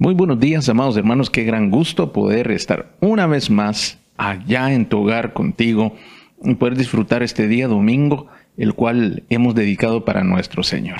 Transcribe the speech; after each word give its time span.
Muy 0.00 0.14
buenos 0.14 0.38
días, 0.38 0.68
amados 0.68 0.96
hermanos. 0.96 1.28
Qué 1.28 1.42
gran 1.42 1.72
gusto 1.72 2.12
poder 2.12 2.52
estar 2.52 2.94
una 3.00 3.26
vez 3.26 3.50
más 3.50 3.98
allá 4.16 4.72
en 4.72 4.86
tu 4.86 5.00
hogar 5.00 5.32
contigo 5.32 5.92
y 6.44 6.54
poder 6.54 6.76
disfrutar 6.76 7.24
este 7.24 7.48
día 7.48 7.66
domingo, 7.66 8.28
el 8.56 8.74
cual 8.74 9.24
hemos 9.28 9.56
dedicado 9.56 10.04
para 10.04 10.22
nuestro 10.22 10.62
Señor. 10.62 10.98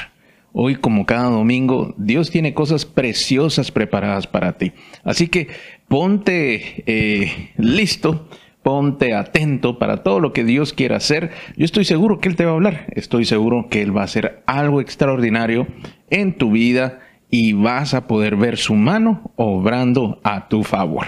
Hoy, 0.53 0.75
como 0.75 1.07
cada 1.07 1.31
domingo, 1.31 1.95
Dios 1.97 2.33
tiene 2.33 2.55
cosas 2.55 2.87
preciosas 2.87 3.71
preparadas 3.71 4.27
para 4.27 4.59
ti. 4.59 4.73
Así 5.05 5.29
que 5.29 5.47
ponte 5.87 6.83
eh, 6.87 7.53
listo, 7.57 8.29
ponte 8.65 9.15
atento 9.15 9.79
para 9.79 10.03
todo 10.03 10.19
lo 10.19 10.33
que 10.33 10.43
Dios 10.43 10.73
quiera 10.73 10.97
hacer. 10.97 11.31
Yo 11.57 11.65
estoy 11.65 11.85
seguro 11.85 12.19
que 12.19 12.31
Él 12.31 12.35
te 12.35 12.45
va 12.45 12.51
a 12.51 12.55
hablar. 12.55 12.87
Estoy 12.97 13.27
seguro 13.27 13.69
que 13.71 13.81
Él 13.81 13.97
va 13.97 14.01
a 14.01 14.07
hacer 14.07 14.43
algo 14.47 14.81
extraordinario 14.81 15.69
en 16.11 16.37
tu 16.37 16.51
vida 16.51 16.99
y 17.31 17.53
vas 17.53 17.95
a 17.95 18.07
poder 18.07 18.37
ver 18.37 18.57
su 18.57 18.75
mano 18.75 19.33
obrando 19.37 20.21
a 20.25 20.49
tu 20.49 20.63
favor. 20.63 21.07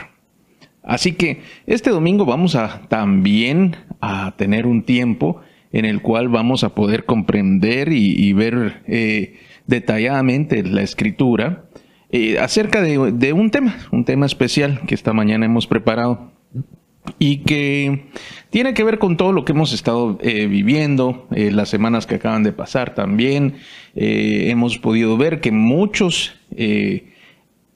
Así 0.83 1.13
que 1.13 1.43
este 1.67 1.91
domingo 1.91 2.25
vamos 2.25 2.57
a 2.57 2.83
también 2.89 3.77
a 4.01 4.35
tener 4.37 4.67
un 4.67 4.83
tiempo 4.83 5.41
en 5.73 5.85
el 5.85 6.03
cual 6.03 6.29
vamos 6.29 6.65
a 6.65 6.75
poder 6.75 7.05
comprender 7.05 7.93
y, 7.93 8.33
ver 8.33 8.83
eh, 8.87 9.39
detalladamente 9.67 10.63
la 10.65 10.83
escritura 10.83 11.67
eh, 12.11 12.39
acerca 12.41 12.83
de, 12.83 13.13
de 13.13 13.33
un 13.33 13.51
tema, 13.51 13.77
un 13.93 14.05
tema 14.05 14.27
especial 14.27 14.81
que 14.87 14.97
esta 14.97 15.13
mañana 15.13 15.47
hemos 15.47 15.69
preparado 15.69 16.30
y 17.19 17.39
que 17.39 18.07
tiene 18.51 18.75
que 18.75 18.85
ver 18.85 18.99
con 18.99 19.17
todo 19.17 19.33
lo 19.33 19.45
que 19.45 19.53
hemos 19.53 19.73
estado 19.73 20.19
eh, 20.23 20.47
viviendo, 20.47 21.29
eh, 21.35 21.51
las 21.51 21.69
semanas 21.69 22.07
que 22.07 22.17
acaban 22.17 22.43
de 22.43 22.53
pasar 22.53 22.95
también. 22.95 23.55
Eh, 23.95 24.47
hemos 24.49 24.79
podido 24.79 25.17
ver 25.17 25.41
que 25.41 25.53
muchos 25.53 26.35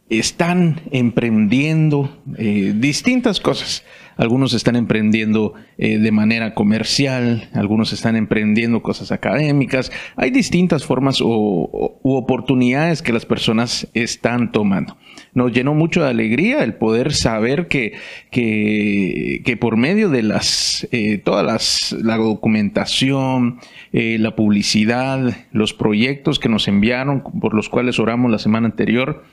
están 0.08 0.82
emprendiendo 0.90 2.18
distintas 2.26 3.40
cosas. 3.40 3.84
Algunos 4.16 4.54
están 4.54 4.76
emprendiendo 4.76 5.54
de 5.76 6.12
manera 6.12 6.54
comercial, 6.54 7.48
algunos 7.52 7.92
están 7.92 8.16
emprendiendo 8.16 8.82
cosas 8.82 9.12
académicas. 9.12 9.90
Hay 10.16 10.30
distintas 10.30 10.84
formas 10.84 11.20
o, 11.20 11.98
u 12.02 12.14
oportunidades 12.14 13.02
que 13.02 13.12
las 13.12 13.26
personas 13.26 13.88
están 13.94 14.52
tomando 14.52 14.96
nos 15.34 15.52
llenó 15.52 15.74
mucho 15.74 16.02
de 16.02 16.10
alegría 16.10 16.62
el 16.62 16.74
poder 16.74 17.12
saber 17.12 17.66
que, 17.68 17.94
que, 18.30 19.58
por 19.60 19.76
medio 19.76 20.08
de 20.08 20.22
las, 20.22 20.86
eh, 20.92 21.18
todas 21.18 21.44
las, 21.44 21.92
la 22.02 22.16
documentación, 22.16 23.58
eh, 23.92 24.16
la 24.18 24.36
publicidad, 24.36 25.36
los 25.52 25.74
proyectos 25.74 26.38
que 26.38 26.48
nos 26.48 26.68
enviaron, 26.68 27.22
por 27.40 27.54
los 27.54 27.68
cuales 27.68 27.98
oramos 27.98 28.30
la 28.30 28.38
semana 28.38 28.66
anterior, 28.66 29.24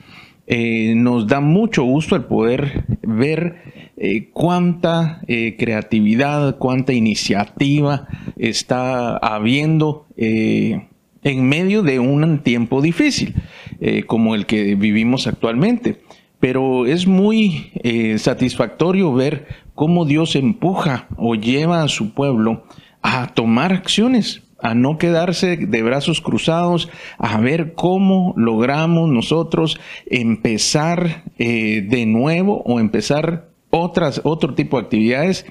eh, 0.46 0.94
nos 0.96 1.26
da 1.26 1.40
mucho 1.40 1.84
gusto 1.84 2.16
el 2.16 2.24
poder 2.24 2.84
ver 3.02 3.90
cuánta 4.32 5.22
creatividad, 5.58 6.58
cuánta 6.58 6.92
iniciativa 6.92 8.08
está 8.36 9.16
habiendo 9.18 10.06
en 10.16 11.48
medio 11.48 11.82
de 11.84 12.00
un 12.00 12.40
tiempo 12.40 12.82
difícil. 12.82 13.36
Eh, 13.84 14.04
como 14.04 14.36
el 14.36 14.46
que 14.46 14.76
vivimos 14.76 15.26
actualmente. 15.26 16.02
Pero 16.38 16.86
es 16.86 17.08
muy 17.08 17.72
eh, 17.82 18.16
satisfactorio 18.16 19.12
ver 19.12 19.48
cómo 19.74 20.04
Dios 20.04 20.36
empuja 20.36 21.08
o 21.16 21.34
lleva 21.34 21.82
a 21.82 21.88
su 21.88 22.14
pueblo 22.14 22.62
a 23.02 23.34
tomar 23.34 23.72
acciones, 23.72 24.41
a 24.62 24.74
no 24.74 24.96
quedarse 24.96 25.56
de 25.56 25.82
brazos 25.82 26.20
cruzados, 26.20 26.88
a 27.18 27.38
ver 27.40 27.74
cómo 27.74 28.32
logramos 28.36 29.10
nosotros 29.10 29.78
empezar 30.06 31.24
eh, 31.38 31.84
de 31.86 32.06
nuevo 32.06 32.62
o 32.64 32.80
empezar 32.80 33.48
otras, 33.70 34.20
otro 34.24 34.54
tipo 34.54 34.78
de 34.78 34.84
actividades 34.84 35.46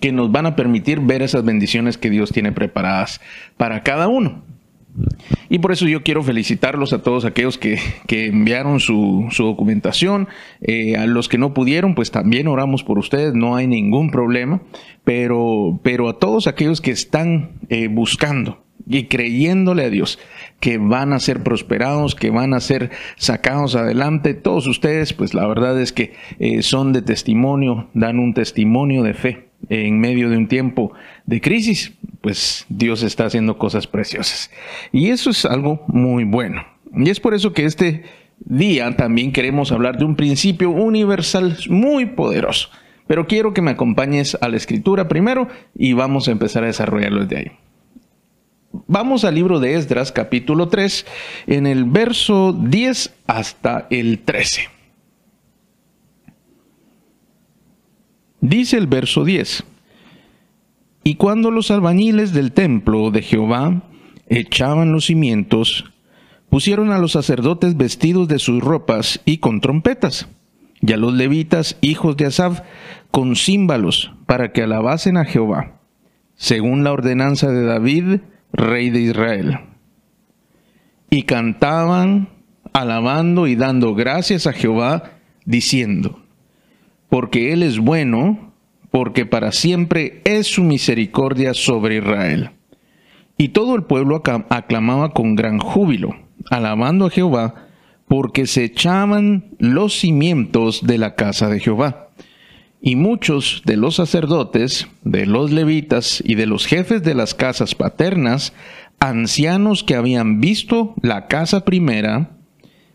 que 0.00 0.12
nos 0.12 0.30
van 0.30 0.46
a 0.46 0.56
permitir 0.56 1.00
ver 1.00 1.22
esas 1.22 1.44
bendiciones 1.44 1.96
que 1.96 2.10
Dios 2.10 2.32
tiene 2.32 2.52
preparadas 2.52 3.20
para 3.56 3.82
cada 3.82 4.08
uno. 4.08 4.42
Y 5.48 5.58
por 5.58 5.72
eso 5.72 5.86
yo 5.86 6.02
quiero 6.02 6.22
felicitarlos 6.22 6.92
a 6.92 7.02
todos 7.02 7.24
aquellos 7.24 7.58
que, 7.58 7.78
enviaron 8.08 8.80
su, 8.80 9.28
documentación. 9.36 10.28
Eh, 10.60 10.96
a 10.96 11.06
los 11.06 11.28
que 11.28 11.38
no 11.38 11.54
pudieron, 11.54 11.94
pues 11.94 12.10
también 12.10 12.48
oramos 12.48 12.82
por 12.82 12.98
ustedes, 12.98 13.34
no 13.34 13.56
hay 13.56 13.66
ningún 13.66 14.10
problema. 14.10 14.62
Pero, 15.04 15.80
pero 15.82 16.08
a 16.08 16.18
todos 16.18 16.46
aquellos 16.46 16.80
que 16.80 16.90
están 16.90 17.60
eh, 17.68 17.88
buscando 17.88 18.64
y 18.88 19.04
creyéndole 19.04 19.84
a 19.84 19.90
Dios 19.90 20.18
que 20.60 20.78
van 20.78 21.12
a 21.12 21.20
ser 21.20 21.42
prosperados, 21.42 22.14
que 22.14 22.30
van 22.30 22.54
a 22.54 22.60
ser 22.60 22.90
sacados 23.16 23.74
adelante, 23.74 24.34
todos 24.34 24.66
ustedes, 24.66 25.12
pues 25.12 25.34
la 25.34 25.46
verdad 25.46 25.80
es 25.80 25.92
que 25.92 26.14
eh, 26.38 26.62
son 26.62 26.92
de 26.92 27.02
testimonio, 27.02 27.88
dan 27.94 28.18
un 28.18 28.34
testimonio 28.34 29.02
de 29.02 29.14
fe 29.14 29.48
en 29.68 29.98
medio 29.98 30.30
de 30.30 30.36
un 30.36 30.48
tiempo 30.48 30.92
de 31.26 31.40
crisis, 31.40 31.92
pues 32.20 32.64
Dios 32.68 33.02
está 33.02 33.26
haciendo 33.26 33.58
cosas 33.58 33.86
preciosas. 33.86 34.50
Y 34.92 35.10
eso 35.10 35.30
es 35.30 35.44
algo 35.44 35.84
muy 35.88 36.24
bueno. 36.24 36.64
Y 36.94 37.10
es 37.10 37.20
por 37.20 37.34
eso 37.34 37.52
que 37.52 37.64
este 37.64 38.04
día 38.38 38.96
también 38.96 39.32
queremos 39.32 39.72
hablar 39.72 39.98
de 39.98 40.04
un 40.04 40.16
principio 40.16 40.70
universal 40.70 41.58
muy 41.68 42.06
poderoso. 42.06 42.70
Pero 43.06 43.26
quiero 43.26 43.52
que 43.54 43.62
me 43.62 43.72
acompañes 43.72 44.36
a 44.40 44.48
la 44.48 44.56
escritura 44.56 45.08
primero 45.08 45.48
y 45.74 45.92
vamos 45.92 46.28
a 46.28 46.32
empezar 46.32 46.64
a 46.64 46.68
desarrollarlo 46.68 47.24
desde 47.24 47.36
ahí. 47.36 47.52
Vamos 48.88 49.24
al 49.24 49.34
libro 49.34 49.58
de 49.58 49.74
Esdras 49.74 50.12
capítulo 50.12 50.68
3 50.68 51.06
en 51.46 51.66
el 51.66 51.84
verso 51.84 52.52
10 52.52 53.14
hasta 53.26 53.86
el 53.90 54.20
13. 54.20 54.68
Dice 58.40 58.76
el 58.76 58.86
verso 58.86 59.24
10. 59.24 59.64
Y 61.06 61.14
cuando 61.14 61.52
los 61.52 61.70
albañiles 61.70 62.32
del 62.32 62.50
templo 62.50 63.12
de 63.12 63.22
Jehová 63.22 63.84
echaban 64.28 64.90
los 64.90 65.06
cimientos, 65.06 65.84
pusieron 66.50 66.90
a 66.90 66.98
los 66.98 67.12
sacerdotes 67.12 67.76
vestidos 67.76 68.26
de 68.26 68.40
sus 68.40 68.60
ropas 68.60 69.20
y 69.24 69.38
con 69.38 69.60
trompetas, 69.60 70.26
y 70.80 70.92
a 70.92 70.96
los 70.96 71.14
levitas, 71.14 71.78
hijos 71.80 72.16
de 72.16 72.26
Asaf, 72.26 72.62
con 73.12 73.36
címbalos, 73.36 74.14
para 74.26 74.50
que 74.50 74.64
alabasen 74.64 75.16
a 75.16 75.24
Jehová, 75.24 75.78
según 76.34 76.82
la 76.82 76.90
ordenanza 76.90 77.52
de 77.52 77.64
David, 77.64 78.20
rey 78.52 78.90
de 78.90 79.02
Israel. 79.02 79.60
Y 81.08 81.22
cantaban, 81.22 82.30
alabando 82.72 83.46
y 83.46 83.54
dando 83.54 83.94
gracias 83.94 84.48
a 84.48 84.52
Jehová, 84.52 85.12
diciendo, 85.44 86.20
porque 87.08 87.52
Él 87.52 87.62
es 87.62 87.78
bueno, 87.78 88.45
porque 88.96 89.26
para 89.26 89.52
siempre 89.52 90.22
es 90.24 90.46
su 90.46 90.64
misericordia 90.64 91.52
sobre 91.52 91.98
Israel. 91.98 92.52
Y 93.36 93.48
todo 93.48 93.74
el 93.74 93.82
pueblo 93.82 94.22
aclamaba 94.48 95.12
con 95.12 95.34
gran 95.34 95.58
júbilo, 95.58 96.16
alabando 96.50 97.04
a 97.04 97.10
Jehová, 97.10 97.66
porque 98.08 98.46
se 98.46 98.64
echaban 98.64 99.50
los 99.58 99.98
cimientos 99.98 100.80
de 100.86 100.96
la 100.96 101.14
casa 101.14 101.50
de 101.50 101.60
Jehová. 101.60 102.08
Y 102.80 102.96
muchos 102.96 103.60
de 103.66 103.76
los 103.76 103.96
sacerdotes, 103.96 104.88
de 105.04 105.26
los 105.26 105.50
levitas 105.50 106.22
y 106.24 106.34
de 106.34 106.46
los 106.46 106.64
jefes 106.64 107.02
de 107.02 107.14
las 107.14 107.34
casas 107.34 107.74
paternas, 107.74 108.54
ancianos 108.98 109.84
que 109.84 109.94
habían 109.94 110.40
visto 110.40 110.94
la 111.02 111.26
casa 111.26 111.66
primera, 111.66 112.30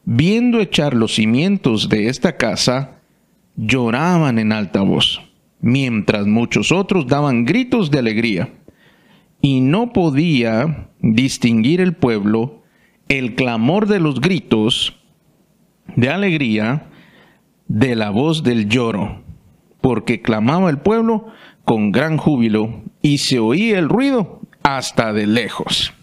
viendo 0.05 0.61
echar 0.61 0.95
los 0.95 1.13
cimientos 1.13 1.89
de 1.89 2.07
esta 2.07 2.37
casa, 2.37 3.01
lloraban 3.55 4.39
en 4.39 4.51
alta 4.51 4.81
voz 4.81 5.21
mientras 5.61 6.27
muchos 6.27 6.71
otros 6.71 7.07
daban 7.07 7.45
gritos 7.45 7.91
de 7.91 7.99
alegría. 7.99 8.49
Y 9.41 9.61
no 9.61 9.93
podía 9.93 10.89
distinguir 10.99 11.81
el 11.81 11.93
pueblo 11.93 12.61
el 13.07 13.35
clamor 13.35 13.87
de 13.87 13.99
los 13.99 14.21
gritos 14.21 14.95
de 15.95 16.09
alegría 16.09 16.87
de 17.67 17.95
la 17.95 18.09
voz 18.09 18.43
del 18.43 18.69
lloro, 18.69 19.21
porque 19.81 20.21
clamaba 20.21 20.69
el 20.69 20.79
pueblo 20.79 21.27
con 21.65 21.91
gran 21.91 22.17
júbilo 22.17 22.83
y 23.01 23.17
se 23.17 23.39
oía 23.39 23.79
el 23.79 23.89
ruido 23.89 24.41
hasta 24.63 25.13
de 25.13 25.27
lejos. 25.27 25.93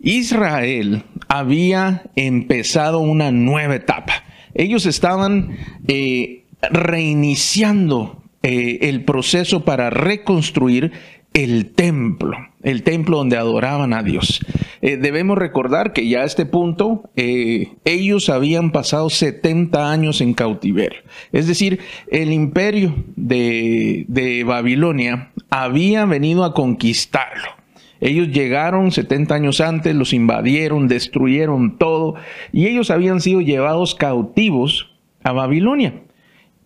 Israel 0.00 1.04
había 1.28 2.02
empezado 2.16 2.98
una 3.00 3.30
nueva 3.30 3.76
etapa. 3.76 4.24
Ellos 4.54 4.86
estaban 4.86 5.56
eh, 5.86 6.44
reiniciando 6.70 8.19
eh, 8.42 8.78
el 8.88 9.04
proceso 9.04 9.64
para 9.64 9.90
reconstruir 9.90 10.92
el 11.32 11.72
templo, 11.72 12.36
el 12.62 12.82
templo 12.82 13.18
donde 13.18 13.36
adoraban 13.36 13.92
a 13.92 14.02
Dios. 14.02 14.40
Eh, 14.82 14.96
debemos 14.96 15.38
recordar 15.38 15.92
que 15.92 16.08
ya 16.08 16.22
a 16.22 16.24
este 16.24 16.46
punto 16.46 17.08
eh, 17.16 17.68
ellos 17.84 18.28
habían 18.28 18.72
pasado 18.72 19.10
70 19.10 19.90
años 19.90 20.20
en 20.20 20.34
cautiverio. 20.34 21.00
Es 21.32 21.46
decir, 21.46 21.80
el 22.10 22.32
imperio 22.32 22.94
de, 23.16 24.06
de 24.08 24.42
Babilonia 24.44 25.30
había 25.50 26.04
venido 26.06 26.44
a 26.44 26.54
conquistarlo. 26.54 27.60
Ellos 28.00 28.28
llegaron 28.28 28.90
70 28.90 29.34
años 29.34 29.60
antes, 29.60 29.94
los 29.94 30.14
invadieron, 30.14 30.88
destruyeron 30.88 31.76
todo 31.76 32.14
y 32.50 32.66
ellos 32.66 32.90
habían 32.90 33.20
sido 33.20 33.42
llevados 33.42 33.94
cautivos 33.94 34.90
a 35.22 35.32
Babilonia. 35.32 36.02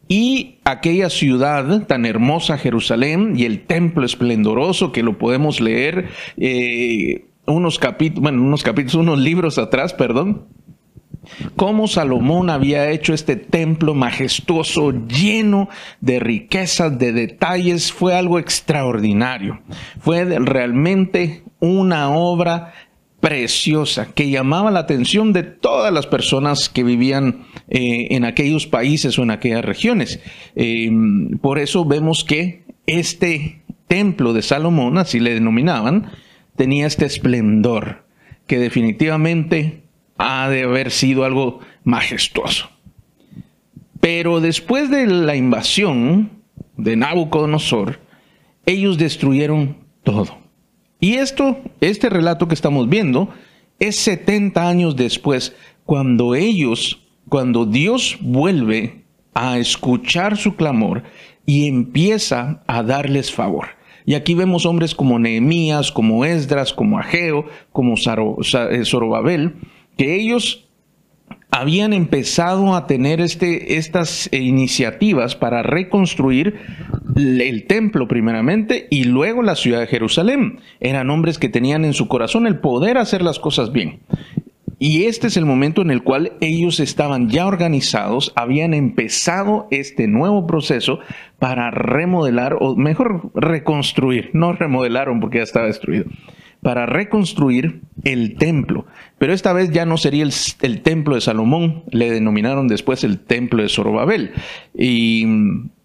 Y 0.08 0.58
aquella 0.64 1.08
ciudad 1.08 1.86
tan 1.86 2.04
hermosa, 2.04 2.58
Jerusalén, 2.58 3.34
y 3.36 3.44
el 3.44 3.66
templo 3.66 4.04
esplendoroso 4.04 4.92
que 4.92 5.02
lo 5.02 5.18
podemos 5.18 5.60
leer 5.60 6.08
eh, 6.36 7.26
unos 7.46 7.78
capítulos, 7.78 8.22
bueno, 8.22 8.42
unos 8.42 8.62
capítulos, 8.62 8.94
unos 8.94 9.18
libros 9.18 9.58
atrás, 9.58 9.94
perdón, 9.94 10.46
cómo 11.56 11.88
Salomón 11.88 12.50
había 12.50 12.90
hecho 12.90 13.14
este 13.14 13.36
templo 13.36 13.94
majestuoso, 13.94 14.92
lleno 14.92 15.68
de 16.00 16.20
riquezas, 16.20 16.98
de 16.98 17.12
detalles, 17.12 17.92
fue 17.92 18.14
algo 18.14 18.38
extraordinario. 18.38 19.60
Fue 20.00 20.24
realmente 20.24 21.44
una 21.60 22.10
obra 22.10 22.74
preciosa 23.24 24.12
que 24.12 24.28
llamaba 24.28 24.70
la 24.70 24.80
atención 24.80 25.32
de 25.32 25.44
todas 25.44 25.90
las 25.90 26.06
personas 26.06 26.68
que 26.68 26.84
vivían 26.84 27.46
eh, 27.70 28.08
en 28.10 28.26
aquellos 28.26 28.66
países 28.66 29.18
o 29.18 29.22
en 29.22 29.30
aquellas 29.30 29.64
regiones. 29.64 30.20
Em, 30.54 31.38
por 31.38 31.58
eso 31.58 31.86
vemos 31.86 32.22
que 32.22 32.64
este 32.86 33.62
templo 33.88 34.34
de 34.34 34.42
Salomón, 34.42 34.98
así 34.98 35.20
le 35.20 35.32
denominaban, 35.32 36.10
tenía 36.54 36.86
este 36.86 37.06
esplendor 37.06 38.04
que 38.46 38.58
definitivamente 38.58 39.84
ha 40.18 40.50
de 40.50 40.64
haber 40.64 40.90
sido 40.90 41.24
algo 41.24 41.60
majestuoso. 41.82 42.68
Pero 44.00 44.42
después 44.42 44.90
de 44.90 45.06
la 45.06 45.34
invasión 45.34 46.42
de 46.76 46.96
Nabucodonosor, 46.96 48.00
ellos 48.66 48.98
destruyeron 48.98 49.78
todo. 50.02 50.43
Y 51.00 51.14
esto, 51.14 51.58
este 51.80 52.08
relato 52.08 52.48
que 52.48 52.54
estamos 52.54 52.88
viendo, 52.88 53.28
es 53.78 53.96
70 53.96 54.68
años 54.68 54.96
después, 54.96 55.54
cuando 55.84 56.34
ellos, 56.34 57.00
cuando 57.28 57.66
Dios 57.66 58.16
vuelve 58.20 59.04
a 59.34 59.58
escuchar 59.58 60.36
su 60.36 60.56
clamor 60.56 61.02
y 61.44 61.66
empieza 61.66 62.62
a 62.66 62.82
darles 62.82 63.32
favor. 63.32 63.68
Y 64.06 64.14
aquí 64.14 64.34
vemos 64.34 64.66
hombres 64.66 64.94
como 64.94 65.18
Nehemías, 65.18 65.90
como 65.90 66.24
Esdras, 66.24 66.72
como 66.72 66.98
Ageo, 66.98 67.46
como 67.72 67.94
eh, 67.94 68.84
Zorobabel, 68.84 69.54
que 69.96 70.14
ellos 70.14 70.63
habían 71.54 71.92
empezado 71.92 72.74
a 72.74 72.88
tener 72.88 73.20
este, 73.20 73.76
estas 73.76 74.28
iniciativas 74.32 75.36
para 75.36 75.62
reconstruir 75.62 76.56
el 77.14 77.66
templo 77.68 78.08
primeramente 78.08 78.88
y 78.90 79.04
luego 79.04 79.40
la 79.40 79.54
ciudad 79.54 79.78
de 79.78 79.86
Jerusalén. 79.86 80.58
Eran 80.80 81.10
hombres 81.10 81.38
que 81.38 81.48
tenían 81.48 81.84
en 81.84 81.92
su 81.92 82.08
corazón 82.08 82.48
el 82.48 82.58
poder 82.58 82.98
hacer 82.98 83.22
las 83.22 83.38
cosas 83.38 83.70
bien. 83.70 84.00
Y 84.80 85.04
este 85.04 85.28
es 85.28 85.36
el 85.36 85.46
momento 85.46 85.80
en 85.80 85.92
el 85.92 86.02
cual 86.02 86.32
ellos 86.40 86.80
estaban 86.80 87.30
ya 87.30 87.46
organizados, 87.46 88.32
habían 88.34 88.74
empezado 88.74 89.68
este 89.70 90.08
nuevo 90.08 90.48
proceso 90.48 90.98
para 91.38 91.70
remodelar, 91.70 92.56
o 92.58 92.74
mejor 92.74 93.30
reconstruir, 93.32 94.30
no 94.32 94.54
remodelaron 94.54 95.20
porque 95.20 95.38
ya 95.38 95.44
estaba 95.44 95.66
destruido, 95.66 96.06
para 96.64 96.86
reconstruir 96.86 97.82
el 98.04 98.36
templo. 98.36 98.86
Pero 99.18 99.34
esta 99.34 99.52
vez 99.52 99.70
ya 99.70 99.84
no 99.84 99.98
sería 99.98 100.24
el, 100.24 100.80
templo 100.80 101.14
de 101.14 101.20
Salomón, 101.20 101.84
le 101.90 102.10
denominaron 102.10 102.68
después 102.68 103.04
el 103.04 103.18
templo 103.18 103.62
de 103.62 103.68
Zorobabel. 103.68 104.32
Y, 104.74 105.26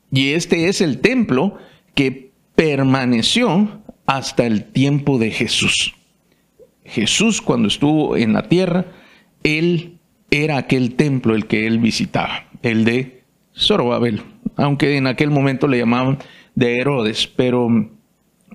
y 0.09 0.29
este 0.29 0.69
es 0.69 0.79
el 0.79 1.01
templo 1.01 1.57
que 1.95 2.31
permaneció 2.55 3.81
hasta 4.05 4.45
el 4.45 4.71
tiempo 4.71 5.19
de 5.19 5.31
Jesús. 5.31 5.95
Jesús 6.85 7.41
cuando 7.41 7.67
estuvo 7.67 8.15
en 8.15 8.31
la 8.31 8.43
tierra, 8.43 8.85
él 9.43 9.99
era 10.31 10.55
aquel 10.55 10.95
templo 10.95 11.35
el 11.35 11.45
que 11.45 11.67
él 11.67 11.79
visitaba, 11.79 12.45
el 12.63 12.85
de 12.85 13.23
Zorobabel, 13.53 14.21
aunque 14.55 14.95
en 14.95 15.07
aquel 15.07 15.29
momento 15.29 15.67
le 15.67 15.77
llamaban 15.77 16.19
de 16.55 16.79
Herodes, 16.79 17.27
pero 17.27 17.67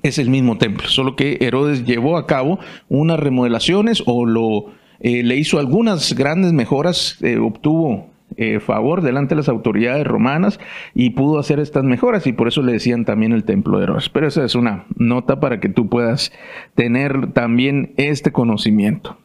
es 0.04 0.18
el 0.18 0.28
mismo 0.28 0.58
templo, 0.58 0.86
solo 0.88 1.16
que 1.16 1.38
Herodes 1.40 1.84
llevó 1.84 2.18
a 2.18 2.26
cabo 2.26 2.60
unas 2.88 3.18
remodelaciones 3.18 4.02
o 4.06 4.70
eh, 5.00 5.22
le 5.22 5.36
hizo 5.36 5.58
algunas 5.58 6.14
grandes 6.14 6.52
mejoras, 6.52 7.16
eh, 7.22 7.38
obtuvo 7.38 8.10
eh, 8.36 8.60
favor 8.60 9.00
delante 9.00 9.34
de 9.34 9.40
las 9.40 9.48
autoridades 9.48 10.06
romanas 10.06 10.60
y 10.94 11.10
pudo 11.10 11.38
hacer 11.38 11.58
estas 11.58 11.84
mejoras 11.84 12.26
y 12.26 12.34
por 12.34 12.48
eso 12.48 12.62
le 12.62 12.72
decían 12.72 13.06
también 13.06 13.32
el 13.32 13.44
templo 13.44 13.78
de 13.78 13.84
Herodes. 13.84 14.10
Pero 14.10 14.26
esa 14.26 14.44
es 14.44 14.54
una 14.54 14.84
nota 14.94 15.40
para 15.40 15.58
que 15.58 15.70
tú 15.70 15.88
puedas 15.88 16.32
tener 16.74 17.32
también 17.32 17.94
este 17.96 18.30
conocimiento. 18.30 19.16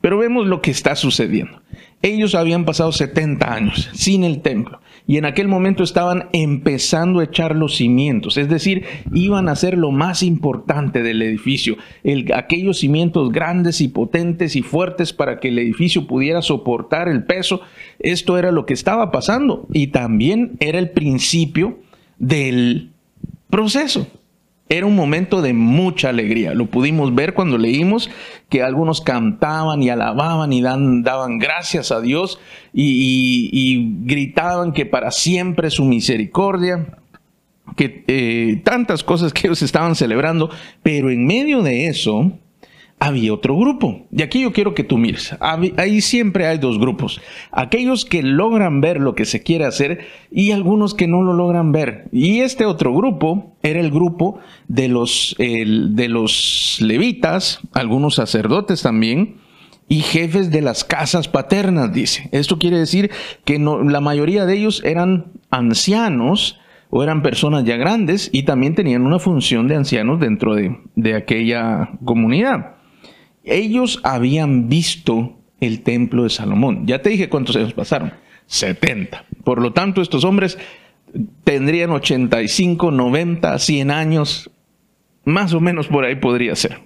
Pero 0.00 0.18
vemos 0.18 0.46
lo 0.46 0.62
que 0.62 0.72
está 0.72 0.96
sucediendo. 0.96 1.62
Ellos 2.02 2.34
habían 2.34 2.64
pasado 2.64 2.90
70 2.90 3.54
años 3.54 3.88
sin 3.94 4.24
el 4.24 4.42
templo 4.42 4.80
y 5.06 5.18
en 5.18 5.26
aquel 5.26 5.48
momento 5.48 5.82
estaban 5.82 6.28
empezando 6.32 7.20
a 7.20 7.24
echar 7.24 7.54
los 7.54 7.76
cimientos, 7.76 8.38
es 8.38 8.48
decir, 8.48 8.84
iban 9.12 9.48
a 9.48 9.56
ser 9.56 9.76
lo 9.76 9.90
más 9.90 10.22
importante 10.22 11.02
del 11.02 11.20
edificio, 11.20 11.76
aquellos 12.34 12.78
cimientos 12.78 13.30
grandes 13.30 13.80
y 13.80 13.88
potentes 13.88 14.56
y 14.56 14.62
fuertes 14.62 15.12
para 15.12 15.40
que 15.40 15.48
el 15.48 15.58
edificio 15.58 16.06
pudiera 16.06 16.40
soportar 16.40 17.08
el 17.08 17.24
peso. 17.24 17.60
Esto 17.98 18.38
era 18.38 18.50
lo 18.50 18.64
que 18.64 18.74
estaba 18.74 19.10
pasando 19.10 19.66
y 19.72 19.88
también 19.88 20.52
era 20.60 20.78
el 20.78 20.90
principio 20.90 21.78
del 22.18 22.90
proceso. 23.50 24.06
Era 24.68 24.86
un 24.86 24.96
momento 24.96 25.42
de 25.42 25.52
mucha 25.52 26.08
alegría. 26.08 26.54
Lo 26.54 26.66
pudimos 26.66 27.14
ver 27.14 27.34
cuando 27.34 27.58
leímos 27.58 28.10
que 28.48 28.62
algunos 28.62 29.02
cantaban 29.02 29.82
y 29.82 29.90
alababan 29.90 30.52
y 30.52 30.62
daban 30.62 31.38
gracias 31.38 31.92
a 31.92 32.00
Dios 32.00 32.40
y, 32.72 33.92
gritaban 34.04 34.72
que 34.72 34.86
para 34.86 35.10
siempre 35.10 35.70
su 35.70 35.84
misericordia, 35.84 36.98
que 37.76 38.04
eh, 38.06 38.62
tantas 38.64 39.04
cosas 39.04 39.32
que 39.32 39.48
ellos 39.48 39.62
estaban 39.62 39.94
celebrando, 39.94 40.50
pero 40.82 41.10
en 41.10 41.26
medio 41.26 41.62
de 41.62 41.86
eso, 41.88 42.32
había 42.98 43.34
otro 43.34 43.56
grupo. 43.56 44.06
Y 44.10 44.22
aquí 44.22 44.42
yo 44.42 44.52
quiero 44.52 44.74
que 44.74 44.84
tú 44.84 44.96
mires. 44.96 45.36
Ahí 45.40 46.00
siempre 46.00 46.46
hay 46.46 46.58
dos 46.58 46.78
grupos. 46.78 47.20
Aquellos 47.52 48.04
que 48.04 48.22
logran 48.22 48.80
ver 48.80 49.00
lo 49.00 49.14
que 49.14 49.24
se 49.24 49.42
quiere 49.42 49.64
hacer 49.64 50.06
y 50.30 50.52
algunos 50.52 50.94
que 50.94 51.06
no 51.06 51.22
lo 51.22 51.34
logran 51.34 51.72
ver. 51.72 52.06
Y 52.12 52.40
este 52.40 52.64
otro 52.64 52.94
grupo 52.94 53.56
era 53.62 53.80
el 53.80 53.90
grupo 53.90 54.38
de 54.68 54.88
los, 54.88 55.34
de 55.38 56.08
los 56.08 56.78
levitas, 56.80 57.60
algunos 57.72 58.14
sacerdotes 58.14 58.82
también, 58.82 59.36
y 59.86 60.00
jefes 60.00 60.50
de 60.50 60.62
las 60.62 60.82
casas 60.82 61.28
paternas, 61.28 61.92
dice. 61.92 62.30
Esto 62.32 62.58
quiere 62.58 62.78
decir 62.78 63.10
que 63.44 63.58
la 63.58 64.00
mayoría 64.00 64.46
de 64.46 64.54
ellos 64.56 64.82
eran 64.82 65.26
ancianos 65.50 66.58
o 66.88 67.02
eran 67.02 67.22
personas 67.22 67.64
ya 67.64 67.76
grandes 67.76 68.30
y 68.32 68.44
también 68.44 68.74
tenían 68.74 69.02
una 69.02 69.18
función 69.18 69.68
de 69.68 69.76
ancianos 69.76 70.20
dentro 70.20 70.54
de, 70.54 70.78
de 70.94 71.16
aquella 71.16 71.90
comunidad 72.02 72.76
ellos 73.44 74.00
habían 74.02 74.68
visto 74.68 75.36
el 75.60 75.82
templo 75.82 76.24
de 76.24 76.30
Salomón. 76.30 76.86
Ya 76.86 77.02
te 77.02 77.10
dije 77.10 77.28
cuántos 77.28 77.56
años 77.56 77.74
pasaron. 77.74 78.12
70. 78.46 79.24
Por 79.44 79.60
lo 79.60 79.72
tanto, 79.72 80.02
estos 80.02 80.24
hombres 80.24 80.58
tendrían 81.44 81.90
85, 81.90 82.90
90, 82.90 83.58
100 83.58 83.90
años. 83.90 84.50
Más 85.24 85.52
o 85.54 85.60
menos 85.60 85.88
por 85.88 86.04
ahí 86.04 86.16
podría 86.16 86.56
ser. 86.56 86.80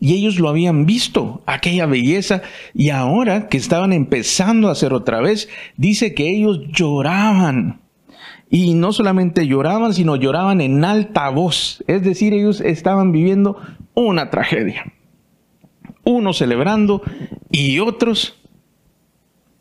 Y 0.00 0.14
ellos 0.14 0.40
lo 0.40 0.48
habían 0.48 0.84
visto, 0.84 1.42
aquella 1.46 1.86
belleza, 1.86 2.42
y 2.74 2.90
ahora 2.90 3.48
que 3.48 3.56
estaban 3.56 3.92
empezando 3.92 4.68
a 4.68 4.72
hacer 4.72 4.92
otra 4.92 5.20
vez, 5.20 5.48
dice 5.76 6.12
que 6.12 6.28
ellos 6.28 6.60
lloraban. 6.72 7.82
Y 8.50 8.74
no 8.74 8.92
solamente 8.92 9.46
lloraban, 9.46 9.94
sino 9.94 10.16
lloraban 10.16 10.60
en 10.60 10.84
alta 10.84 11.28
voz. 11.30 11.84
Es 11.86 12.02
decir, 12.02 12.34
ellos 12.34 12.60
estaban 12.60 13.12
viviendo 13.12 13.56
una 13.94 14.28
tragedia 14.28 14.92
unos 16.04 16.38
celebrando 16.38 17.02
y 17.50 17.78
otros 17.78 18.38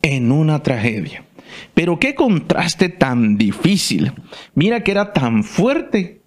en 0.01 0.31
una 0.31 0.63
tragedia. 0.63 1.25
Pero 1.73 1.99
qué 1.99 2.15
contraste 2.15 2.89
tan 2.89 3.37
difícil. 3.37 4.13
Mira 4.55 4.83
que 4.83 4.91
era 4.91 5.13
tan 5.13 5.43
fuerte 5.43 6.21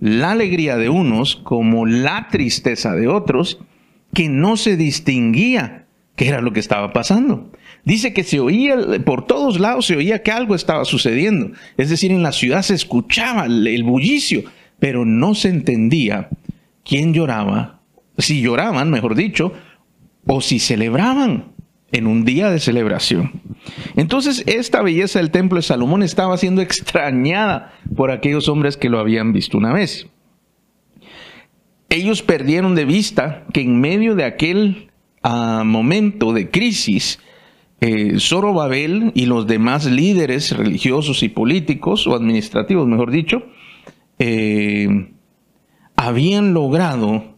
la 0.00 0.32
alegría 0.32 0.76
de 0.76 0.88
unos 0.88 1.36
como 1.36 1.86
la 1.86 2.28
tristeza 2.30 2.94
de 2.94 3.08
otros 3.08 3.58
que 4.12 4.28
no 4.28 4.56
se 4.56 4.76
distinguía 4.76 5.86
qué 6.16 6.28
era 6.28 6.40
lo 6.40 6.52
que 6.52 6.60
estaba 6.60 6.92
pasando. 6.92 7.50
Dice 7.84 8.12
que 8.12 8.24
se 8.24 8.40
oía, 8.40 8.76
por 9.04 9.26
todos 9.26 9.60
lados 9.60 9.86
se 9.86 9.96
oía 9.96 10.22
que 10.22 10.30
algo 10.30 10.54
estaba 10.54 10.84
sucediendo. 10.84 11.50
Es 11.76 11.90
decir, 11.90 12.12
en 12.12 12.22
la 12.22 12.32
ciudad 12.32 12.62
se 12.62 12.74
escuchaba 12.74 13.46
el 13.46 13.82
bullicio, 13.82 14.44
pero 14.78 15.04
no 15.04 15.34
se 15.34 15.48
entendía 15.48 16.28
quién 16.84 17.12
lloraba 17.12 17.73
si 18.18 18.40
lloraban, 18.40 18.90
mejor 18.90 19.14
dicho, 19.14 19.52
o 20.26 20.40
si 20.40 20.58
celebraban 20.58 21.52
en 21.92 22.06
un 22.06 22.24
día 22.24 22.50
de 22.50 22.58
celebración. 22.58 23.40
Entonces, 23.96 24.42
esta 24.46 24.82
belleza 24.82 25.20
del 25.20 25.30
templo 25.30 25.56
de 25.56 25.62
Salomón 25.62 26.02
estaba 26.02 26.36
siendo 26.36 26.60
extrañada 26.60 27.72
por 27.94 28.10
aquellos 28.10 28.48
hombres 28.48 28.76
que 28.76 28.88
lo 28.88 28.98
habían 28.98 29.32
visto 29.32 29.58
una 29.58 29.72
vez. 29.72 30.08
ellos 31.90 32.22
perdieron 32.22 32.74
de 32.74 32.84
vista 32.84 33.44
que 33.52 33.60
en 33.60 33.80
medio 33.80 34.16
de 34.16 34.24
aquel 34.24 34.90
ah, 35.22 35.62
momento 35.64 36.32
de 36.32 36.50
crisis, 36.50 37.20
eh, 37.80 38.18
Zorobabel 38.18 39.12
y 39.14 39.26
los 39.26 39.46
demás 39.46 39.84
líderes 39.86 40.56
religiosos 40.56 41.22
y 41.22 41.28
políticos, 41.28 42.08
o 42.08 42.16
administrativos, 42.16 42.88
mejor 42.88 43.12
dicho, 43.12 43.44
eh, 44.18 45.12
habían 45.94 46.54
logrado 46.54 47.33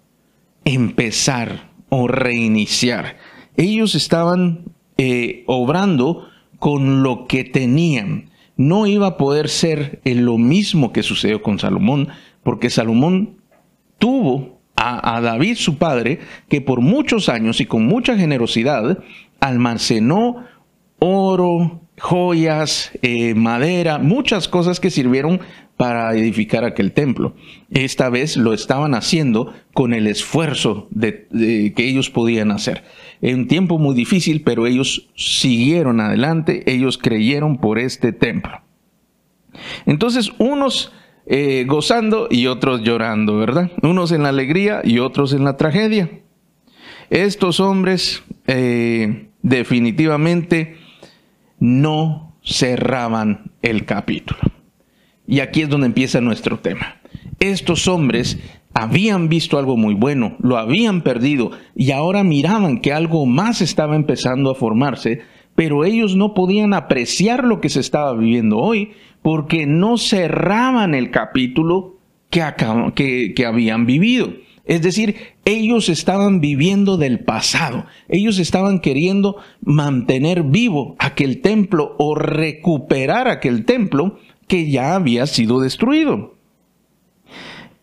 empezar 0.67 1.71
o 1.89 2.09
reiniciar. 2.09 3.17
Ellos 3.57 3.95
estaban 3.95 4.65
eh, 4.99 5.45
obrando 5.47 6.29
con 6.59 7.03
lo 7.03 7.27
que 7.27 7.45
tenían. 7.45 8.31
No 8.57 8.87
iba 8.87 9.07
a 9.07 9.17
poder 9.17 9.49
ser 9.49 10.01
lo 10.05 10.37
mismo 10.37 10.93
que 10.93 11.03
sucedió 11.03 11.43
con 11.43 11.59
Salomón, 11.59 12.09
porque 12.43 12.69
Salomón 12.69 13.37
tuvo 13.99 14.61
a, 14.77 15.21
David, 15.23 15.57
su 15.57 15.79
padre, 15.79 16.21
que 16.49 16.61
por 16.61 16.81
muchos 16.81 17.31
años 17.31 17.61
y 17.61 17.67
con 17.67 17.87
mucha 17.87 18.17
generosidad 18.17 18.99
almacenó 19.41 20.45
oro, 20.99 21.81
joyas, 21.99 22.93
eh, 23.01 23.35
madera, 23.35 23.99
muchas 23.99 24.49
cosas 24.49 24.81
que 24.81 24.91
sirvieron 24.91 25.41
para 25.77 26.15
edificar 26.15 26.65
aquel 26.65 26.93
templo. 26.93 27.35
Esta 27.71 28.09
vez 28.09 28.37
lo 28.37 28.53
estaban 28.53 28.95
haciendo 28.95 29.53
con 29.75 29.93
el 29.93 30.07
esfuerzo 30.07 30.89
de, 30.91 31.27
que 31.77 31.89
ellos 31.89 32.11
podían 32.11 32.51
hacer. 32.51 32.85
En 33.21 33.41
un 33.41 33.49
tiempo 33.49 33.79
muy 33.79 33.95
difícil, 33.95 34.43
pero 34.43 34.67
ellos 34.67 35.09
siguieron 35.17 36.01
adelante, 36.01 36.63
ellos 36.73 36.99
creyeron 36.99 37.59
por 37.59 37.79
este 37.79 38.13
templo. 38.13 38.63
Entonces, 39.85 40.33
unos 40.39 40.93
eh, 41.27 41.65
gozando 41.67 42.29
y 42.31 42.47
otros 42.47 42.83
llorando, 42.83 43.37
¿verdad? 43.37 43.71
Unos 43.83 44.13
en 44.13 44.23
la 44.23 44.31
alegría 44.31 44.81
y 44.85 44.99
otros 44.99 45.33
en 45.33 45.45
la 45.45 45.57
tragedia. 45.57 46.21
Estos 47.11 47.61
hombres 47.61 48.23
eh, 48.47 49.29
definitivamente 49.43 50.77
no 51.59 52.35
cerraban 52.43 53.51
el 53.63 53.85
capítulo. 53.85 54.56
Y 55.27 55.41
aquí 55.41 55.63
es 55.63 55.69
donde 55.69 55.87
empieza 55.87 56.21
nuestro 56.21 56.59
tema. 56.61 57.01
Estos 57.41 57.89
hombres 57.89 58.39
habían 58.73 59.29
visto 59.29 59.59
algo 59.59 59.77
muy 59.77 59.95
bueno, 59.95 60.37
lo 60.39 60.59
habían 60.59 61.03
perdido 61.03 61.51
y 61.75 61.93
ahora 61.93 62.25
miraban 62.25 62.81
que 62.81 62.93
algo 62.93 63.25
más 63.27 63.63
estaba 63.63 63.97
empezando 63.97 64.51
a 64.51 64.55
formarse, 64.55 65.21
pero 65.55 65.85
ellos 65.85 66.15
no 66.15 66.35
podían 66.35 66.75
apreciar 66.75 67.45
lo 67.45 67.61
que 67.61 67.71
se 67.71 67.81
estaba 67.81 68.15
viviendo 68.15 68.59
hoy 68.59 68.93
porque 69.23 69.67
no 69.67 69.97
cerraban 69.97 70.95
el 70.95 71.11
capítulo 71.11 71.97
que, 72.31 73.33
que, 73.35 73.47
habían 73.47 73.87
vivido. 73.87 74.35
Es 74.67 74.83
decir, 74.83 75.17
ellos 75.45 75.89
estaban 75.89 76.41
viviendo 76.41 76.97
del 76.97 77.21
pasado. 77.21 77.87
Ellos 78.09 78.39
estaban 78.39 78.81
queriendo 78.81 79.37
mantener 79.63 80.43
vivo 80.43 80.97
aquel 80.99 81.41
templo 81.41 81.95
o 81.99 82.15
recuperar 82.15 83.29
aquel 83.29 83.65
templo 83.65 84.19
que 84.47 84.71
ya 84.71 84.95
había 84.95 85.27
sido 85.27 85.61
destruido. 85.61 86.37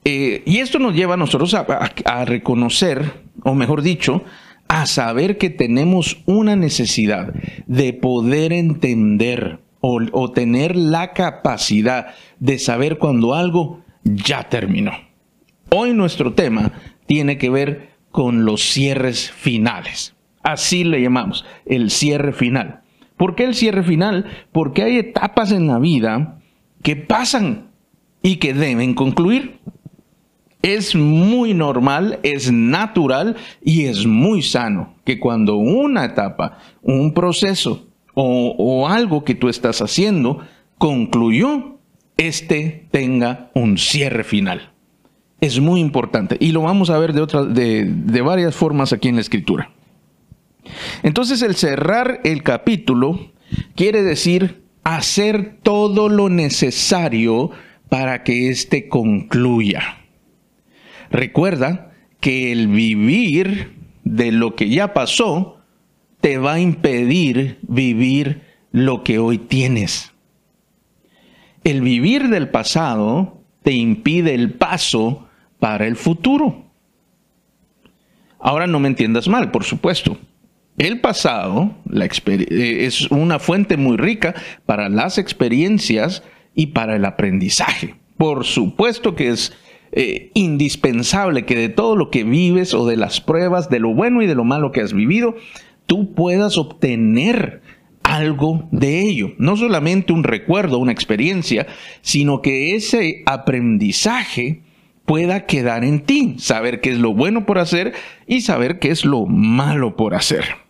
Eh, 0.06 0.44
y 0.46 0.58
esto 0.58 0.80
nos 0.80 0.94
lleva 0.96 1.14
a 1.14 1.18
nosotros 1.18 1.54
a, 1.54 2.26
reconocer, 2.26 3.22
o 3.44 3.54
mejor 3.56 3.82
dicho, 3.82 4.24
a 4.68 4.86
saber 4.86 5.38
que 5.38 5.50
tenemos 5.50 6.22
una 6.26 6.56
necesidad 6.56 7.34
de 7.68 7.94
poder 7.94 8.52
entender 8.52 9.60
o, 9.80 10.00
o 10.12 10.32
tener 10.32 10.76
la 10.76 11.14
capacidad 11.14 12.08
de 12.40 12.60
saber 12.60 12.98
cuando 12.98 13.34
algo 13.34 13.82
ya 14.04 14.50
terminó. 14.50 14.92
Hoy 15.70 15.94
nuestro 15.94 16.34
tema 16.34 16.74
tiene 17.06 17.38
que 17.38 17.50
ver 17.50 17.94
con 18.12 18.46
los 18.46 18.62
cierres 18.62 19.32
finales. 19.32 20.16
Así 20.44 20.84
le 20.84 21.02
llamamos, 21.02 21.46
el 21.66 21.90
cierre 21.90 22.34
final. 22.34 22.82
¿Por 23.16 23.36
qué 23.36 23.46
el 23.46 23.56
cierre 23.56 23.84
final? 23.84 24.26
Porque 24.52 24.84
hay 24.84 24.98
etapas 24.98 25.52
en 25.52 25.68
la 25.68 25.80
vida 25.80 26.42
que 26.84 26.96
pasan 26.96 27.72
y 28.22 28.36
que 28.36 28.54
deben 28.54 28.94
concluir. 28.94 29.60
Es 30.62 30.96
muy 30.96 31.54
normal, 31.54 32.20
es 32.24 32.52
natural 32.52 33.36
y 33.62 33.86
es 33.86 34.06
muy 34.06 34.42
sano 34.42 34.94
que 35.04 35.20
cuando 35.20 35.56
una 35.56 36.06
etapa, 36.06 36.60
un 36.82 37.14
proceso 37.14 37.88
o, 38.14 38.88
algo 38.88 39.24
que 39.24 39.36
tú 39.36 39.50
estás 39.50 39.82
haciendo 39.82 40.40
concluyó, 40.78 41.80
este 42.16 42.88
tenga 42.92 43.50
un 43.56 43.78
cierre 43.78 44.24
final. 44.24 44.72
Es 45.42 45.60
muy 45.60 45.82
importante 45.82 46.38
y 46.40 46.52
lo 46.52 46.62
vamos 46.62 46.90
a 46.90 46.98
ver 46.98 47.12
de, 47.14 47.86
de 47.86 48.22
varias 48.22 48.56
formas 48.56 48.94
aquí 48.94 49.10
en 49.10 49.16
la 49.16 49.22
escritura. 49.22 49.72
Entonces 51.02 51.42
el 51.42 51.56
cerrar 51.56 52.22
el 52.24 52.44
capítulo 52.44 53.32
quiere 53.76 54.02
decir 54.04 54.63
hacer 54.84 55.58
todo 55.62 56.10
lo 56.10 56.30
necesario 56.30 57.52
para 57.90 58.24
que 58.24 58.50
éste 58.50 58.90
concluya. 58.90 60.00
Recuerda 61.10 61.94
que 62.20 62.52
el 62.52 62.68
vivir 62.68 63.76
de 64.04 64.32
lo 64.32 64.56
que 64.56 64.70
ya 64.70 64.94
pasó 64.94 65.60
te 66.22 66.38
va 66.38 66.54
a 66.54 66.60
impedir 66.60 67.60
vivir 67.62 68.42
lo 68.72 69.04
que 69.04 69.20
hoy 69.20 69.38
tienes. 69.38 70.14
El 71.64 71.82
vivir 71.82 72.30
del 72.30 72.50
pasado 72.50 73.42
te 73.62 73.74
impide 73.74 74.34
el 74.34 74.54
paso 74.54 75.28
para 75.60 75.88
el 75.88 75.96
futuro. 75.96 76.66
Ahora 78.40 78.68
no 78.68 78.80
me 78.80 78.90
entiendas 78.90 79.28
mal, 79.28 79.52
por 79.52 79.64
supuesto. 79.64 80.18
El 80.78 81.02
pasado 81.02 81.76
eh, 81.92 82.78
es 82.86 83.10
una 83.12 83.40
fuente 83.40 83.78
muy 83.78 83.98
rica 83.98 84.34
para 84.66 84.90
las 84.90 85.18
experiencias 85.18 86.24
y 86.56 86.68
para 86.68 86.96
el 86.96 87.06
aprendizaje. 87.06 87.96
Por 88.18 88.46
supuesto 88.46 89.16
que 89.16 89.30
es 89.30 89.54
eh, 89.92 90.32
indispensable 90.34 91.46
que 91.46 91.56
de 91.56 91.70
todo 91.70 91.96
lo 91.96 92.10
que 92.10 92.24
vives 92.24 92.74
o 92.74 92.88
de 92.88 92.98
las 92.98 93.22
pruebas, 93.22 93.70
de 93.70 93.80
lo 93.80 93.94
bueno 93.94 94.24
y 94.24 94.28
de 94.28 94.36
lo 94.36 94.44
malo 94.44 94.72
que 94.72 94.82
has 94.82 94.94
vivido, 94.94 95.36
tú 95.86 96.14
puedas 96.14 96.58
obtener 96.58 97.62
algo 98.02 98.68
de 98.72 99.02
ello. 99.02 99.34
No 99.38 99.56
solamente 99.56 100.12
un 100.12 100.24
recuerdo, 100.24 100.80
una 100.80 100.92
experiencia, 100.92 101.68
sino 102.02 102.42
que 102.42 102.76
ese 102.76 103.22
aprendizaje 103.28 104.62
pueda 105.06 105.46
quedar 105.46 105.84
en 105.84 106.02
ti, 106.02 106.36
saber 106.40 106.82
qué 106.82 106.92
es 106.92 106.98
lo 106.98 107.14
bueno 107.14 107.46
por 107.46 107.60
hacer 107.60 107.94
y 108.26 108.42
saber 108.42 108.80
qué 108.80 108.90
es 108.90 109.06
lo 109.06 109.26
malo 109.28 109.96
por 109.96 110.16
hacer. 110.16 110.63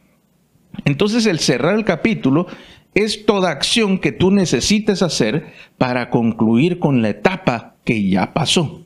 Entonces 0.85 1.25
el 1.25 1.39
cerrar 1.39 1.75
el 1.75 1.85
capítulo 1.85 2.47
es 2.93 3.25
toda 3.25 3.51
acción 3.51 3.99
que 3.99 4.11
tú 4.11 4.31
necesites 4.31 5.01
hacer 5.01 5.53
para 5.77 6.09
concluir 6.09 6.79
con 6.79 7.01
la 7.01 7.09
etapa 7.09 7.75
que 7.83 8.07
ya 8.07 8.33
pasó. 8.33 8.85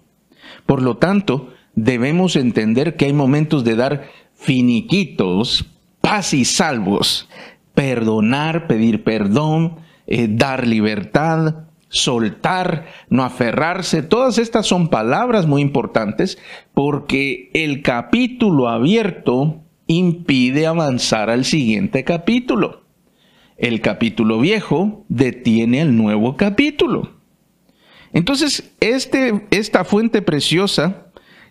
Por 0.66 0.82
lo 0.82 0.98
tanto, 0.98 1.54
debemos 1.76 2.36
entender 2.36 2.96
que 2.96 3.06
hay 3.06 3.14
momentos 3.14 3.64
de 3.64 3.76
dar 3.76 4.10
finiquitos, 4.34 5.66
paz 6.02 6.34
y 6.34 6.46
salvos, 6.46 7.28
perdonar, 7.74 8.68
pedir 8.68 9.04
perdón, 9.04 9.78
eh, 10.08 10.28
dar 10.30 10.66
libertad, 10.66 11.68
soltar, 11.90 12.88
no 13.10 13.24
aferrarse. 13.24 14.04
Todas 14.04 14.38
estas 14.38 14.66
son 14.66 14.88
palabras 14.88 15.46
muy 15.48 15.62
importantes 15.62 16.38
porque 16.74 17.50
el 17.54 17.82
capítulo 17.82 18.70
abierto 18.70 19.64
impide 19.88 20.68
avanzar 20.68 21.30
al 21.30 21.46
siguiente 21.46 22.04
capítulo. 22.04 22.84
El 23.58 23.82
capítulo 23.82 24.40
viejo 24.40 25.06
detiene 25.10 25.82
el 25.82 25.98
nuevo 25.98 26.38
capítulo. 26.38 27.18
Entonces, 28.14 28.76
este, 28.80 29.48
esta 29.52 29.84
fuente 29.84 30.22
preciosa, 30.22 31.08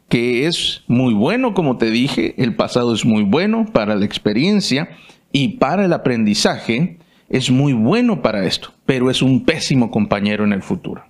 que 0.09 0.47
es 0.47 0.85
muy 0.87 1.14
bueno, 1.14 1.55
como 1.55 1.78
te 1.78 1.90
dije, 1.90 2.35
el 2.43 2.55
pasado 2.55 2.95
es 2.95 3.05
muy 3.05 3.25
bueno 3.25 3.66
para 3.73 3.97
la 3.97 4.05
experiencia 4.05 4.90
y 5.33 5.57
para 5.59 5.85
el 5.85 5.93
aprendizaje, 5.93 6.99
es 7.28 7.50
muy 7.50 7.73
bueno 7.73 8.23
para 8.23 8.47
esto, 8.47 8.73
pero 8.85 9.11
es 9.11 9.21
un 9.21 9.45
pésimo 9.45 9.90
compañero 9.90 10.45
en 10.45 10.52
el 10.52 10.62
futuro. 10.62 11.05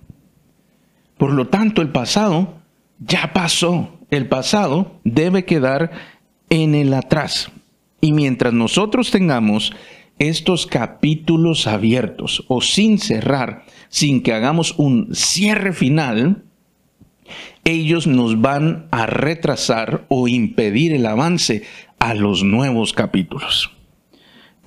Por 1.17 1.31
lo 1.31 1.47
tanto, 1.47 1.81
el 1.81 1.89
pasado 1.89 2.55
ya 2.99 3.33
pasó. 3.33 3.93
El 4.09 4.27
pasado 4.27 4.99
debe 5.03 5.45
quedar 5.45 5.91
en 6.49 6.75
el 6.75 6.93
atrás. 6.93 7.51
Y 8.01 8.13
mientras 8.13 8.53
nosotros 8.53 9.11
tengamos 9.11 9.73
estos 10.19 10.65
capítulos 10.65 11.67
abiertos 11.67 12.43
o 12.47 12.61
sin 12.61 12.99
cerrar, 12.99 13.65
sin 13.89 14.21
que 14.21 14.33
hagamos 14.33 14.75
un 14.77 15.13
cierre 15.13 15.73
final, 15.73 16.43
ellos 17.63 18.07
nos 18.07 18.41
van 18.41 18.87
a 18.91 19.05
retrasar 19.05 20.05
o 20.07 20.27
impedir 20.27 20.93
el 20.93 21.05
avance 21.05 21.63
a 21.99 22.13
los 22.13 22.43
nuevos 22.43 22.93
capítulos. 22.93 23.76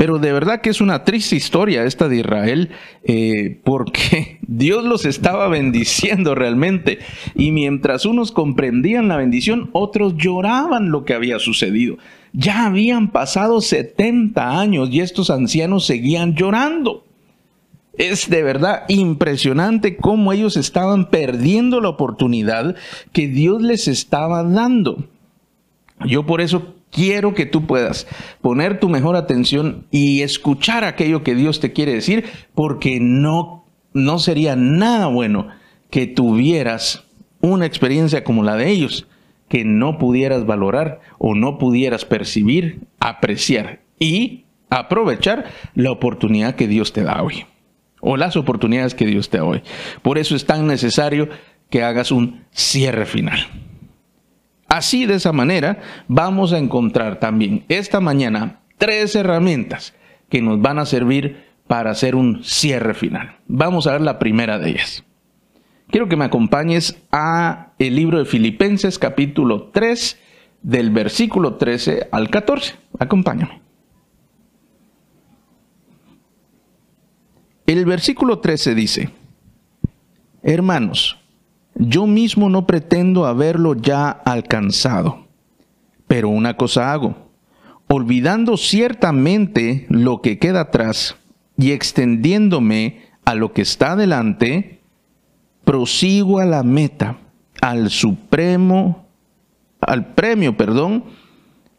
Pero 0.00 0.18
de 0.18 0.32
verdad 0.32 0.62
que 0.62 0.70
es 0.70 0.80
una 0.80 1.04
triste 1.04 1.36
historia 1.36 1.84
esta 1.84 2.08
de 2.08 2.20
Israel, 2.20 2.70
eh, 3.04 3.60
porque 3.64 4.38
Dios 4.46 4.82
los 4.82 5.04
estaba 5.04 5.46
bendiciendo 5.48 6.34
realmente. 6.34 7.00
Y 7.34 7.52
mientras 7.52 8.06
unos 8.06 8.32
comprendían 8.32 9.08
la 9.08 9.18
bendición, 9.18 9.68
otros 9.72 10.16
lloraban 10.16 10.90
lo 10.90 11.04
que 11.04 11.12
había 11.12 11.38
sucedido. 11.38 11.98
Ya 12.32 12.64
habían 12.64 13.10
pasado 13.10 13.60
70 13.60 14.58
años 14.58 14.88
y 14.90 15.00
estos 15.00 15.28
ancianos 15.28 15.84
seguían 15.84 16.34
llorando. 16.34 17.04
Es 17.98 18.30
de 18.30 18.42
verdad 18.42 18.84
impresionante 18.88 19.98
cómo 19.98 20.32
ellos 20.32 20.56
estaban 20.56 21.10
perdiendo 21.10 21.82
la 21.82 21.90
oportunidad 21.90 22.74
que 23.12 23.28
Dios 23.28 23.60
les 23.60 23.86
estaba 23.86 24.44
dando. 24.44 25.04
Yo 26.06 26.24
por 26.24 26.40
eso 26.40 26.79
quiero 26.90 27.34
que 27.34 27.46
tú 27.46 27.66
puedas 27.66 28.06
poner 28.40 28.80
tu 28.80 28.88
mejor 28.88 29.16
atención 29.16 29.86
y 29.90 30.22
escuchar 30.22 30.84
aquello 30.84 31.22
que 31.22 31.34
Dios 31.34 31.60
te 31.60 31.72
quiere 31.72 31.94
decir, 31.94 32.24
porque 32.54 32.98
no, 33.00 33.64
no 33.92 34.18
sería 34.18 34.56
nada 34.56 35.06
bueno 35.06 35.48
que 35.90 36.06
tuvieras 36.06 37.04
una 37.40 37.66
experiencia 37.66 38.24
como 38.24 38.42
la 38.42 38.56
de 38.56 38.70
ellos, 38.70 39.06
que 39.48 39.64
no 39.64 39.98
pudieras 39.98 40.46
valorar 40.46 41.00
o 41.18 41.34
no 41.34 41.58
pudieras 41.58 42.04
percibir, 42.04 42.80
apreciar 43.00 43.80
y 43.98 44.44
aprovechar 44.68 45.46
la 45.74 45.90
oportunidad 45.90 46.54
que 46.54 46.68
Dios 46.68 46.92
te 46.92 47.02
da 47.02 47.22
hoy 47.22 47.46
o 48.00 48.16
las 48.16 48.36
oportunidades 48.36 48.94
que 48.94 49.06
Dios 49.06 49.28
te 49.28 49.38
da 49.38 49.44
hoy. 49.44 49.62
Por 50.02 50.18
eso 50.18 50.34
es 50.34 50.46
tan 50.46 50.66
necesario 50.66 51.28
que 51.68 51.82
hagas 51.82 52.10
un 52.10 52.44
cierre 52.50 53.06
final. 53.06 53.38
Así 54.70 55.04
de 55.04 55.16
esa 55.16 55.32
manera 55.32 55.80
vamos 56.06 56.52
a 56.52 56.58
encontrar 56.58 57.18
también 57.18 57.64
esta 57.68 57.98
mañana 57.98 58.60
tres 58.78 59.16
herramientas 59.16 59.94
que 60.28 60.40
nos 60.40 60.62
van 60.62 60.78
a 60.78 60.86
servir 60.86 61.44
para 61.66 61.90
hacer 61.90 62.14
un 62.14 62.44
cierre 62.44 62.94
final. 62.94 63.36
Vamos 63.48 63.88
a 63.88 63.92
ver 63.92 64.00
la 64.00 64.20
primera 64.20 64.60
de 64.60 64.70
ellas. 64.70 65.04
Quiero 65.88 66.08
que 66.08 66.14
me 66.14 66.24
acompañes 66.24 67.02
a 67.10 67.72
el 67.80 67.96
libro 67.96 68.20
de 68.20 68.24
Filipenses 68.26 69.00
capítulo 69.00 69.70
3 69.72 70.18
del 70.62 70.90
versículo 70.90 71.56
13 71.56 72.08
al 72.12 72.30
14. 72.30 72.76
Acompáñame. 73.00 73.60
El 77.66 77.86
versículo 77.86 78.38
13 78.38 78.74
dice, 78.76 79.10
Hermanos, 80.42 81.19
yo 81.80 82.06
mismo 82.06 82.50
no 82.50 82.66
pretendo 82.66 83.26
haberlo 83.26 83.74
ya 83.74 84.10
alcanzado, 84.10 85.26
pero 86.06 86.28
una 86.28 86.56
cosa 86.56 86.92
hago, 86.92 87.30
olvidando 87.88 88.56
ciertamente 88.56 89.86
lo 89.88 90.20
que 90.20 90.38
queda 90.38 90.60
atrás 90.60 91.16
y 91.56 91.72
extendiéndome 91.72 93.00
a 93.24 93.34
lo 93.34 93.52
que 93.52 93.62
está 93.62 93.96
delante, 93.96 94.80
prosigo 95.64 96.38
a 96.38 96.44
la 96.44 96.62
meta, 96.62 97.18
al 97.62 97.90
supremo, 97.90 99.06
al 99.80 100.12
premio, 100.14 100.56
perdón, 100.56 101.04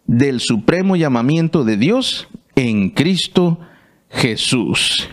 del 0.08 0.40
supremo 0.40 0.96
llamamiento 0.96 1.64
de 1.64 1.78
Dios 1.78 2.28
en 2.56 2.90
Cristo 2.90 3.60
Jesús. 4.10 5.08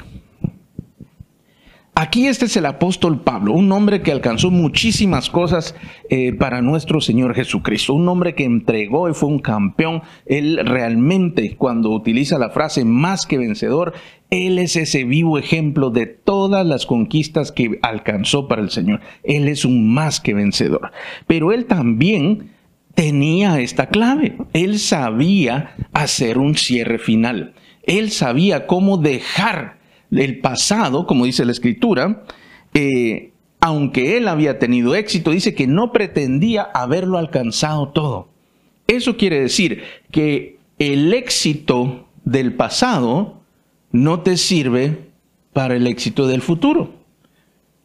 Aquí 2.00 2.28
este 2.28 2.44
es 2.44 2.56
el 2.56 2.66
apóstol 2.66 3.22
Pablo, 3.22 3.54
un 3.54 3.72
hombre 3.72 4.02
que 4.02 4.12
alcanzó 4.12 4.52
muchísimas 4.52 5.30
cosas 5.30 5.74
eh, 6.08 6.32
para 6.32 6.62
nuestro 6.62 7.00
Señor 7.00 7.34
Jesucristo, 7.34 7.92
un 7.92 8.08
hombre 8.08 8.36
que 8.36 8.44
entregó 8.44 9.10
y 9.10 9.14
fue 9.14 9.28
un 9.28 9.40
campeón. 9.40 10.02
Él 10.24 10.60
realmente, 10.64 11.56
cuando 11.56 11.90
utiliza 11.90 12.38
la 12.38 12.50
frase 12.50 12.84
más 12.84 13.26
que 13.26 13.38
vencedor, 13.38 13.94
él 14.30 14.60
es 14.60 14.76
ese 14.76 15.02
vivo 15.02 15.38
ejemplo 15.38 15.90
de 15.90 16.06
todas 16.06 16.64
las 16.64 16.86
conquistas 16.86 17.50
que 17.50 17.80
alcanzó 17.82 18.46
para 18.46 18.62
el 18.62 18.70
Señor. 18.70 19.00
Él 19.24 19.48
es 19.48 19.64
un 19.64 19.92
más 19.92 20.20
que 20.20 20.34
vencedor. 20.34 20.92
Pero 21.26 21.50
él 21.50 21.64
también 21.66 22.52
tenía 22.94 23.58
esta 23.58 23.88
clave. 23.88 24.36
Él 24.52 24.78
sabía 24.78 25.74
hacer 25.92 26.38
un 26.38 26.54
cierre 26.54 27.00
final. 27.00 27.54
Él 27.82 28.12
sabía 28.12 28.68
cómo 28.68 28.98
dejar 28.98 29.77
el 30.10 30.40
pasado, 30.40 31.06
como 31.06 31.24
dice 31.24 31.44
la 31.44 31.52
escritura, 31.52 32.24
eh, 32.74 33.32
aunque 33.60 34.16
él 34.16 34.28
había 34.28 34.58
tenido 34.58 34.94
éxito, 34.94 35.30
dice 35.30 35.54
que 35.54 35.66
no 35.66 35.92
pretendía 35.92 36.62
haberlo 36.62 37.18
alcanzado 37.18 37.88
todo. 37.88 38.28
Eso 38.86 39.16
quiere 39.16 39.40
decir 39.40 39.82
que 40.10 40.58
el 40.78 41.12
éxito 41.12 42.08
del 42.24 42.54
pasado 42.54 43.40
no 43.90 44.20
te 44.20 44.36
sirve 44.36 45.08
para 45.52 45.76
el 45.76 45.86
éxito 45.86 46.26
del 46.26 46.40
futuro. 46.40 46.97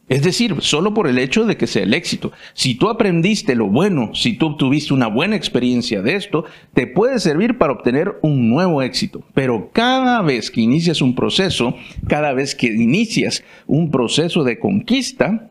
Es 0.08 0.22
decir, 0.22 0.56
solo 0.60 0.92
por 0.92 1.06
el 1.08 1.18
hecho 1.18 1.46
de 1.46 1.56
que 1.56 1.66
sea 1.66 1.82
el 1.82 1.94
éxito. 1.94 2.30
Si 2.52 2.74
tú 2.74 2.90
aprendiste 2.90 3.54
lo 3.54 3.68
bueno, 3.68 4.10
si 4.14 4.34
tú 4.34 4.48
obtuviste 4.48 4.92
una 4.92 5.06
buena 5.06 5.34
experiencia 5.34 6.02
de 6.02 6.16
esto, 6.16 6.44
te 6.74 6.86
puede 6.86 7.18
servir 7.20 7.56
para 7.56 7.72
obtener 7.72 8.18
un 8.20 8.50
nuevo 8.50 8.82
éxito. 8.82 9.24
Pero 9.32 9.70
cada 9.72 10.20
vez 10.20 10.50
que 10.50 10.60
inicias 10.60 11.00
un 11.00 11.14
proceso, 11.14 11.74
cada 12.06 12.34
vez 12.34 12.54
que 12.54 12.66
inicias 12.66 13.44
un 13.66 13.90
proceso 13.90 14.44
de 14.44 14.58
conquista, 14.58 15.50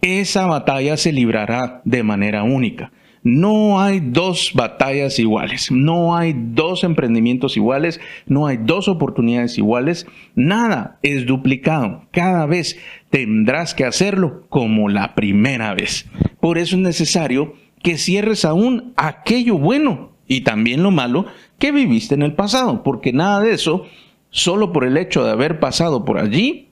esa 0.00 0.46
batalla 0.46 0.96
se 0.96 1.12
librará 1.12 1.82
de 1.84 2.04
manera 2.04 2.44
única. 2.44 2.92
No 3.30 3.78
hay 3.78 4.00
dos 4.00 4.52
batallas 4.54 5.18
iguales, 5.18 5.70
no 5.70 6.16
hay 6.16 6.34
dos 6.34 6.82
emprendimientos 6.82 7.58
iguales, 7.58 8.00
no 8.26 8.46
hay 8.46 8.56
dos 8.56 8.88
oportunidades 8.88 9.58
iguales, 9.58 10.06
nada 10.34 10.98
es 11.02 11.26
duplicado. 11.26 12.06
Cada 12.10 12.46
vez 12.46 12.78
tendrás 13.10 13.74
que 13.74 13.84
hacerlo 13.84 14.46
como 14.48 14.88
la 14.88 15.14
primera 15.14 15.74
vez. 15.74 16.06
Por 16.40 16.56
eso 16.56 16.76
es 16.76 16.80
necesario 16.80 17.52
que 17.82 17.98
cierres 17.98 18.46
aún 18.46 18.94
aquello 18.96 19.58
bueno 19.58 20.12
y 20.26 20.40
también 20.40 20.82
lo 20.82 20.90
malo 20.90 21.26
que 21.58 21.70
viviste 21.70 22.14
en 22.14 22.22
el 22.22 22.32
pasado, 22.32 22.82
porque 22.82 23.12
nada 23.12 23.40
de 23.40 23.52
eso, 23.52 23.84
solo 24.30 24.72
por 24.72 24.86
el 24.86 24.96
hecho 24.96 25.22
de 25.22 25.32
haber 25.32 25.60
pasado 25.60 26.06
por 26.06 26.16
allí, 26.16 26.70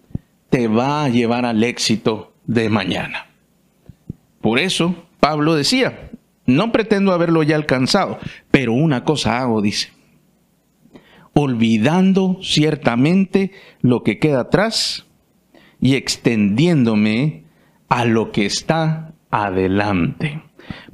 te 0.48 0.68
va 0.68 1.04
a 1.04 1.10
llevar 1.10 1.44
al 1.44 1.62
éxito 1.62 2.32
de 2.46 2.70
mañana. 2.70 3.26
Por 4.40 4.58
eso 4.58 4.94
Pablo 5.20 5.54
decía, 5.54 6.12
no 6.46 6.72
pretendo 6.72 7.12
haberlo 7.12 7.42
ya 7.42 7.56
alcanzado, 7.56 8.18
pero 8.50 8.72
una 8.72 9.04
cosa 9.04 9.40
hago, 9.40 9.62
dice, 9.62 9.90
olvidando 11.34 12.38
ciertamente 12.42 13.52
lo 13.82 14.02
que 14.02 14.18
queda 14.18 14.40
atrás 14.40 15.06
y 15.80 15.94
extendiéndome 15.94 17.44
a 17.88 18.04
lo 18.04 18.32
que 18.32 18.46
está 18.46 19.12
adelante. 19.30 20.42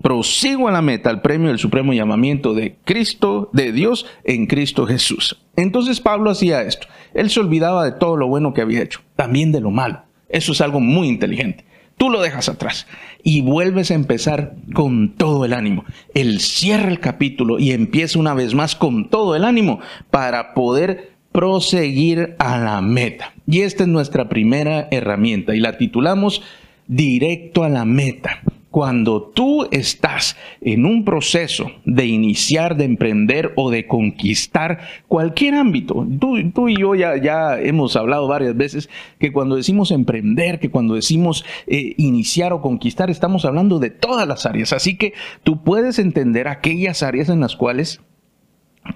Prosigo 0.02 0.68
a 0.68 0.72
la 0.72 0.82
meta, 0.82 1.08
al 1.10 1.22
premio 1.22 1.48
del 1.48 1.58
supremo 1.58 1.92
llamamiento 1.92 2.54
de 2.54 2.76
Cristo, 2.84 3.48
de 3.52 3.72
Dios 3.72 4.06
en 4.24 4.46
Cristo 4.46 4.86
Jesús. 4.86 5.42
Entonces 5.56 6.00
Pablo 6.00 6.30
hacía 6.30 6.62
esto. 6.62 6.88
Él 7.14 7.30
se 7.30 7.40
olvidaba 7.40 7.84
de 7.84 7.92
todo 7.92 8.16
lo 8.16 8.28
bueno 8.28 8.52
que 8.52 8.62
había 8.62 8.82
hecho, 8.82 9.00
también 9.16 9.52
de 9.52 9.60
lo 9.60 9.70
malo. 9.70 10.02
Eso 10.28 10.52
es 10.52 10.60
algo 10.60 10.80
muy 10.80 11.08
inteligente. 11.08 11.64
Tú 11.96 12.10
lo 12.10 12.20
dejas 12.20 12.48
atrás 12.48 12.86
y 13.22 13.42
vuelves 13.42 13.90
a 13.90 13.94
empezar 13.94 14.54
con 14.74 15.14
todo 15.14 15.44
el 15.44 15.52
ánimo. 15.52 15.84
Él 16.14 16.40
cierra 16.40 16.88
el 16.90 17.00
capítulo 17.00 17.58
y 17.58 17.72
empieza 17.72 18.18
una 18.18 18.34
vez 18.34 18.54
más 18.54 18.74
con 18.74 19.08
todo 19.08 19.36
el 19.36 19.44
ánimo 19.44 19.80
para 20.10 20.54
poder 20.54 21.12
proseguir 21.32 22.34
a 22.38 22.58
la 22.58 22.80
meta. 22.80 23.32
Y 23.46 23.60
esta 23.60 23.84
es 23.84 23.88
nuestra 23.88 24.28
primera 24.28 24.88
herramienta 24.90 25.54
y 25.54 25.60
la 25.60 25.78
titulamos 25.78 26.42
Directo 26.86 27.64
a 27.64 27.68
la 27.68 27.84
meta. 27.84 28.42
Cuando 28.72 29.22
tú 29.22 29.68
estás 29.70 30.34
en 30.62 30.86
un 30.86 31.04
proceso 31.04 31.70
de 31.84 32.06
iniciar, 32.06 32.78
de 32.78 32.84
emprender 32.84 33.52
o 33.54 33.70
de 33.70 33.86
conquistar 33.86 34.80
cualquier 35.08 35.56
ámbito, 35.56 36.06
tú, 36.18 36.68
y 36.68 36.76
yo 36.80 36.94
ya, 36.94 37.60
hemos 37.60 37.96
hablado 37.96 38.26
varias 38.26 38.56
veces 38.56 38.88
que 39.18 39.30
cuando 39.30 39.56
decimos 39.56 39.90
emprender, 39.90 40.58
que 40.58 40.70
cuando 40.70 40.94
decimos 40.94 41.44
eh, 41.66 41.92
iniciar 41.98 42.54
o 42.54 42.62
conquistar, 42.62 43.10
estamos 43.10 43.44
hablando 43.44 43.78
de 43.78 43.90
todas 43.90 44.26
las 44.26 44.46
áreas. 44.46 44.72
Así 44.72 44.96
que 44.96 45.12
tú 45.44 45.62
puedes 45.62 45.98
entender 45.98 46.48
aquellas 46.48 47.02
áreas 47.02 47.28
en 47.28 47.40
las 47.40 47.56
cuales 47.56 48.00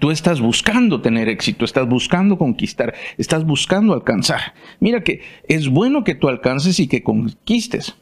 Tú 0.00 0.10
estás 0.10 0.40
buscando 0.40 1.00
tener 1.00 1.28
éxito, 1.28 1.64
estás 1.64 1.88
buscando 1.88 2.36
conquistar, 2.38 2.94
estás 3.18 3.44
buscando 3.44 3.94
alcanzar. 3.94 4.54
Mira 4.80 5.04
que 5.04 5.20
es 5.46 5.68
bueno 5.68 6.02
que 6.02 6.16
tú 6.16 6.28
alcances 6.28 6.80
y 6.80 6.88
que 6.88 7.04
conquistes. 7.04 7.96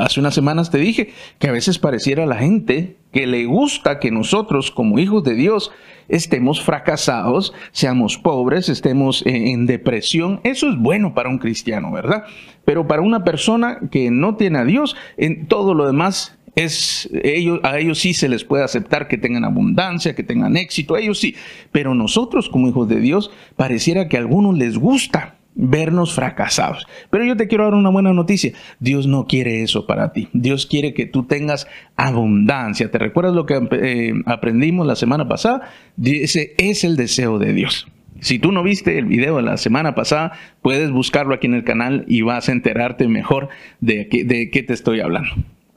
hace 0.00 0.20
unas 0.20 0.34
semanas 0.34 0.70
te 0.70 0.78
dije 0.78 1.12
que 1.38 1.48
a 1.48 1.52
veces 1.52 1.78
pareciera 1.78 2.24
a 2.24 2.26
la 2.26 2.36
gente 2.36 2.96
que 3.12 3.26
le 3.26 3.44
gusta 3.44 3.98
que 3.98 4.10
nosotros 4.10 4.70
como 4.70 4.98
hijos 4.98 5.22
de 5.22 5.34
Dios 5.34 5.70
estemos 6.08 6.62
fracasados, 6.62 7.52
seamos 7.72 8.18
pobres, 8.18 8.68
estemos 8.68 9.22
en, 9.26 9.66
depresión. 9.66 10.40
Eso 10.44 10.68
es 10.68 10.76
bueno 10.76 11.14
para 11.14 11.28
un 11.28 11.38
cristiano, 11.38 11.92
¿verdad? 11.92 12.24
Pero 12.64 12.86
para 12.86 13.02
una 13.02 13.22
persona 13.22 13.78
que 13.90 14.10
no 14.10 14.36
tiene 14.36 14.58
a 14.58 14.64
Dios, 14.64 14.96
en 15.16 15.46
todo 15.46 15.74
lo 15.74 15.86
demás 15.86 16.38
Es, 16.56 17.08
ellos, 17.22 17.60
a 17.62 17.78
ellos 17.78 17.98
sí 17.98 18.12
se 18.12 18.28
les 18.28 18.44
puede 18.44 18.64
aceptar 18.64 19.08
que 19.08 19.18
tengan 19.18 19.44
abundancia, 19.44 20.14
que 20.14 20.22
tengan 20.22 20.56
éxito, 20.56 20.94
a 20.94 21.00
ellos 21.00 21.18
sí. 21.18 21.34
Pero 21.72 21.94
nosotros 21.94 22.48
como 22.48 22.68
hijos 22.68 22.88
de 22.88 23.00
Dios 23.00 23.30
pareciera 23.56 24.08
que 24.08 24.16
a 24.16 24.20
algunos 24.20 24.56
les 24.58 24.78
gusta 24.78 25.36
vernos 25.54 26.14
fracasados. 26.14 26.86
Pero 27.10 27.24
yo 27.24 27.36
te 27.36 27.48
quiero 27.48 27.64
dar 27.64 27.74
una 27.74 27.90
buena 27.90 28.12
noticia. 28.12 28.52
Dios 28.78 29.06
no 29.06 29.26
quiere 29.26 29.62
eso 29.62 29.86
para 29.86 30.12
ti. 30.12 30.28
Dios 30.32 30.66
quiere 30.66 30.94
que 30.94 31.06
tú 31.06 31.24
tengas 31.24 31.66
abundancia. 31.96 32.90
¿Te 32.90 32.98
recuerdas 32.98 33.34
lo 33.34 33.46
que 33.46 33.60
eh, 33.72 34.12
aprendimos 34.26 34.86
la 34.86 34.96
semana 34.96 35.28
pasada? 35.28 35.70
Ese 36.02 36.54
es 36.58 36.84
el 36.84 36.96
deseo 36.96 37.38
de 37.38 37.52
Dios. 37.52 37.88
Si 38.20 38.38
tú 38.38 38.52
no 38.52 38.62
viste 38.62 38.98
el 38.98 39.06
video 39.06 39.36
de 39.36 39.42
la 39.42 39.56
semana 39.56 39.94
pasada, 39.94 40.32
puedes 40.62 40.90
buscarlo 40.90 41.34
aquí 41.34 41.46
en 41.46 41.54
el 41.54 41.64
canal 41.64 42.04
y 42.06 42.20
vas 42.22 42.48
a 42.48 42.52
enterarte 42.52 43.08
mejor 43.08 43.48
de, 43.80 44.08
de 44.26 44.50
qué 44.50 44.62
te 44.62 44.74
estoy 44.74 45.00
hablando. 45.00 45.30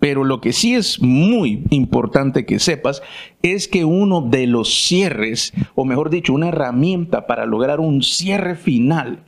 Pero 0.03 0.25
lo 0.25 0.41
que 0.41 0.51
sí 0.51 0.75
es 0.75 1.01
muy 1.01 1.63
importante 1.69 2.45
que 2.45 2.59
sepas 2.59 3.01
es 3.41 3.69
que 3.69 3.85
uno 3.85 4.19
de 4.19 4.47
los 4.47 4.83
cierres, 4.83 5.53
o 5.75 5.85
mejor 5.85 6.09
dicho, 6.09 6.33
una 6.33 6.49
herramienta 6.49 7.25
para 7.25 7.45
lograr 7.45 7.79
un 7.79 8.03
cierre 8.03 8.55
final 8.55 9.19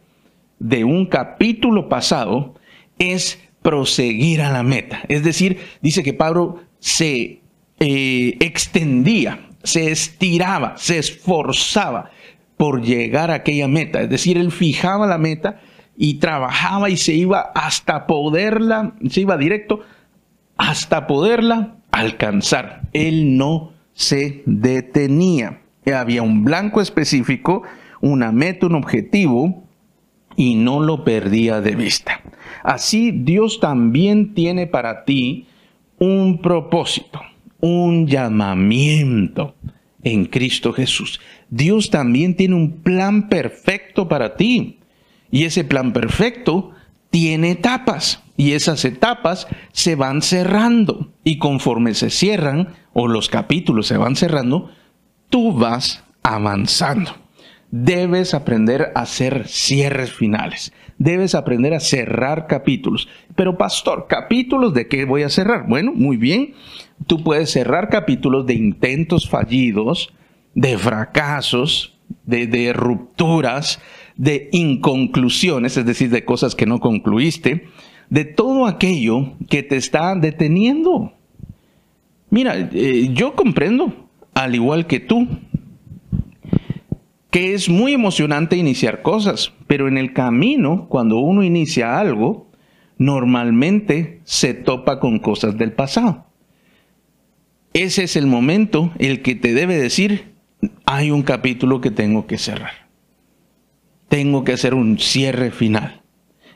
de 0.60 0.84
un 0.84 1.06
capítulo 1.06 1.88
pasado 1.88 2.56
es 3.00 3.40
proseguir 3.62 4.42
a 4.42 4.52
la 4.52 4.64
meta. 4.64 5.02
Es 5.08 5.24
decir, 5.24 5.60
dice 5.82 6.04
que 6.04 6.12
Pablo 6.12 6.60
se 6.80 7.40
eh, 7.80 8.38
extendía, 8.42 9.48
se 9.64 9.92
estiraba, 9.92 10.74
se 10.76 10.98
esforzaba 10.98 12.12
por 12.58 12.82
llegar 12.82 13.32
a 13.32 13.36
aquella 13.36 13.70
meta. 13.70 14.02
Es 14.02 14.10
decir, 14.10 14.38
él 14.38 14.52
fijaba 14.52 15.08
la 15.08 15.20
meta 15.20 15.62
y 15.96 16.16
trabajaba 16.16 16.90
y 16.90 16.98
se 16.98 17.14
iba 17.14 17.40
hasta 17.56 18.08
poderla, 18.08 18.96
se 19.10 19.22
iba 19.22 19.38
directo 19.38 19.80
hasta 20.58 21.08
poderla 21.08 21.76
alcanzar. 21.92 22.82
Él 22.94 23.38
no 23.38 23.74
se 23.94 24.44
detenía. 24.46 25.62
Había 25.86 26.24
un 26.24 26.44
blanco 26.44 26.82
específico, 26.82 27.64
una 28.02 28.32
meta, 28.32 28.68
un 28.68 28.76
objetivo, 28.76 29.64
y 30.36 30.56
no 30.56 30.82
lo 30.82 31.04
perdía 31.04 31.62
de 31.62 31.76
vista. 31.76 32.22
Así 32.64 33.12
Dios 33.12 33.60
también 33.60 34.34
tiene 34.34 34.68
para 34.68 35.06
ti 35.06 35.48
un 35.98 36.42
propósito, 36.42 37.22
un 37.62 38.08
llamamiento 38.08 39.56
en 40.04 40.26
Cristo 40.26 40.74
Jesús. 40.74 41.22
Dios 41.50 41.90
también 41.90 42.36
tiene 42.36 42.56
un 42.56 42.82
plan 42.82 43.30
perfecto 43.30 44.08
para 44.08 44.36
ti. 44.36 44.80
Y 45.32 45.44
ese 45.46 45.64
plan 45.64 45.94
perfecto 45.94 46.72
tiene 47.10 47.52
etapas 47.52 48.25
y 48.38 48.54
esas 48.54 48.84
etapas 48.86 49.48
se 49.72 49.96
van 49.96 50.22
cerrando 50.22 51.12
y 51.24 51.38
conforme 51.38 51.94
se 51.94 52.10
cierran 52.10 52.70
o 52.94 53.08
los 53.08 53.30
capítulos 53.30 53.88
se 53.88 53.98
van 53.98 54.16
cerrando, 54.16 54.72
tú 55.30 55.54
vas 55.54 56.04
avanzando. 56.24 57.12
Debes 57.72 58.34
aprender 58.34 58.92
a 58.96 59.02
hacer 59.02 59.48
cierres 59.48 60.12
finales. 60.12 60.74
Debes 60.98 61.36
aprender 61.36 61.74
a 61.74 61.80
cerrar 61.80 62.48
capítulos. 62.48 63.08
Pero 63.36 63.58
pastor, 63.58 64.08
¿capítulos 64.08 64.74
de 64.74 64.88
qué 64.88 65.06
voy 65.06 65.24
a 65.24 65.30
cerrar? 65.30 65.68
Bueno, 65.68 65.92
muy 65.94 66.16
bien. 66.16 66.54
Tú 67.08 67.24
puedes 67.24 67.52
cerrar 67.52 67.90
capítulos 67.90 68.46
de 68.46 68.54
intentos 68.54 69.30
fallidos, 69.30 70.14
de 70.54 70.78
fracasos, 70.78 71.98
de, 72.26 72.48
de 72.48 72.72
rupturas, 72.72 73.82
de 74.16 74.50
inconclusiones, 74.54 75.76
es 75.76 75.86
decir, 75.86 76.10
de 76.10 76.24
cosas 76.24 76.56
que 76.56 76.66
no 76.66 76.80
concluiste, 76.80 77.68
de 78.10 78.26
todo 78.26 78.66
aquello 78.66 79.34
que 79.50 79.64
te 79.64 79.78
está 79.78 80.16
deteniendo. 80.16 81.14
Mira, 82.30 82.70
eh, 82.74 83.10
yo 83.14 83.36
comprendo, 83.36 84.10
al 84.34 84.56
igual 84.56 84.88
que 84.88 85.00
tú, 85.00 85.28
que 87.32 87.54
es 87.54 87.70
muy 87.70 87.94
emocionante 87.94 88.58
iniciar 88.58 89.02
cosas, 89.02 89.54
pero 89.68 89.88
en 89.88 89.98
el 89.98 90.14
camino, 90.14 90.88
cuando 90.90 91.20
uno 91.20 91.44
inicia 91.44 92.00
algo, 92.00 92.50
normalmente 92.98 94.22
se 94.24 94.54
topa 94.54 95.00
con 95.00 95.20
cosas 95.20 95.58
del 95.58 95.74
pasado. 95.74 96.26
Ese 97.74 98.04
es 98.04 98.16
el 98.16 98.26
momento 98.26 98.92
el 99.00 99.22
que 99.22 99.36
te 99.36 99.54
debe 99.54 99.78
decir, 99.78 100.36
hay 100.86 101.12
un 101.12 101.24
capítulo 101.24 101.82
que 101.82 101.92
tengo 101.92 102.26
que 102.26 102.38
cerrar 102.38 102.86
tengo 104.16 104.44
que 104.44 104.54
hacer 104.54 104.74
un 104.74 105.00
cierre 105.00 105.52
final. 105.52 106.02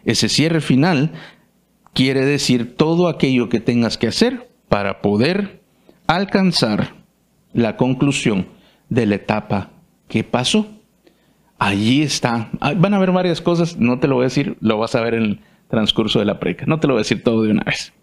Ese 0.06 0.30
cierre 0.30 0.62
final 0.62 1.12
quiere 1.94 2.26
decir 2.26 2.76
todo 2.76 3.08
aquello 3.08 3.50
que 3.50 3.60
tengas 3.60 3.98
que 3.98 4.08
hacer 4.08 4.50
para 4.68 5.02
poder 5.02 5.62
alcanzar 6.08 6.96
la 7.54 7.78
conclusión 7.78 8.48
de 8.90 9.06
la 9.06 9.16
etapa 9.16 9.72
que 10.08 10.24
pasó. 10.24 10.68
Allí 11.58 12.02
está. 12.02 12.50
Van 12.78 12.94
a 12.94 12.98
haber 12.98 13.12
varias 13.12 13.42
cosas, 13.42 13.78
no 13.78 14.00
te 14.00 14.08
lo 14.08 14.16
voy 14.16 14.24
a 14.24 14.28
decir, 14.28 14.58
lo 14.62 14.78
vas 14.78 14.96
a 14.96 15.02
ver 15.02 15.14
en 15.14 15.24
el 15.24 15.40
transcurso 15.70 16.20
de 16.20 16.26
la 16.26 16.40
preca. 16.40 16.66
No 16.68 16.80
te 16.80 16.88
lo 16.88 16.94
voy 16.94 17.00
a 17.00 17.04
decir 17.04 17.24
todo 17.24 17.44
de 17.44 17.52
una 17.52 17.64
vez. 17.64 17.94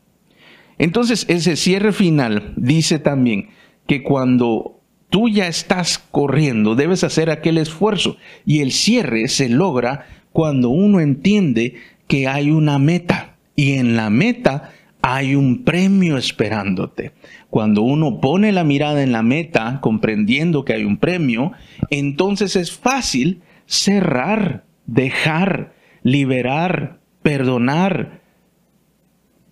Entonces, 0.78 1.24
ese 1.28 1.56
cierre 1.56 1.92
final 1.92 2.52
dice 2.56 2.98
también 2.98 3.48
que 3.86 4.02
cuando 4.02 4.80
tú 5.10 5.28
ya 5.28 5.46
estás 5.46 5.98
corriendo, 5.98 6.74
debes 6.74 7.02
hacer 7.02 7.30
aquel 7.30 7.58
esfuerzo. 7.58 8.18
Y 8.44 8.60
el 8.60 8.72
cierre 8.72 9.28
se 9.28 9.48
logra 9.48 10.06
cuando 10.32 10.68
uno 10.68 11.00
entiende 11.00 11.76
que 12.08 12.28
hay 12.28 12.50
una 12.50 12.78
meta. 12.78 13.35
Y 13.56 13.72
en 13.72 13.96
la 13.96 14.10
meta 14.10 14.70
hay 15.02 15.34
un 15.34 15.64
premio 15.64 16.16
esperándote. 16.16 17.12
Cuando 17.50 17.82
uno 17.82 18.20
pone 18.20 18.52
la 18.52 18.64
mirada 18.64 19.02
en 19.02 19.12
la 19.12 19.22
meta, 19.22 19.80
comprendiendo 19.80 20.64
que 20.64 20.74
hay 20.74 20.84
un 20.84 20.98
premio, 20.98 21.52
entonces 21.90 22.54
es 22.54 22.72
fácil 22.72 23.40
cerrar, 23.66 24.64
dejar, 24.86 25.72
liberar, 26.02 27.00
perdonar. 27.22 28.20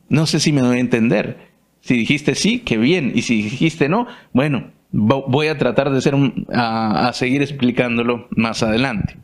No 0.09 0.27
sé 0.27 0.39
si 0.39 0.53
me 0.53 0.61
doy 0.61 0.77
a 0.77 0.81
entender. 0.81 1.39
Si 1.81 1.97
dijiste 1.97 2.35
sí, 2.35 2.61
qué 2.61 2.77
bien. 2.77 3.13
Y 3.15 3.23
si 3.23 3.43
dijiste 3.43 3.89
no, 3.89 4.07
bueno, 4.33 4.73
Voy 4.97 5.49
a 5.49 5.59
tratar 5.59 5.91
de 5.91 6.01
ser, 6.01 6.15
a, 6.53 7.11
seguir 7.15 7.43
explicándolo 7.43 8.29
más 8.31 8.63
adelante. 8.63 9.17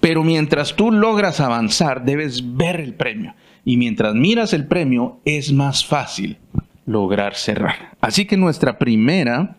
Pero 0.00 0.24
mientras 0.24 0.74
tú 0.74 0.90
logras 0.90 1.40
avanzar, 1.40 2.06
debes 2.06 2.56
ver 2.56 2.80
el 2.80 2.94
premio. 2.94 3.34
Y 3.68 3.76
mientras 3.76 4.14
miras 4.14 4.54
el 4.54 4.66
premio, 4.66 5.20
es 5.26 5.52
más 5.52 5.84
fácil 5.84 6.38
lograr 6.86 7.34
cerrar. 7.34 7.98
Así 8.00 8.24
que 8.24 8.38
nuestra 8.38 8.78
primera 8.78 9.58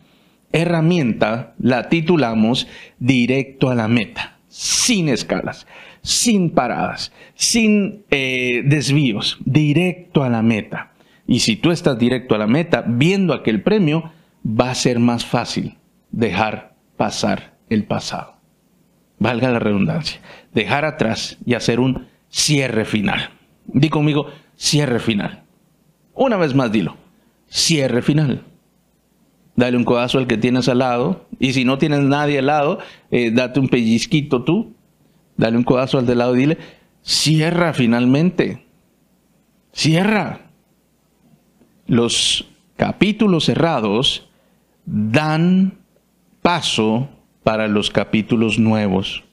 herramienta 0.52 1.54
la 1.60 1.89
titulamos 1.89 2.65
directo 2.98 3.69
a 3.69 3.76
la 3.76 3.88
meta, 3.88 4.39
sin 4.48 5.10
escalas, 5.10 5.67
sin 6.02 6.50
paradas, 6.50 7.13
sin 7.36 8.04
eh, 8.10 8.63
desvíos, 8.65 9.38
directo 9.45 10.24
a 10.24 10.30
la 10.30 10.41
meta. 10.41 10.91
Y 11.28 11.41
si 11.41 11.56
tú 11.56 11.69
estás 11.69 12.00
directo 12.00 12.34
a 12.34 12.39
la 12.39 12.48
meta, 12.48 12.84
viendo 12.88 13.32
aquel 13.32 13.62
premio, 13.62 14.12
va 14.43 14.72
a 14.72 14.76
ser 14.76 14.98
más 14.98 15.24
fácil 15.24 15.78
dejar 16.10 16.74
pasar 16.98 17.54
el 17.69 17.84
pasado. 17.84 18.38
Valga 19.19 19.52
la 19.52 19.60
redundancia. 19.60 20.19
Dejar 20.52 20.84
atrás 20.84 21.38
y 21.45 21.54
hacer 21.54 21.80
un 21.80 22.08
cierre 22.28 22.86
final. 22.86 23.34
Di 23.73 23.89
conmigo, 23.89 24.27
cierre 24.55 24.99
final. 24.99 25.43
Una 26.13 26.38
vez 26.38 26.55
más 26.55 26.71
dilo, 26.71 26.97
cierre 27.47 28.01
final. 28.01 28.43
Dale 29.55 29.77
un 29.77 29.84
codazo 29.84 30.17
al 30.17 30.27
que 30.27 30.38
tienes 30.38 30.69
al 30.69 30.79
lado. 30.79 31.27
Y 31.39 31.53
si 31.53 31.65
no 31.65 31.77
tienes 31.77 31.99
nadie 31.99 32.39
al 32.39 32.47
lado, 32.47 32.79
eh, 33.12 33.32
date 33.32 33.60
un 33.60 33.67
pellizquito 33.67 34.43
tú. 34.43 34.73
Dale 35.38 35.58
un 35.58 35.63
codazo 35.63 35.97
al 35.97 36.05
de 36.05 36.15
lado 36.15 36.36
y 36.36 36.39
dile, 36.39 36.58
cierra 37.01 37.73
finalmente. 37.73 38.65
Cierra. 39.73 40.51
Los 41.88 42.47
capítulos 42.77 43.45
cerrados 43.45 44.29
dan 44.86 45.79
paso 46.41 47.10
para 47.43 47.67
los 47.67 47.89
capítulos 47.89 48.60
nuevos. 48.60 49.23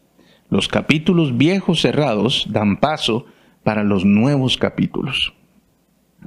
Los 0.50 0.68
capítulos 0.68 1.36
viejos 1.36 1.80
cerrados 1.80 2.46
dan 2.48 2.78
paso 2.78 3.26
para 3.66 3.82
los 3.82 4.04
nuevos 4.04 4.58
capítulos. 4.58 5.34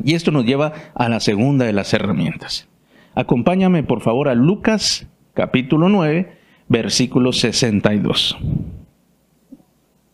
Y 0.04 0.16
esto 0.16 0.30
nos 0.30 0.44
lleva 0.44 0.74
a 0.94 1.08
la 1.08 1.22
segunda 1.22 1.64
de 1.64 1.72
las 1.72 1.94
herramientas. 1.94 2.68
Acompáñame 3.16 3.82
por 3.82 4.02
favor 4.02 4.28
a 4.28 4.36
Lucas 4.36 5.08
capítulo 5.34 5.88
9, 5.88 6.38
versículo 6.68 7.32
62. 7.32 8.38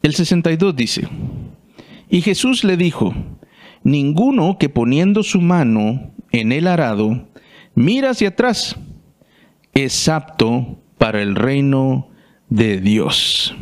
El 0.04 0.14
62 0.14 0.76
dice, 0.76 1.08
y 2.12 2.22
Jesús 2.22 2.64
le 2.64 2.78
dijo, 2.78 3.16
ninguno 3.84 4.60
que 4.60 4.70
poniendo 4.70 5.24
su 5.24 5.42
mano 5.42 6.12
en 6.32 6.52
el 6.52 6.68
arado 6.68 7.28
mira 7.74 8.12
hacia 8.12 8.28
atrás, 8.28 8.76
es 9.74 10.08
apto 10.10 10.78
para 11.00 11.24
el 11.24 11.34
reino 11.34 12.08
de 12.50 12.80
Dios. 12.80 13.56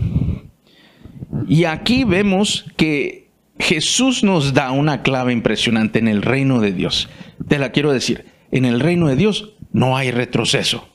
Y 1.47 1.63
aquí 1.63 2.03
vemos 2.03 2.65
que 2.75 3.22
Jesús 3.59 4.23
nos 4.23 4.53
da 4.53 4.71
una 4.71 5.03
clave 5.03 5.33
impresionante 5.33 5.99
en 5.99 6.07
el 6.07 6.21
reino 6.21 6.59
de 6.59 6.71
Dios. 6.71 7.09
te 7.47 7.59
la 7.59 7.71
quiero 7.71 7.91
decir. 7.91 8.25
En 8.51 8.65
el 8.65 8.79
reino 8.79 9.07
de 9.07 9.15
Dios 9.15 9.53
no 9.71 9.97
hay 9.97 10.11
retroceso. 10.11 10.87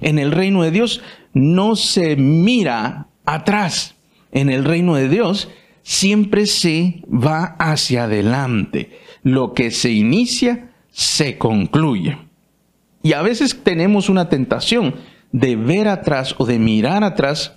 En 0.00 0.18
el 0.18 0.32
reino 0.32 0.62
de 0.62 0.70
Dios 0.70 1.00
no 1.32 1.76
se 1.76 2.16
mira 2.16 3.08
atrás. 3.24 3.94
En 4.30 4.50
el 4.50 4.64
reino 4.64 4.94
de 4.94 5.08
Dios 5.08 5.48
siempre 5.82 6.46
se 6.46 7.02
va 7.08 7.56
hacia 7.58 8.04
adelante. 8.04 8.98
Lo 9.22 9.54
que 9.54 9.70
se 9.70 9.90
inicia, 9.92 10.70
se 10.90 11.38
concluye. 11.38 12.18
Y 13.02 13.14
a 13.14 13.22
veces 13.22 13.58
tenemos 13.62 14.08
una 14.08 14.28
tentación 14.28 14.94
de 15.32 15.56
ver 15.56 15.88
atrás 15.88 16.34
o 16.38 16.44
de 16.44 16.58
mirar 16.58 17.04
atrás 17.04 17.54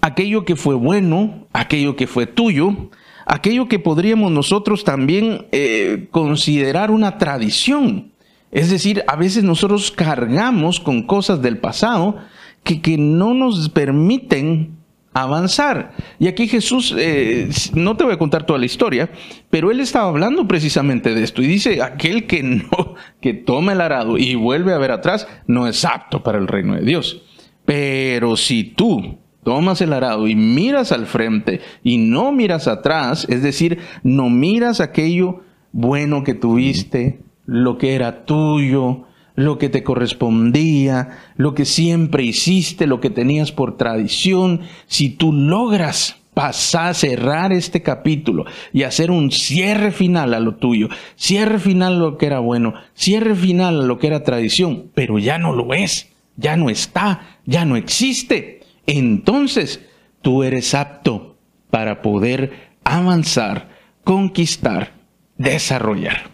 aquello 0.00 0.44
que 0.44 0.56
fue 0.56 0.74
bueno, 0.74 1.46
aquello 1.52 1.96
que 1.96 2.06
fue 2.06 2.26
tuyo, 2.26 2.90
aquello 3.26 3.68
que 3.68 3.78
podríamos 3.78 4.30
nosotros 4.32 4.84
también 4.84 5.46
eh, 5.52 6.08
considerar 6.10 6.90
una 6.90 7.18
tradición. 7.18 8.12
Es 8.50 8.70
decir, 8.70 9.02
a 9.08 9.16
veces 9.16 9.42
nosotros 9.44 9.90
cargamos 9.90 10.80
con 10.80 11.02
cosas 11.02 11.42
del 11.42 11.58
pasado 11.58 12.16
que, 12.62 12.80
que 12.80 12.96
no 12.96 13.34
nos 13.34 13.68
permiten 13.68 14.76
avanzar. 15.14 15.92
Y 16.18 16.26
aquí 16.26 16.48
Jesús, 16.48 16.94
eh, 16.98 17.48
no 17.72 17.96
te 17.96 18.04
voy 18.04 18.12
a 18.12 18.18
contar 18.18 18.44
toda 18.44 18.58
la 18.58 18.66
historia, 18.66 19.10
pero 19.48 19.70
él 19.70 19.80
estaba 19.80 20.08
hablando 20.08 20.46
precisamente 20.46 21.14
de 21.14 21.22
esto 21.22 21.40
y 21.40 21.46
dice, 21.46 21.80
aquel 21.82 22.26
que 22.26 22.42
no, 22.42 22.94
que 23.20 23.32
toma 23.32 23.72
el 23.72 23.80
arado 23.80 24.18
y 24.18 24.34
vuelve 24.34 24.74
a 24.74 24.78
ver 24.78 24.90
atrás, 24.90 25.26
no 25.46 25.66
es 25.66 25.84
apto 25.84 26.22
para 26.22 26.38
el 26.38 26.48
reino 26.48 26.74
de 26.74 26.82
Dios. 26.82 27.22
Pero 27.64 28.36
si 28.36 28.64
tú 28.64 29.18
tomas 29.44 29.80
el 29.80 29.92
arado 29.92 30.26
y 30.26 30.34
miras 30.34 30.90
al 30.92 31.06
frente 31.06 31.60
y 31.82 31.98
no 31.98 32.32
miras 32.32 32.66
atrás, 32.66 33.26
es 33.28 33.42
decir, 33.42 33.78
no 34.02 34.30
miras 34.30 34.80
aquello 34.80 35.42
bueno 35.72 36.24
que 36.24 36.34
tuviste, 36.34 37.20
lo 37.46 37.78
que 37.78 37.94
era 37.94 38.24
tuyo, 38.24 39.04
lo 39.34 39.58
que 39.58 39.68
te 39.68 39.82
correspondía, 39.82 41.18
lo 41.36 41.54
que 41.54 41.64
siempre 41.64 42.22
hiciste, 42.22 42.86
lo 42.86 43.00
que 43.00 43.10
tenías 43.10 43.52
por 43.52 43.76
tradición, 43.76 44.60
si 44.86 45.10
tú 45.10 45.32
logras 45.32 46.16
pasar, 46.34 46.94
cerrar 46.94 47.52
este 47.52 47.82
capítulo 47.82 48.44
y 48.72 48.82
hacer 48.82 49.10
un 49.10 49.30
cierre 49.30 49.92
final 49.92 50.34
a 50.34 50.40
lo 50.40 50.56
tuyo, 50.56 50.88
cierre 51.16 51.58
final 51.58 51.94
a 51.94 51.98
lo 51.98 52.18
que 52.18 52.26
era 52.26 52.40
bueno, 52.40 52.74
cierre 52.94 53.34
final 53.34 53.80
a 53.80 53.84
lo 53.84 53.98
que 53.98 54.08
era 54.08 54.24
tradición, 54.24 54.90
pero 54.94 55.18
ya 55.18 55.38
no 55.38 55.52
lo 55.52 55.74
es, 55.74 56.10
ya 56.36 56.56
no 56.56 56.70
está, 56.70 57.38
ya 57.46 57.64
no 57.64 57.76
existe, 57.76 58.60
entonces 58.86 59.80
tú 60.22 60.42
eres 60.42 60.74
apto 60.74 61.36
para 61.70 62.02
poder 62.02 62.74
avanzar, 62.84 63.68
conquistar, 64.04 64.92
desarrollar. 65.38 66.30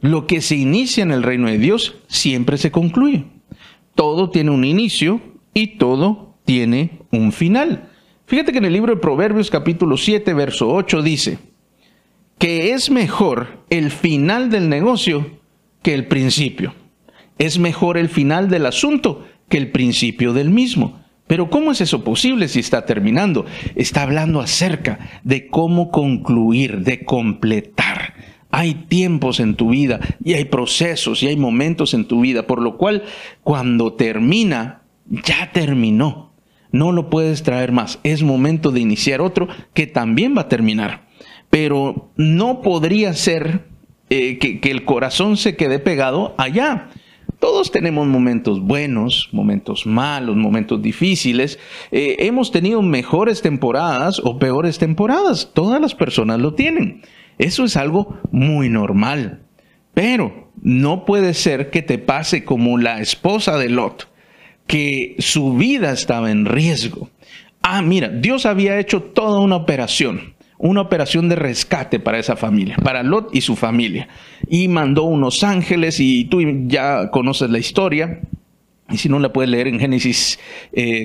Lo 0.00 0.26
que 0.26 0.40
se 0.40 0.56
inicia 0.56 1.02
en 1.02 1.10
el 1.10 1.22
reino 1.22 1.48
de 1.48 1.58
Dios 1.58 1.96
siempre 2.06 2.56
se 2.56 2.70
concluye. 2.70 3.24
Todo 3.94 4.30
tiene 4.30 4.52
un 4.52 4.64
inicio 4.64 5.20
y 5.54 5.78
todo 5.78 6.36
tiene 6.44 7.00
un 7.10 7.32
final. 7.32 7.90
Fíjate 8.26 8.52
que 8.52 8.58
en 8.58 8.66
el 8.66 8.72
libro 8.72 8.94
de 8.94 9.00
Proverbios 9.00 9.50
capítulo 9.50 9.96
7, 9.96 10.32
verso 10.34 10.70
8 10.70 11.02
dice 11.02 11.38
que 12.38 12.72
es 12.72 12.90
mejor 12.90 13.64
el 13.68 13.90
final 13.90 14.48
del 14.50 14.68
negocio 14.68 15.40
que 15.82 15.94
el 15.94 16.06
principio. 16.06 16.74
Es 17.38 17.58
mejor 17.58 17.98
el 17.98 18.08
final 18.08 18.48
del 18.48 18.66
asunto 18.66 19.26
que 19.48 19.58
el 19.58 19.70
principio 19.70 20.32
del 20.32 20.50
mismo. 20.50 21.00
Pero 21.26 21.50
¿cómo 21.50 21.72
es 21.72 21.80
eso 21.80 22.04
posible 22.04 22.48
si 22.48 22.60
está 22.60 22.86
terminando? 22.86 23.44
Está 23.74 24.02
hablando 24.02 24.40
acerca 24.40 25.20
de 25.24 25.46
cómo 25.48 25.90
concluir, 25.90 26.80
de 26.80 27.04
completar. 27.04 28.14
Hay 28.50 28.74
tiempos 28.74 29.40
en 29.40 29.54
tu 29.54 29.70
vida 29.70 30.00
y 30.24 30.32
hay 30.34 30.46
procesos 30.46 31.22
y 31.22 31.28
hay 31.28 31.36
momentos 31.36 31.92
en 31.92 32.06
tu 32.06 32.22
vida, 32.22 32.46
por 32.46 32.62
lo 32.62 32.78
cual 32.78 33.04
cuando 33.42 33.92
termina, 33.92 34.82
ya 35.06 35.50
terminó. 35.52 36.32
No 36.70 36.92
lo 36.92 37.10
puedes 37.10 37.42
traer 37.42 37.72
más. 37.72 37.98
Es 38.04 38.22
momento 38.22 38.70
de 38.70 38.80
iniciar 38.80 39.20
otro 39.20 39.48
que 39.74 39.86
también 39.86 40.34
va 40.36 40.42
a 40.42 40.48
terminar. 40.48 41.08
Pero 41.50 42.10
no 42.16 42.62
podría 42.62 43.14
ser 43.14 43.66
eh, 44.10 44.38
que, 44.38 44.70
el 44.70 44.84
corazón 44.84 45.36
se 45.36 45.56
quede 45.56 45.78
pegado 45.78 46.34
allá. 46.38 46.88
Todos 47.38 47.70
tenemos 47.70 48.06
momentos 48.08 48.60
buenos, 48.60 49.28
momentos 49.32 49.86
malos, 49.86 50.36
momentos 50.36 50.82
difíciles. 50.82 51.58
Eh, 51.92 52.16
hemos 52.20 52.50
tenido 52.50 52.82
mejores 52.82 53.42
temporadas 53.42 54.20
o 54.24 54.38
peores 54.38 54.78
temporadas. 54.78 55.52
Todas 55.54 55.80
las 55.80 55.94
personas 55.94 56.40
lo 56.40 56.54
tienen. 56.54 57.02
Eso 57.38 57.64
es 57.64 57.76
algo 57.76 58.18
muy 58.32 58.68
normal. 58.68 59.42
Pero 59.94 60.50
no 60.62 61.04
puede 61.04 61.34
ser 61.34 61.70
que 61.70 61.82
te 61.82 61.98
pase 61.98 62.44
como 62.44 62.78
la 62.78 63.00
esposa 63.00 63.56
de 63.56 63.68
Lot, 63.68 64.08
que 64.66 65.14
su 65.18 65.54
vida 65.54 65.92
estaba 65.92 66.32
en 66.32 66.44
riesgo. 66.44 67.08
Ah, 67.62 67.82
mira, 67.82 68.08
Dios 68.08 68.46
había 68.46 68.78
hecho 68.78 69.02
toda 69.02 69.40
una 69.40 69.56
operación, 69.56 70.34
una 70.58 70.80
operación 70.80 71.28
de 71.28 71.36
rescate 71.36 72.00
para 72.00 72.18
esa 72.18 72.36
familia, 72.36 72.76
para 72.82 73.02
Lot 73.02 73.34
y 73.34 73.40
su 73.40 73.56
familia. 73.56 74.08
Y 74.48 74.68
mandó 74.68 75.04
unos 75.04 75.42
ángeles 75.44 76.00
y 76.00 76.24
tú 76.24 76.40
ya 76.66 77.10
conoces 77.10 77.50
la 77.50 77.58
historia. 77.58 78.20
Y 78.90 78.98
si 78.98 79.08
no 79.08 79.18
la 79.18 79.32
puedes 79.32 79.50
leer 79.50 79.68
en 79.68 79.78
Génesis 79.78 80.38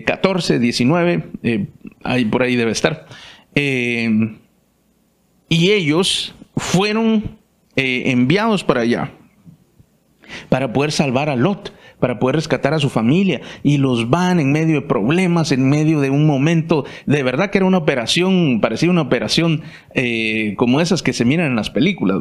14, 0.06 0.56
eh, 0.56 0.60
19, 0.60 1.24
eh, 1.44 1.68
ahí 2.04 2.26
por 2.26 2.44
ahí 2.44 2.56
debe 2.56 2.72
estar. 2.72 3.06
Eh, 3.56 4.38
y 5.50 5.72
ellos 5.72 6.34
fueron 6.58 7.38
eh, 7.76 8.04
enviados 8.12 8.64
para 8.64 8.82
allá 8.82 9.12
para 10.50 10.74
poder 10.74 10.92
salvar 10.92 11.30
a 11.30 11.36
Lot, 11.36 11.74
para 12.04 12.20
poder 12.20 12.36
rescatar 12.36 12.74
a 12.74 12.80
su 12.80 12.90
familia. 12.90 13.40
Y 13.64 13.78
los 13.78 14.10
van 14.10 14.42
en 14.42 14.52
medio 14.52 14.76
de 14.76 14.82
problemas, 14.82 15.54
en 15.54 15.70
medio 15.70 16.02
de 16.02 16.10
un 16.10 16.28
momento, 16.28 16.84
de 17.06 17.24
verdad 17.24 17.50
que 17.50 17.60
era 17.60 17.66
una 17.66 17.78
operación, 17.78 18.60
parecía 18.60 18.90
una 18.90 19.04
operación 19.04 19.62
eh, 19.94 20.54
como 20.58 20.82
esas 20.82 21.02
que 21.02 21.14
se 21.14 21.24
miran 21.24 21.48
en 21.48 21.56
las 21.56 21.70
películas. 21.70 22.18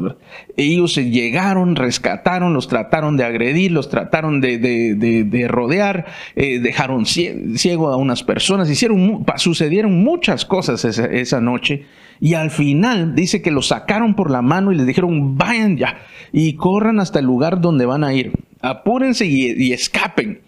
Ellos 0.55 0.95
llegaron, 0.95 1.75
rescataron, 1.75 2.53
los 2.53 2.69
trataron 2.69 3.17
de 3.17 3.25
agredir, 3.25 3.73
los 3.73 3.89
trataron 3.89 4.39
de, 4.39 5.47
rodear, 5.49 6.05
eh, 6.37 6.59
dejaron 6.59 7.05
ciego 7.05 7.89
a 7.89 7.97
unas 7.97 8.23
personas, 8.23 8.69
hicieron, 8.69 9.25
sucedieron 9.35 10.01
muchas 10.01 10.45
cosas 10.45 10.85
esa 10.85 11.41
noche 11.41 11.87
y 12.23 12.35
al 12.35 12.51
final 12.51 13.15
dice 13.15 13.41
que 13.41 13.51
los 13.51 13.67
sacaron 13.67 14.15
por 14.15 14.31
la 14.31 14.41
mano 14.41 14.71
y 14.71 14.77
les 14.77 14.87
dijeron, 14.87 15.37
vayan 15.37 15.75
ya 15.75 15.97
y 16.31 16.53
corran 16.53 17.01
hasta 17.01 17.19
el 17.19 17.25
lugar 17.25 17.59
donde 17.59 17.85
van 17.85 18.05
a 18.05 18.13
ir. 18.13 18.31
Apúrense 18.61 19.25
y, 19.25 19.73
escapen, 19.73 20.39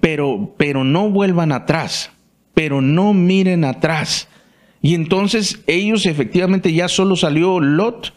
pero, 0.00 0.54
pero 0.56 0.84
no 0.84 1.10
vuelvan 1.10 1.52
atrás, 1.52 2.12
pero 2.54 2.80
no 2.80 3.12
miren 3.12 3.66
atrás. 3.66 4.30
Y 4.80 4.94
entonces 4.94 5.60
ellos 5.66 6.06
efectivamente 6.06 6.72
ya 6.72 6.88
solo 6.88 7.14
salió 7.14 7.60
Lot, 7.60 8.14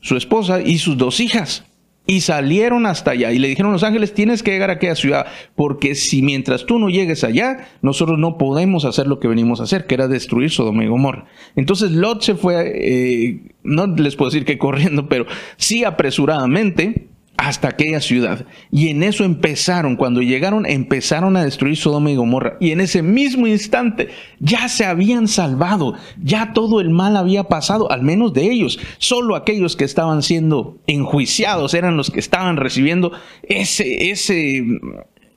su 0.00 0.16
esposa 0.16 0.60
y 0.60 0.78
sus 0.78 0.98
dos 0.98 1.20
hijas. 1.20 1.64
Y 2.04 2.22
salieron 2.22 2.86
hasta 2.86 3.12
allá 3.12 3.30
y 3.30 3.38
le 3.38 3.46
dijeron 3.46 3.70
los 3.70 3.84
ángeles, 3.84 4.12
tienes 4.12 4.42
que 4.42 4.50
llegar 4.50 4.70
a 4.70 4.74
aquella 4.74 4.96
ciudad, 4.96 5.26
porque 5.54 5.94
si 5.94 6.20
mientras 6.20 6.66
tú 6.66 6.80
no 6.80 6.88
llegues 6.88 7.22
allá, 7.22 7.68
nosotros 7.80 8.18
no 8.18 8.38
podemos 8.38 8.84
hacer 8.84 9.06
lo 9.06 9.20
que 9.20 9.28
venimos 9.28 9.60
a 9.60 9.64
hacer, 9.64 9.86
que 9.86 9.94
era 9.94 10.08
destruir 10.08 10.50
Sodoma 10.50 10.84
y 10.84 10.88
Gomorra. 10.88 11.26
Entonces 11.54 11.92
Lot 11.92 12.22
se 12.22 12.34
fue, 12.34 12.72
eh, 12.74 13.40
no 13.62 13.86
les 13.86 14.16
puedo 14.16 14.30
decir 14.30 14.44
que 14.44 14.58
corriendo, 14.58 15.08
pero 15.08 15.26
sí 15.56 15.84
apresuradamente 15.84 17.11
hasta 17.36 17.68
aquella 17.68 18.00
ciudad. 18.00 18.46
Y 18.70 18.88
en 18.88 19.02
eso 19.02 19.24
empezaron, 19.24 19.96
cuando 19.96 20.22
llegaron, 20.22 20.64
empezaron 20.66 21.36
a 21.36 21.44
destruir 21.44 21.76
Sodoma 21.76 22.10
y 22.10 22.16
Gomorra. 22.16 22.56
Y 22.60 22.70
en 22.70 22.80
ese 22.80 23.02
mismo 23.02 23.46
instante 23.46 24.10
ya 24.38 24.68
se 24.68 24.84
habían 24.84 25.28
salvado, 25.28 25.94
ya 26.22 26.52
todo 26.52 26.80
el 26.80 26.90
mal 26.90 27.16
había 27.16 27.44
pasado, 27.44 27.90
al 27.90 28.02
menos 28.02 28.32
de 28.32 28.50
ellos. 28.50 28.78
Solo 28.98 29.34
aquellos 29.34 29.76
que 29.76 29.84
estaban 29.84 30.22
siendo 30.22 30.78
enjuiciados 30.86 31.74
eran 31.74 31.96
los 31.96 32.10
que 32.10 32.20
estaban 32.20 32.56
recibiendo 32.56 33.12
ese, 33.42 34.10
ese 34.10 34.64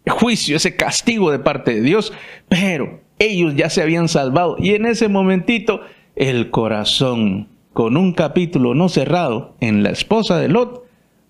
juicio, 0.07 0.57
ese 0.57 0.75
castigo 0.75 1.31
de 1.31 1.39
parte 1.39 1.73
de 1.73 1.81
Dios. 1.81 2.13
Pero 2.49 3.01
ellos 3.17 3.55
ya 3.55 3.69
se 3.69 3.81
habían 3.81 4.09
salvado. 4.09 4.57
Y 4.59 4.75
en 4.75 4.85
ese 4.85 5.07
momentito, 5.07 5.81
el 6.15 6.51
corazón, 6.51 7.47
con 7.73 7.97
un 7.97 8.13
capítulo 8.13 8.75
no 8.75 8.89
cerrado 8.89 9.55
en 9.59 9.81
la 9.81 9.89
esposa 9.89 10.37
de 10.37 10.49
Lot, 10.49 10.84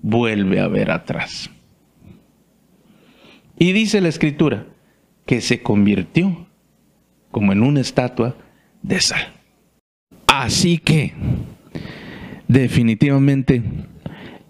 vuelve 0.06 0.60
a 0.60 0.68
ver 0.68 0.92
atrás. 0.92 1.50
Y 3.58 3.72
dice 3.72 4.02
la 4.02 4.10
escritura 4.10 4.68
que 5.26 5.42
se 5.42 5.64
convirtió 5.64 6.46
como 7.32 7.54
en 7.54 7.64
una 7.64 7.82
estatua 7.82 8.36
de 8.84 9.00
sal. 9.02 9.34
Así 10.28 10.78
que, 10.78 11.14
definitivamente, 12.48 13.64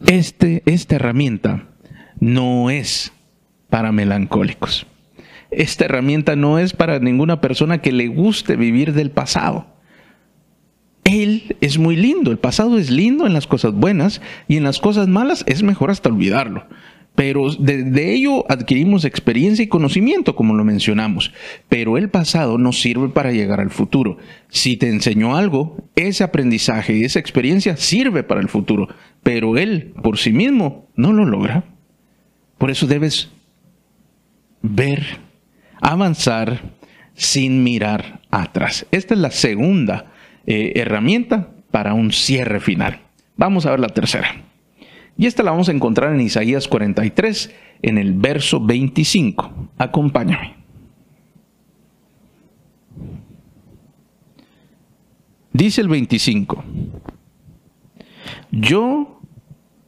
este, 0.06 0.62
esta 0.66 0.98
herramienta 0.98 1.70
no 2.20 2.70
es 2.70 3.14
para 3.70 3.94
melancólicos. 3.94 4.86
Esta 5.52 5.86
herramienta 5.86 6.36
no 6.36 6.60
es 6.60 6.74
para 6.74 7.00
ninguna 7.00 7.40
persona 7.40 7.78
que 7.78 7.94
le 7.94 8.08
guste 8.08 8.58
vivir 8.58 8.92
del 8.92 9.10
pasado. 9.10 9.68
Él 11.06 11.56
es 11.62 11.78
muy 11.78 11.96
lindo, 11.96 12.32
el 12.32 12.40
pasado 12.40 12.78
es 12.78 12.90
lindo 12.90 13.28
en 13.28 13.34
las 13.34 13.46
cosas 13.48 13.74
buenas 13.74 14.22
y 14.48 14.58
en 14.58 14.64
las 14.64 14.80
cosas 14.80 15.08
malas 15.08 15.44
es 15.48 15.62
mejor 15.64 15.92
hasta 15.92 16.10
olvidarlo. 16.10 16.66
Pero 17.14 17.50
de, 17.54 18.14
ello 18.14 18.44
adquirimos 18.52 19.06
experiencia 19.06 19.64
y 19.64 19.68
conocimiento, 19.68 20.36
como 20.36 20.54
lo 20.54 20.66
mencionamos. 20.66 21.32
Pero 21.70 21.98
el 21.98 22.10
pasado 22.10 22.58
nos 22.58 22.82
sirve 22.82 23.08
para 23.08 23.32
llegar 23.32 23.62
al 23.62 23.70
futuro. 23.70 24.18
Si 24.50 24.76
te 24.76 24.90
enseñó 24.90 25.38
algo, 25.38 25.78
ese 25.96 26.26
aprendizaje 26.26 26.98
y 26.98 27.06
esa 27.06 27.20
experiencia 27.20 27.78
sirve 27.78 28.24
para 28.24 28.42
el 28.42 28.50
futuro. 28.50 28.90
Pero 29.24 29.58
él 29.58 29.94
por 30.04 30.18
sí 30.18 30.34
mismo 30.34 30.90
no 30.96 31.14
lo 31.14 31.24
logra. 31.24 31.64
Por 32.58 32.70
eso 32.70 32.86
debes 32.86 33.30
ver, 34.62 35.20
avanzar 35.80 36.74
sin 37.14 37.64
mirar 37.64 38.22
atrás. 38.30 38.88
Esta 38.92 39.14
es 39.14 39.20
la 39.22 39.32
segunda 39.32 40.12
eh, 40.48 40.74
herramienta 40.76 41.52
para 41.72 41.94
un 41.94 42.12
cierre 42.12 42.60
final. 42.60 43.02
Vamos 43.38 43.66
a 43.66 43.72
ver 43.72 43.80
la 43.80 43.90
tercera. 43.90 44.28
Y 45.18 45.26
esta 45.28 45.44
la 45.44 45.52
vamos 45.52 45.70
a 45.70 45.72
encontrar 45.72 46.14
en 46.14 46.22
Isaías 46.22 46.68
43, 46.68 47.54
en 47.82 47.98
el 47.98 48.14
verso 48.14 48.60
25. 48.60 49.70
Acompáñame. 49.78 50.56
Dice 55.54 55.82
el 55.82 55.88
25. 55.88 56.64
Yo, 58.52 59.22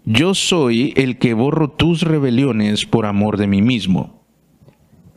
yo 0.05 0.33
soy 0.33 0.93
el 0.95 1.17
que 1.17 1.33
borro 1.33 1.69
tus 1.69 2.03
rebeliones 2.03 2.85
por 2.85 3.05
amor 3.05 3.37
de 3.37 3.47
mí 3.47 3.61
mismo, 3.61 4.23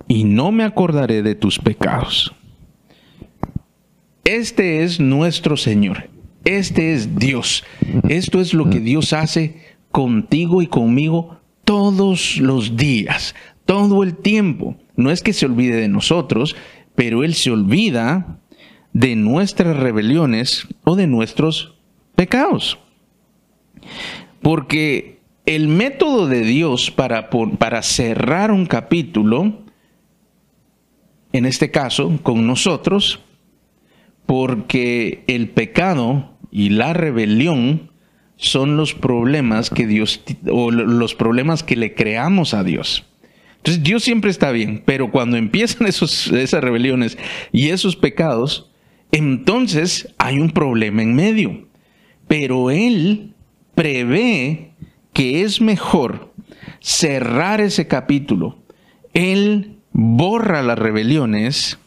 y 0.08 0.24
no 0.24 0.50
me 0.50 0.64
acordaré 0.64 1.22
de 1.22 1.36
tus 1.36 1.60
pecados. 1.60 2.34
Este 4.30 4.84
es 4.84 5.00
nuestro 5.00 5.56
Señor. 5.56 6.08
Este 6.44 6.92
es 6.92 7.16
Dios. 7.16 7.64
Esto 8.08 8.40
es 8.40 8.54
lo 8.54 8.70
que 8.70 8.78
Dios 8.78 9.12
hace 9.12 9.56
contigo 9.90 10.62
y 10.62 10.68
conmigo 10.68 11.40
todos 11.64 12.36
los 12.36 12.76
días, 12.76 13.34
todo 13.64 14.04
el 14.04 14.14
tiempo. 14.14 14.76
No 14.94 15.10
es 15.10 15.24
que 15.24 15.32
se 15.32 15.46
olvide 15.46 15.74
de 15.74 15.88
nosotros, 15.88 16.54
pero 16.94 17.24
Él 17.24 17.34
se 17.34 17.50
olvida 17.50 18.38
de 18.92 19.16
nuestras 19.16 19.76
rebeliones 19.76 20.68
o 20.84 20.94
de 20.94 21.08
nuestros 21.08 21.74
pecados. 22.14 22.78
Porque 24.42 25.18
el 25.44 25.66
método 25.66 26.28
de 26.28 26.42
Dios 26.42 26.92
para, 26.92 27.30
para 27.30 27.82
cerrar 27.82 28.52
un 28.52 28.66
capítulo, 28.66 29.64
en 31.32 31.46
este 31.46 31.72
caso 31.72 32.16
con 32.22 32.46
nosotros, 32.46 33.24
porque 34.30 35.24
el 35.26 35.48
pecado 35.48 36.30
y 36.52 36.68
la 36.68 36.92
rebelión 36.92 37.90
son 38.36 38.76
los 38.76 38.94
problemas 38.94 39.70
que 39.70 39.88
Dios 39.88 40.22
o 40.48 40.70
los 40.70 41.16
problemas 41.16 41.64
que 41.64 41.74
le 41.74 41.96
creamos 41.96 42.54
a 42.54 42.62
Dios. 42.62 43.04
Entonces 43.56 43.82
Dios 43.82 44.04
siempre 44.04 44.30
está 44.30 44.52
bien, 44.52 44.84
pero 44.86 45.10
cuando 45.10 45.36
empiezan 45.36 45.84
esos, 45.88 46.28
esas 46.28 46.62
rebeliones 46.62 47.18
y 47.50 47.70
esos 47.70 47.96
pecados, 47.96 48.70
entonces 49.10 50.14
hay 50.16 50.38
un 50.38 50.52
problema 50.52 51.02
en 51.02 51.16
medio. 51.16 51.66
Pero 52.28 52.70
Él 52.70 53.34
prevé 53.74 54.74
que 55.12 55.42
es 55.42 55.60
mejor 55.60 56.32
cerrar 56.78 57.60
ese 57.60 57.88
capítulo. 57.88 58.62
Él 59.12 59.78
borra 59.90 60.62
las 60.62 60.78
rebeliones 60.78 61.80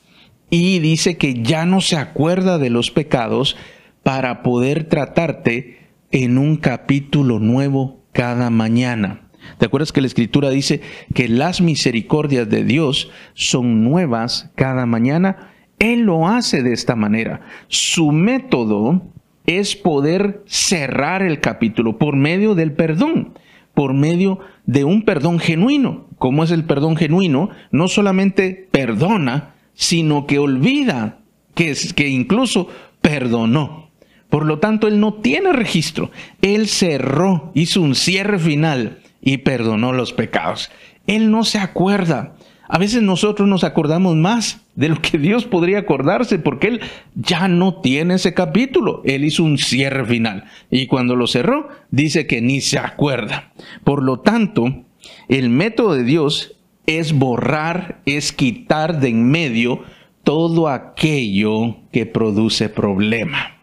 y 0.56 0.78
dice 0.78 1.18
que 1.18 1.42
ya 1.42 1.66
no 1.66 1.82
se 1.82 1.98
acuerda 1.98 2.60
de 2.60 2.70
los 2.70 2.92
pecados 2.92 3.58
para 4.04 4.44
poder 4.44 4.84
tratarte 4.84 5.80
en 6.12 6.38
un 6.38 6.58
capítulo 6.58 7.40
nuevo 7.40 8.04
cada 8.12 8.52
mañana. 8.52 9.22
¿Te 9.58 9.66
acuerdas 9.66 9.92
que 9.92 10.02
la 10.02 10.06
escritura 10.06 10.52
dice 10.52 10.82
que 11.16 11.28
las 11.28 11.60
misericordias 11.60 12.48
de 12.52 12.64
Dios 12.66 13.10
son 13.34 13.84
nuevas 13.84 14.52
cada 14.54 14.86
mañana? 14.86 15.52
Él 15.80 16.02
lo 16.02 16.28
hace 16.28 16.62
de 16.62 16.74
esta 16.74 16.96
manera. 16.96 17.42
Su 17.68 18.12
método 18.12 19.02
es 19.48 19.76
poder 19.76 20.44
cerrar 20.46 21.24
el 21.24 21.40
capítulo 21.40 21.98
por 21.98 22.16
medio 22.16 22.54
del 22.54 22.74
perdón, 22.74 23.34
por 23.74 23.96
medio 23.96 24.38
de 24.68 24.84
un 24.84 25.02
perdón 25.04 25.40
genuino. 25.40 26.06
¿Cómo 26.20 26.44
es 26.44 26.52
el 26.52 26.66
perdón 26.66 26.96
genuino? 26.96 27.50
No 27.72 27.88
solamente 27.88 28.70
perdona, 28.72 29.53
sino 29.74 30.28
que 30.28 30.40
olvida 30.40 31.20
que, 31.56 31.76
que 31.96 32.10
incluso 32.10 32.68
perdonó. 33.02 33.90
Por 34.30 34.46
lo 34.46 34.60
tanto, 34.60 34.88
Él 34.88 35.00
no 35.00 35.14
tiene 35.14 35.54
registro. 35.54 36.10
Él 36.42 36.68
cerró, 36.68 37.52
hizo 37.54 37.82
un 37.82 37.94
cierre 37.94 38.40
final 38.40 39.00
y 39.22 39.38
perdonó 39.38 39.94
los 39.94 40.12
pecados. 40.12 40.72
Él 41.06 41.30
no 41.30 41.44
se 41.44 41.60
acuerda. 41.60 42.36
A 42.68 42.80
veces 42.80 43.04
nosotros 43.04 43.48
nos 43.48 43.64
acordamos 43.64 44.16
más 44.16 44.62
de 44.76 44.90
lo 44.90 45.02
que 45.02 45.20
Dios 45.20 45.46
podría 45.46 45.80
acordarse 45.80 46.40
porque 46.40 46.68
Él 46.68 46.82
ya 47.14 47.48
no 47.48 47.76
tiene 47.82 48.16
ese 48.16 48.34
capítulo. 48.34 49.02
Él 49.06 49.24
hizo 49.24 49.44
un 49.44 49.60
cierre 49.60 50.06
final. 50.06 50.46
Y 50.72 50.88
cuando 50.88 51.16
lo 51.16 51.28
cerró, 51.28 51.70
dice 51.92 52.26
que 52.26 52.42
ni 52.42 52.62
se 52.62 52.80
acuerda. 52.80 53.52
Por 53.84 54.02
lo 54.02 54.22
tanto, 54.22 54.84
el 55.28 55.50
método 55.50 55.94
de 55.94 56.04
Dios 56.04 56.56
es 56.86 57.14
borrar, 57.14 58.02
es 58.06 58.32
quitar 58.32 59.00
de 59.00 59.10
en 59.10 59.30
medio 59.30 59.84
todo 60.24 60.70
aquello 60.70 61.78
que 61.92 62.06
produce 62.06 62.70
problema. 62.70 63.58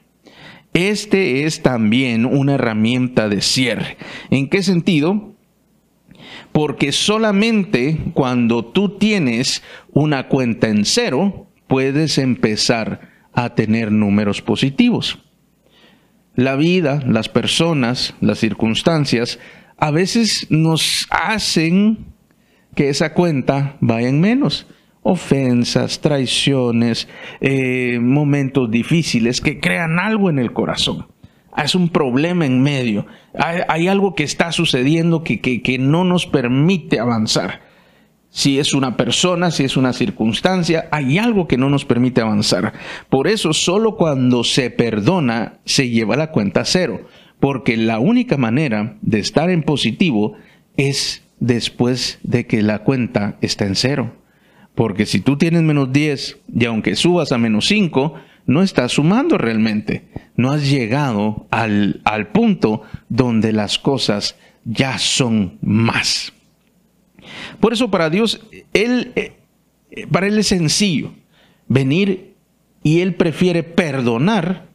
Este 0.73 1.45
es 1.45 1.63
también 1.63 2.25
una 2.25 2.55
herramienta 2.55 3.29
de 3.29 3.41
cierre. 3.41 3.97
¿En 4.31 4.49
qué 4.49 4.63
sentido? 4.63 5.35
Porque 6.53 6.93
solamente 6.93 7.99
cuando 8.15 8.65
tú 8.65 8.99
tienes 8.99 9.63
una 9.93 10.29
cuenta 10.29 10.69
en 10.69 10.85
cero, 10.85 11.49
puedes 11.67 12.19
empezar 12.19 13.01
a 13.33 13.55
tener 13.55 13.91
números 13.91 14.43
positivos. 14.43 15.19
La 16.35 16.57
vida, 16.57 17.03
las 17.07 17.29
personas, 17.29 18.15
las 18.21 18.39
circunstancias, 18.39 19.39
a 19.77 19.91
veces 19.91 20.47
nos 20.51 21.07
hacen 21.11 22.07
que 22.75 22.89
esa 22.89 23.15
cuenta 23.15 23.77
vaya 23.81 24.09
en 24.09 24.21
menos 24.21 24.67
ofensas, 25.03 26.01
traiciones, 26.01 27.09
eh, 27.41 27.99
momentos 28.01 28.71
difíciles 28.71 29.41
que 29.41 29.61
crean 29.61 29.99
algo 29.99 30.31
en 30.31 30.39
el 30.39 30.53
corazón. 30.53 31.07
Es 31.57 31.75
un 31.75 31.89
problema 31.89 32.47
en 32.47 32.63
medio. 32.63 33.07
Hay, 33.35 33.89
algo 33.89 34.15
que 34.15 34.25
está 34.25 34.53
sucediendo 34.53 35.25
que, 35.25 35.41
que 35.41 35.79
no 35.79 36.05
nos 36.05 36.27
permite 36.27 37.01
avanzar. 37.01 37.63
Si 38.29 38.61
es 38.61 38.73
una 38.73 38.97
persona, 38.97 39.51
si 39.51 39.65
es 39.65 39.77
una 39.77 39.93
circunstancia, 39.93 40.89
hay 40.93 41.19
algo 41.19 41.49
que 41.49 41.57
no 41.57 41.69
nos 41.69 41.85
permite 41.85 42.21
avanzar. 42.21 42.73
Por 43.09 43.27
eso 43.27 43.53
solo 43.53 43.97
cuando 43.97 44.45
se 44.45 44.71
perdona 44.71 45.59
se 45.65 45.89
lleva 45.89 46.17
la 46.17 46.31
cuenta 46.31 46.61
a 46.61 46.65
cero. 46.65 47.09
Porque 47.41 47.77
la 47.77 47.99
única 47.99 48.37
manera 48.37 48.99
de 49.01 49.19
estar 49.19 49.51
en 49.51 49.63
positivo 49.63 50.35
es 50.77 51.25
después 51.41 52.19
de 52.23 52.47
que 52.47 52.63
la 52.63 52.81
cuenta 52.81 53.37
está 53.41 53.67
en 53.67 53.75
cero. 53.75 54.15
Porque 54.75 55.07
si 55.07 55.21
tú 55.21 55.37
tienes 55.37 55.63
menos 55.63 55.93
10 55.93 56.39
y 56.55 56.65
aunque 56.65 56.95
subas 56.95 57.33
a 57.33 57.39
menos 57.39 57.67
5, 57.67 58.15
no 58.47 58.63
estás 58.63 58.93
sumando 58.93 59.37
realmente. 59.37 60.09
No 60.37 60.53
has 60.53 60.71
llegado 60.71 61.47
al, 61.51 62.01
al 62.05 62.29
punto 62.29 62.83
donde 63.09 63.53
las 63.53 63.79
cosas 63.79 64.37
ya 64.65 64.99
son 64.99 65.59
más. 65.61 66.33
Por 67.59 67.73
eso 67.73 67.91
para 67.91 68.11
Dios, 68.11 68.41
él, 68.73 69.13
eh, 69.17 69.33
para 70.11 70.27
Él 70.27 70.39
es 70.39 70.49
sencillo 70.49 71.13
venir 71.69 72.35
y 72.83 73.01
Él 73.01 73.15
prefiere 73.15 73.63
perdonar 73.63 74.69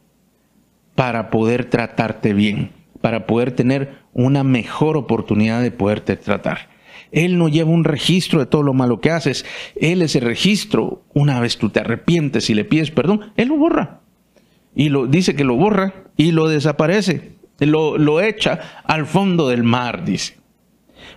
para 0.94 1.30
poder 1.30 1.68
tratarte 1.68 2.32
bien, 2.32 2.70
para 3.00 3.26
poder 3.26 3.52
tener 3.52 3.98
una 4.12 4.44
mejor 4.44 4.96
oportunidad 4.96 5.62
de 5.62 5.70
poderte 5.70 6.16
tratar. 6.16 6.70
Él 7.12 7.38
no 7.38 7.48
lleva 7.48 7.70
un 7.70 7.84
registro 7.84 8.40
de 8.40 8.46
todo 8.46 8.62
lo 8.62 8.74
malo 8.74 9.00
que 9.00 9.10
haces. 9.10 9.44
Él 9.74 10.02
ese 10.02 10.20
registro, 10.20 11.04
una 11.14 11.40
vez 11.40 11.56
tú 11.56 11.70
te 11.70 11.80
arrepientes 11.80 12.50
y 12.50 12.54
le 12.54 12.64
pides 12.64 12.90
perdón, 12.90 13.32
Él 13.36 13.48
lo 13.48 13.56
borra. 13.56 14.00
Y 14.74 14.90
lo, 14.90 15.06
dice 15.06 15.34
que 15.34 15.44
lo 15.44 15.56
borra 15.56 15.94
y 16.16 16.32
lo 16.32 16.48
desaparece. 16.48 17.36
Lo, 17.58 17.96
lo 17.96 18.20
echa 18.20 18.82
al 18.84 19.06
fondo 19.06 19.48
del 19.48 19.62
mar, 19.62 20.04
dice. 20.04 20.36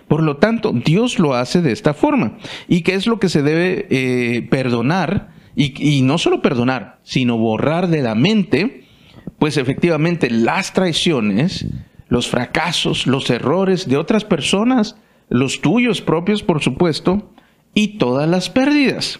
Por 0.08 0.22
lo 0.22 0.38
tanto, 0.38 0.72
Dios 0.72 1.18
lo 1.18 1.34
hace 1.34 1.60
de 1.60 1.72
esta 1.72 1.94
forma. 1.94 2.38
¿Y 2.68 2.82
qué 2.82 2.94
es 2.94 3.06
lo 3.06 3.20
que 3.20 3.28
se 3.28 3.42
debe 3.42 3.86
eh, 3.90 4.42
perdonar? 4.50 5.28
Y, 5.54 5.74
y 5.78 6.02
no 6.02 6.16
solo 6.16 6.40
perdonar, 6.40 6.98
sino 7.02 7.36
borrar 7.36 7.88
de 7.88 8.02
la 8.02 8.14
mente, 8.14 8.84
pues 9.40 9.56
efectivamente 9.56 10.28
las 10.30 10.74
traiciones, 10.74 11.66
los 12.08 12.28
fracasos, 12.28 13.06
los 13.06 13.30
errores 13.30 13.88
de 13.88 13.96
otras 13.96 14.26
personas, 14.26 14.96
los 15.30 15.62
tuyos 15.62 16.02
propios, 16.02 16.42
por 16.42 16.62
supuesto, 16.62 17.32
y 17.72 17.96
todas 17.96 18.28
las 18.28 18.50
pérdidas. 18.50 19.18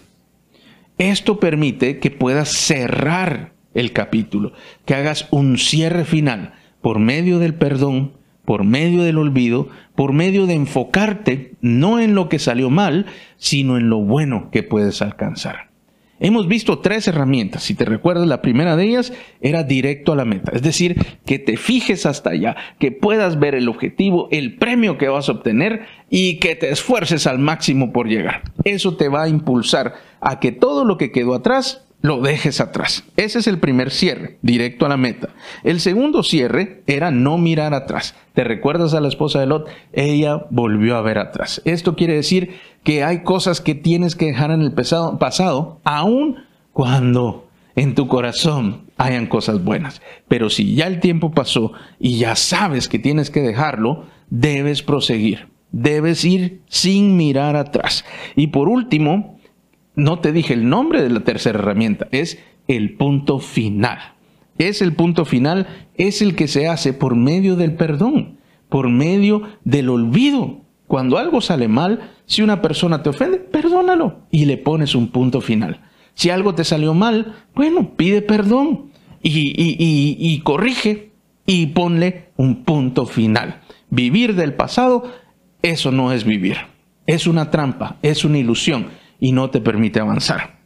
Esto 0.99 1.39
permite 1.39 1.97
que 1.97 2.11
puedas 2.11 2.49
cerrar 2.49 3.53
el 3.73 3.93
capítulo, 3.93 4.53
que 4.85 4.93
hagas 4.93 5.27
un 5.31 5.57
cierre 5.57 6.05
final 6.05 6.53
por 6.81 6.99
medio 6.99 7.39
del 7.39 7.55
perdón, 7.55 8.13
por 8.45 8.63
medio 8.63 9.01
del 9.01 9.17
olvido, 9.17 9.69
por 9.95 10.13
medio 10.13 10.45
de 10.45 10.53
enfocarte 10.53 11.55
no 11.61 11.99
en 11.99 12.13
lo 12.13 12.29
que 12.29 12.37
salió 12.37 12.69
mal, 12.69 13.07
sino 13.37 13.75
en 13.75 13.89
lo 13.89 13.97
bueno 13.97 14.49
que 14.51 14.61
puedes 14.61 15.01
alcanzar. 15.01 15.70
Hemos 16.23 16.47
visto 16.47 16.79
tres 16.79 17.07
herramientas. 17.07 17.63
Si 17.63 17.73
te 17.73 17.83
recuerdas, 17.83 18.27
la 18.27 18.43
primera 18.43 18.75
de 18.75 18.85
ellas 18.85 19.11
era 19.41 19.63
directo 19.63 20.13
a 20.13 20.15
la 20.15 20.23
meta. 20.23 20.51
Es 20.53 20.61
decir, 20.61 20.95
que 21.25 21.39
te 21.39 21.57
fijes 21.57 22.05
hasta 22.05 22.29
allá, 22.29 22.55
que 22.77 22.91
puedas 22.91 23.39
ver 23.39 23.55
el 23.55 23.67
objetivo, 23.67 24.27
el 24.31 24.55
premio 24.57 24.99
que 24.99 25.09
vas 25.09 25.29
a 25.29 25.31
obtener 25.31 25.87
y 26.11 26.37
que 26.37 26.55
te 26.55 26.69
esfuerces 26.69 27.25
al 27.25 27.39
máximo 27.39 27.91
por 27.91 28.07
llegar. 28.07 28.43
Eso 28.63 28.95
te 28.95 29.09
va 29.09 29.23
a 29.23 29.29
impulsar 29.29 29.95
a 30.21 30.39
que 30.39 30.51
todo 30.51 30.85
lo 30.85 30.97
que 30.97 31.11
quedó 31.11 31.33
atrás 31.33 31.87
lo 32.01 32.21
dejes 32.21 32.59
atrás. 32.61 33.03
Ese 33.15 33.39
es 33.39 33.47
el 33.47 33.59
primer 33.59 33.91
cierre, 33.91 34.37
directo 34.41 34.85
a 34.85 34.89
la 34.89 34.97
meta. 34.97 35.29
El 35.63 35.79
segundo 35.79 36.23
cierre 36.23 36.83
era 36.87 37.11
no 37.11 37.37
mirar 37.37 37.73
atrás. 37.73 38.15
¿Te 38.33 38.43
recuerdas 38.43 38.93
a 38.93 39.01
la 39.01 39.07
esposa 39.07 39.39
de 39.39 39.45
Lot? 39.45 39.69
Ella 39.93 40.45
volvió 40.49 40.95
a 40.95 41.01
ver 41.01 41.19
atrás. 41.19 41.61
Esto 41.65 41.95
quiere 41.95 42.15
decir 42.15 42.59
que 42.83 43.03
hay 43.03 43.23
cosas 43.23 43.61
que 43.61 43.75
tienes 43.75 44.15
que 44.15 44.25
dejar 44.25 44.51
en 44.51 44.61
el 44.61 44.73
pasado, 44.73 45.19
pasado 45.19 45.79
aun 45.83 46.37
cuando 46.73 47.47
en 47.75 47.95
tu 47.95 48.07
corazón 48.07 48.81
hayan 48.97 49.27
cosas 49.27 49.63
buenas. 49.63 50.01
Pero 50.27 50.49
si 50.49 50.75
ya 50.75 50.87
el 50.87 50.99
tiempo 50.99 51.31
pasó 51.31 51.73
y 51.99 52.17
ya 52.17 52.35
sabes 52.35 52.87
que 52.87 52.99
tienes 52.99 53.29
que 53.29 53.41
dejarlo, 53.41 54.05
debes 54.29 54.81
proseguir. 54.81 55.49
Debes 55.71 56.25
ir 56.25 56.61
sin 56.67 57.15
mirar 57.15 57.55
atrás. 57.55 58.03
Y 58.35 58.47
por 58.47 58.67
último, 58.67 59.39
no 60.01 60.19
te 60.19 60.31
dije 60.31 60.53
el 60.53 60.67
nombre 60.67 61.01
de 61.01 61.09
la 61.09 61.21
tercera 61.21 61.59
herramienta, 61.59 62.07
es 62.11 62.39
el 62.67 62.95
punto 62.95 63.39
final. 63.39 63.99
Es 64.57 64.81
el 64.81 64.93
punto 64.93 65.25
final, 65.25 65.67
es 65.95 66.21
el 66.21 66.35
que 66.35 66.47
se 66.47 66.67
hace 66.67 66.93
por 66.93 67.15
medio 67.15 67.55
del 67.55 67.75
perdón, 67.75 68.37
por 68.67 68.89
medio 68.89 69.43
del 69.63 69.89
olvido. 69.89 70.61
Cuando 70.87 71.17
algo 71.17 71.39
sale 71.39 71.67
mal, 71.67 72.11
si 72.25 72.41
una 72.41 72.61
persona 72.61 73.01
te 73.01 73.09
ofende, 73.09 73.37
perdónalo 73.37 74.19
y 74.29 74.45
le 74.45 74.57
pones 74.57 74.95
un 74.95 75.07
punto 75.09 75.39
final. 75.39 75.81
Si 76.15 76.29
algo 76.29 76.53
te 76.53 76.63
salió 76.63 76.93
mal, 76.93 77.35
bueno, 77.55 77.91
pide 77.95 78.21
perdón 78.21 78.91
y, 79.23 79.53
y 79.55 80.39
corrige 80.39 81.11
y 81.45 81.67
ponle 81.67 82.29
un 82.37 82.63
punto 82.63 83.05
final. 83.05 83.61
Vivir 83.89 84.35
del 84.35 84.53
pasado, 84.53 85.11
eso 85.61 85.91
no 85.91 86.11
es 86.11 86.25
vivir. 86.25 86.57
Es 87.07 87.27
una 87.27 87.51
trampa, 87.51 87.97
es 88.01 88.25
una 88.25 88.39
ilusión 88.39 88.87
y 89.21 89.31
no 89.31 89.49
te 89.51 89.61
permite 89.61 90.01
avanzar. 90.01 90.59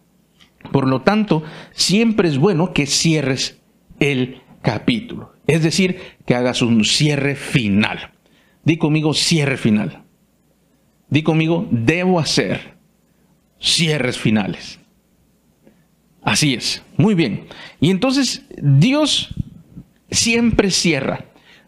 Por 0.72 0.88
lo 0.88 1.01
tanto, 1.01 1.43
siempre 1.74 2.28
es 2.28 2.39
bueno 2.39 2.74
que 2.74 2.88
cierres 2.88 3.62
el 3.99 4.41
capítulo. 4.64 5.34
Es 5.45 5.62
decir, 5.62 5.99
que 6.26 6.34
hagas 6.34 6.64
un 6.64 6.84
cierre 6.86 7.36
final. 7.36 8.14
Di 8.64 8.78
conmigo 8.78 9.14
cierre 9.14 9.58
final. 9.58 10.03
Di 11.10 11.22
conmigo, 11.22 11.68
debo 11.70 12.20
hacer 12.20 12.76
cierres 13.60 14.18
finales. 14.18 14.80
Así 16.24 16.56
es. 16.56 16.82
Muy 16.97 17.14
bien. 17.14 17.45
Y 17.80 17.91
entonces 17.91 18.45
Dios 18.58 19.36
siempre 20.10 20.72
cierra. 20.72 21.26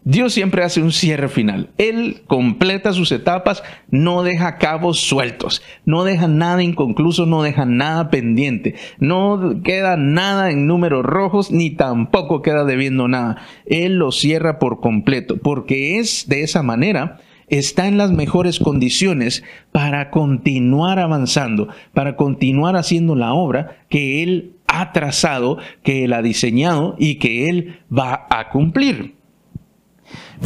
Dios 0.08 0.32
siempre 0.32 0.64
hace 0.64 0.80
un 0.80 0.90
cierre 0.90 1.28
final. 1.28 1.68
Él 1.76 2.22
completa 2.26 2.94
sus 2.94 3.12
etapas, 3.12 3.62
no 3.90 4.22
deja 4.22 4.56
cabos 4.56 5.00
sueltos, 5.00 5.60
no 5.84 6.02
deja 6.02 6.26
nada 6.26 6.62
inconcluso, 6.62 7.26
no 7.26 7.42
deja 7.42 7.66
nada 7.66 8.08
pendiente, 8.08 8.74
no 8.98 9.60
queda 9.62 9.98
nada 9.98 10.50
en 10.50 10.66
números 10.66 11.04
rojos, 11.04 11.50
ni 11.50 11.68
tampoco 11.68 12.40
queda 12.40 12.64
debiendo 12.64 13.06
nada. 13.06 13.36
Él 13.66 13.96
lo 13.96 14.10
cierra 14.10 14.58
por 14.58 14.80
completo, 14.80 15.36
porque 15.36 15.98
es 15.98 16.26
de 16.26 16.42
esa 16.42 16.62
manera 16.62 17.20
está 17.48 17.86
en 17.86 17.98
las 17.98 18.10
mejores 18.10 18.60
condiciones 18.60 19.44
para 19.72 20.08
continuar 20.08 21.00
avanzando, 21.00 21.68
para 21.92 22.16
continuar 22.16 22.76
haciendo 22.76 23.14
la 23.14 23.34
obra 23.34 23.84
que 23.90 24.22
Él 24.22 24.54
ha 24.68 24.92
trazado, 24.94 25.58
que 25.82 26.04
Él 26.04 26.14
ha 26.14 26.22
diseñado 26.22 26.96
y 26.98 27.16
que 27.16 27.50
Él 27.50 27.80
va 27.92 28.26
a 28.30 28.48
cumplir. 28.48 29.17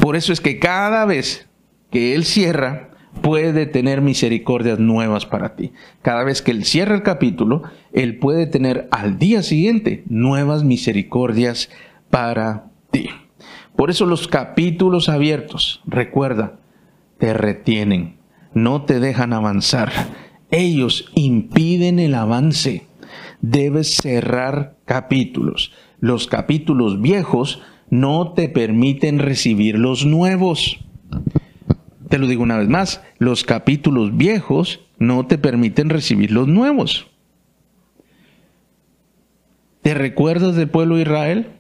Por 0.00 0.16
eso 0.16 0.32
es 0.32 0.40
que 0.40 0.58
cada 0.58 1.04
vez 1.04 1.48
que 1.90 2.14
Él 2.14 2.24
cierra, 2.24 2.92
puede 3.20 3.66
tener 3.66 4.00
misericordias 4.00 4.78
nuevas 4.78 5.26
para 5.26 5.54
ti. 5.54 5.72
Cada 6.00 6.24
vez 6.24 6.40
que 6.40 6.50
Él 6.50 6.64
cierra 6.64 6.94
el 6.94 7.02
capítulo, 7.02 7.62
Él 7.92 8.18
puede 8.18 8.46
tener 8.46 8.88
al 8.90 9.18
día 9.18 9.42
siguiente 9.42 10.02
nuevas 10.08 10.64
misericordias 10.64 11.68
para 12.10 12.70
ti. 12.90 13.10
Por 13.76 13.90
eso 13.90 14.06
los 14.06 14.28
capítulos 14.28 15.08
abiertos, 15.08 15.82
recuerda, 15.86 16.58
te 17.18 17.34
retienen, 17.34 18.16
no 18.54 18.82
te 18.82 19.00
dejan 19.00 19.32
avanzar. 19.32 19.92
Ellos 20.50 21.10
impiden 21.14 21.98
el 21.98 22.14
avance. 22.14 22.86
Debes 23.40 23.96
cerrar 23.96 24.76
capítulos. 24.84 25.72
Los 26.00 26.26
capítulos 26.26 27.00
viejos 27.00 27.62
no 27.92 28.32
te 28.32 28.48
permiten 28.48 29.18
recibir 29.18 29.78
los 29.78 30.06
nuevos. 30.06 30.78
Te 32.08 32.16
lo 32.16 32.26
digo 32.26 32.42
una 32.42 32.56
vez 32.56 32.66
más, 32.66 33.02
los 33.18 33.44
capítulos 33.44 34.16
viejos 34.16 34.80
no 34.98 35.26
te 35.26 35.36
permiten 35.36 35.90
recibir 35.90 36.30
los 36.30 36.48
nuevos. 36.48 37.06
¿Te 39.82 39.92
recuerdas 39.92 40.56
del 40.56 40.70
pueblo 40.70 40.96
de 40.96 41.02
Israel? 41.02 41.50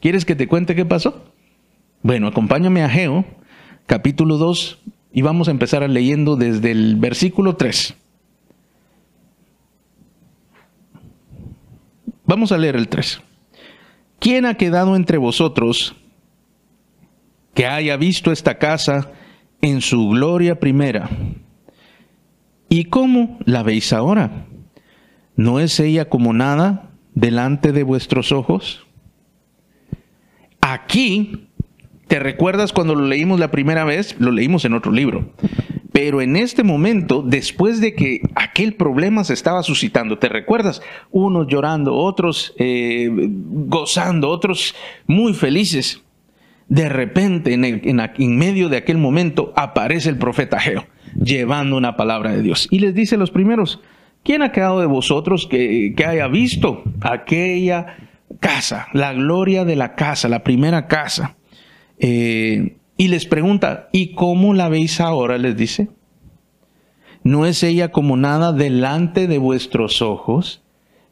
¿Quieres 0.00 0.24
que 0.24 0.34
te 0.34 0.48
cuente 0.48 0.74
qué 0.74 0.86
pasó? 0.86 1.26
Bueno, 2.02 2.28
acompáñame 2.28 2.82
a 2.82 2.88
Geo, 2.88 3.26
capítulo 3.84 4.38
2, 4.38 4.78
y 5.12 5.20
vamos 5.20 5.48
a 5.48 5.50
empezar 5.50 5.86
leyendo 5.90 6.36
desde 6.36 6.70
el 6.70 6.96
versículo 6.96 7.56
3. 7.56 7.94
Vamos 12.24 12.50
a 12.50 12.56
leer 12.56 12.76
el 12.76 12.88
3. 12.88 13.25
¿Quién 14.18 14.46
ha 14.46 14.54
quedado 14.54 14.96
entre 14.96 15.18
vosotros 15.18 15.94
que 17.54 17.66
haya 17.66 17.96
visto 17.96 18.32
esta 18.32 18.58
casa 18.58 19.12
en 19.62 19.80
su 19.80 20.08
gloria 20.10 20.60
primera? 20.60 21.08
¿Y 22.68 22.84
cómo 22.84 23.38
la 23.44 23.62
veis 23.62 23.92
ahora? 23.92 24.46
¿No 25.36 25.60
es 25.60 25.78
ella 25.80 26.08
como 26.08 26.32
nada 26.32 26.90
delante 27.14 27.72
de 27.72 27.82
vuestros 27.82 28.32
ojos? 28.32 28.86
Aquí, 30.60 31.48
¿te 32.08 32.18
recuerdas 32.18 32.72
cuando 32.72 32.94
lo 32.94 33.06
leímos 33.06 33.38
la 33.38 33.50
primera 33.50 33.84
vez? 33.84 34.16
Lo 34.18 34.32
leímos 34.32 34.64
en 34.64 34.72
otro 34.72 34.90
libro. 34.90 35.32
Pero 35.96 36.20
en 36.20 36.36
este 36.36 36.62
momento, 36.62 37.22
después 37.22 37.80
de 37.80 37.94
que 37.94 38.20
aquel 38.34 38.74
problema 38.74 39.24
se 39.24 39.32
estaba 39.32 39.62
suscitando, 39.62 40.18
¿te 40.18 40.28
recuerdas? 40.28 40.82
Unos 41.10 41.46
llorando, 41.46 41.94
otros 41.94 42.52
eh, 42.58 43.08
gozando, 43.10 44.28
otros 44.28 44.74
muy 45.06 45.32
felices. 45.32 46.02
De 46.68 46.90
repente, 46.90 47.54
en, 47.54 48.36
medio 48.36 48.68
de 48.68 48.76
aquel 48.76 48.98
momento, 48.98 49.54
aparece 49.56 50.10
el 50.10 50.18
profeta 50.18 50.60
Geo, 50.60 50.86
llevando 51.14 51.78
una 51.78 51.96
palabra 51.96 52.32
de 52.32 52.42
Dios. 52.42 52.68
Y 52.70 52.80
les 52.80 52.94
dice 52.94 53.14
a 53.14 53.18
los 53.18 53.30
primeros, 53.30 53.80
¿quién 54.22 54.42
ha 54.42 54.52
quedado 54.52 54.80
de 54.80 54.86
vosotros 54.86 55.46
que, 55.46 55.94
haya 56.06 56.28
visto 56.28 56.82
aquella 57.00 57.96
casa, 58.38 58.88
la 58.92 59.14
gloria 59.14 59.64
de 59.64 59.76
la 59.76 59.94
casa, 59.94 60.28
la 60.28 60.44
primera 60.44 60.88
casa? 60.88 61.38
Eh, 61.98 62.76
y 62.96 63.08
les 63.08 63.26
pregunta, 63.26 63.88
¿y 63.92 64.14
cómo 64.14 64.54
la 64.54 64.68
veis 64.68 65.00
ahora? 65.00 65.38
Les 65.38 65.56
dice. 65.56 65.88
¿No 67.22 67.44
es 67.44 67.62
ella 67.62 67.90
como 67.90 68.16
nada 68.16 68.52
delante 68.52 69.26
de 69.26 69.38
vuestros 69.38 70.00
ojos? 70.00 70.62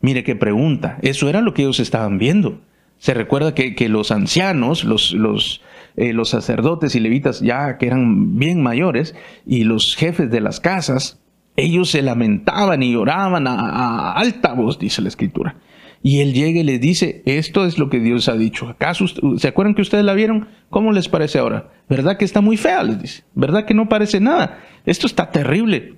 Mire 0.01 0.23
qué 0.23 0.37
pregunta. 0.37 0.99
Eso 1.03 1.29
era 1.29 1.41
lo 1.41 1.55
que 1.55 1.63
ellos 1.63 1.81
estaban 1.81 2.19
viendo. 2.19 2.61
Se 2.99 3.13
recuerda 3.13 3.55
que, 3.55 3.89
los 3.89 4.13
ancianos, 4.13 4.85
los, 4.85 5.13
los, 5.13 5.61
eh, 5.97 6.13
los 6.13 6.31
sacerdotes 6.31 6.95
y 6.95 7.01
levitas 7.01 7.41
ya 7.41 7.77
que 7.77 7.87
eran 7.87 8.39
bien 8.39 8.63
mayores 8.63 9.15
y 9.45 9.65
los 9.65 9.97
jefes 9.97 10.31
de 10.31 10.41
las 10.41 10.61
casas, 10.61 11.21
ellos 11.57 11.91
se 11.91 12.03
lamentaban 12.03 12.83
y 12.83 12.93
lloraban 12.93 13.47
a 13.47 14.13
alta 14.13 14.55
voz, 14.55 14.79
dice 14.79 15.03
la 15.03 15.09
escritura. 15.09 15.57
Y 16.07 16.21
él 16.21 16.35
llega 16.35 16.61
y 16.61 16.65
les 16.65 16.83
dice, 16.83 17.23
esto 17.25 17.65
es 17.65 17.79
lo 17.79 17.89
que 17.89 17.99
Dios 17.99 18.29
ha 18.29 18.35
dicho. 18.35 18.69
¿Acaso 18.69 19.07
se 19.39 19.49
acuerdan 19.49 19.75
que 19.75 19.81
ustedes 19.81 20.05
la 20.05 20.13
vieron? 20.13 20.49
¿Cómo 20.69 20.93
les 20.93 21.09
parece 21.09 21.39
ahora? 21.39 21.71
¿Verdad 21.89 22.19
que 22.19 22.27
está 22.27 22.43
muy 22.43 22.59
fea? 22.59 22.83
Les 22.83 23.01
dice. 23.01 23.25
¿Verdad 23.35 23.65
que 23.65 23.73
no 23.73 23.89
parece 23.89 24.21
nada? 24.21 24.63
Esto 24.85 25.07
está 25.07 25.31
terrible. 25.31 25.95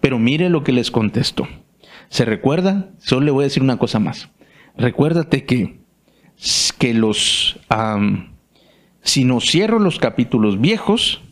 Pero 0.00 0.18
mire 0.18 0.50
lo 0.50 0.64
que 0.64 0.72
les 0.72 0.90
contestó. 0.90 1.46
¿Se 2.08 2.24
recuerda? 2.24 2.90
Solo 2.98 3.26
le 3.26 3.30
voy 3.30 3.42
a 3.42 3.46
decir 3.46 3.62
una 3.62 3.78
cosa 3.78 4.00
más. 4.00 4.30
Recuérdate 4.76 5.44
que, 5.44 5.78
que 6.78 6.92
los... 6.92 7.60
si 9.02 9.24
no 9.24 9.40
cierro 9.40 9.78
los 9.78 10.00
capítulos 10.00 10.60
viejos, 10.60 11.22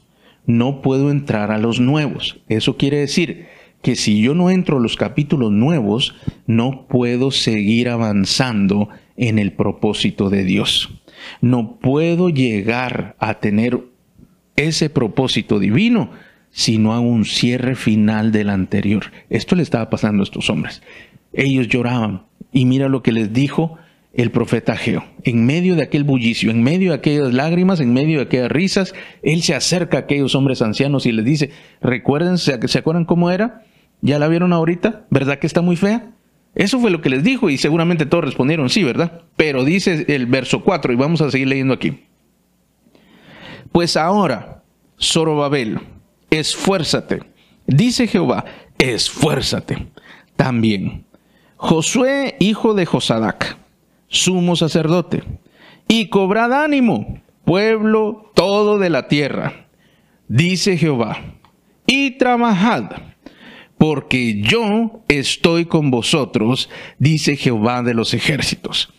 no 0.46 0.82
puedo 0.82 1.10
entrar 1.10 1.50
a 1.50 1.58
los 1.58 1.80
nuevos. 1.80 2.38
Eso 2.48 2.76
quiere 2.76 2.98
decir 2.98 3.48
que 3.84 3.96
si 3.96 4.22
yo 4.22 4.34
no 4.34 4.50
entro 4.50 4.78
a 4.78 4.80
los 4.80 4.96
capítulos 4.96 5.52
nuevos, 5.52 6.14
no 6.46 6.86
puedo 6.88 7.30
seguir 7.30 7.90
avanzando 7.90 8.88
en 9.18 9.38
el 9.38 9.52
propósito 9.52 10.30
de 10.30 10.42
Dios. 10.42 10.88
No 11.42 11.76
puedo 11.76 12.30
llegar 12.30 13.14
a 13.18 13.40
tener 13.40 13.78
ese 14.56 14.88
propósito 14.88 15.58
divino 15.58 16.10
si 16.50 16.78
no 16.78 16.94
hago 16.94 17.06
un 17.06 17.26
cierre 17.26 17.74
final 17.74 18.32
del 18.32 18.48
anterior. 18.48 19.12
Esto 19.28 19.54
le 19.54 19.62
estaba 19.62 19.90
pasando 19.90 20.22
a 20.22 20.24
estos 20.24 20.48
hombres. 20.48 20.80
Ellos 21.34 21.68
lloraban 21.68 22.22
y 22.52 22.64
mira 22.64 22.88
lo 22.88 23.02
que 23.02 23.12
les 23.12 23.34
dijo 23.34 23.76
el 24.14 24.30
profeta 24.30 24.76
Geo. 24.76 25.04
En 25.24 25.44
medio 25.44 25.76
de 25.76 25.82
aquel 25.82 26.04
bullicio, 26.04 26.50
en 26.50 26.62
medio 26.62 26.92
de 26.92 26.96
aquellas 26.96 27.34
lágrimas, 27.34 27.80
en 27.80 27.92
medio 27.92 28.16
de 28.16 28.24
aquellas 28.24 28.50
risas, 28.50 28.94
él 29.22 29.42
se 29.42 29.54
acerca 29.54 29.98
a 29.98 30.00
aquellos 30.00 30.34
hombres 30.34 30.62
ancianos 30.62 31.04
y 31.04 31.12
les 31.12 31.26
dice, 31.26 31.50
recuerden, 31.82 32.38
¿se 32.38 32.78
acuerdan 32.78 33.04
cómo 33.04 33.30
era? 33.30 33.62
¿Ya 34.04 34.18
la 34.18 34.28
vieron 34.28 34.52
ahorita? 34.52 35.06
¿Verdad 35.08 35.38
que 35.38 35.46
está 35.46 35.62
muy 35.62 35.76
fea? 35.76 36.10
Eso 36.54 36.78
fue 36.78 36.90
lo 36.90 37.00
que 37.00 37.08
les 37.08 37.24
dijo 37.24 37.48
y 37.48 37.56
seguramente 37.56 38.04
todos 38.04 38.24
respondieron 38.24 38.68
sí, 38.68 38.84
¿verdad? 38.84 39.22
Pero 39.34 39.64
dice 39.64 40.04
el 40.08 40.26
verso 40.26 40.62
4 40.62 40.92
y 40.92 40.96
vamos 40.96 41.22
a 41.22 41.30
seguir 41.30 41.48
leyendo 41.48 41.72
aquí. 41.72 42.04
Pues 43.72 43.96
ahora, 43.96 44.62
Zorobabel, 45.00 45.80
esfuérzate. 46.28 47.22
Dice 47.66 48.06
Jehová, 48.06 48.44
esfuérzate. 48.78 49.86
También, 50.36 51.06
Josué, 51.56 52.36
hijo 52.40 52.74
de 52.74 52.84
Josadac, 52.84 53.56
sumo 54.08 54.54
sacerdote, 54.54 55.22
y 55.88 56.10
cobrad 56.10 56.52
ánimo, 56.52 57.22
pueblo 57.46 58.30
todo 58.34 58.78
de 58.78 58.90
la 58.90 59.08
tierra, 59.08 59.66
dice 60.28 60.76
Jehová, 60.76 61.16
y 61.86 62.18
trabajad, 62.18 62.90
porque 63.78 64.40
yo 64.40 65.02
estoy 65.08 65.66
con 65.66 65.90
vosotros, 65.90 66.70
dice 66.98 67.36
Jehová 67.36 67.82
de 67.82 67.94
los 67.94 68.14
ejércitos. 68.14 68.92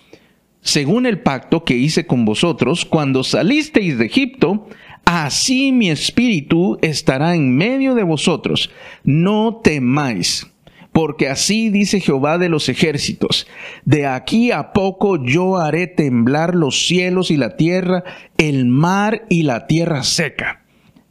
Según 0.62 1.06
el 1.06 1.20
pacto 1.20 1.64
que 1.64 1.76
hice 1.76 2.08
con 2.08 2.26
vosotros 2.26 2.86
cuando 2.86 3.24
salisteis 3.24 3.98
de 3.98 4.06
Egipto, 4.06 4.68
así 5.06 5.72
mi 5.72 5.90
espíritu 5.90 6.78
estará 6.82 7.36
en 7.36 7.56
medio 7.56 7.94
de 7.94 8.04
vosotros. 8.04 8.72
No 9.04 9.62
temáis 9.64 10.48
porque 10.96 11.28
así 11.28 11.72
dice 11.72 12.00
Jehová 12.00 12.38
de 12.38 12.48
los 12.48 12.70
ejércitos, 12.70 13.48
de 13.84 14.08
aquí 14.08 14.52
a 14.52 14.72
poco 14.72 15.22
yo 15.22 15.58
haré 15.58 15.88
temblar 15.88 16.56
los 16.56 16.88
cielos 16.88 17.32
y 17.32 17.36
la 17.36 17.58
tierra, 17.58 18.06
el 18.38 18.66
mar 18.66 19.26
y 19.28 19.44
la 19.44 19.68
tierra 19.68 20.04
seca, 20.04 20.62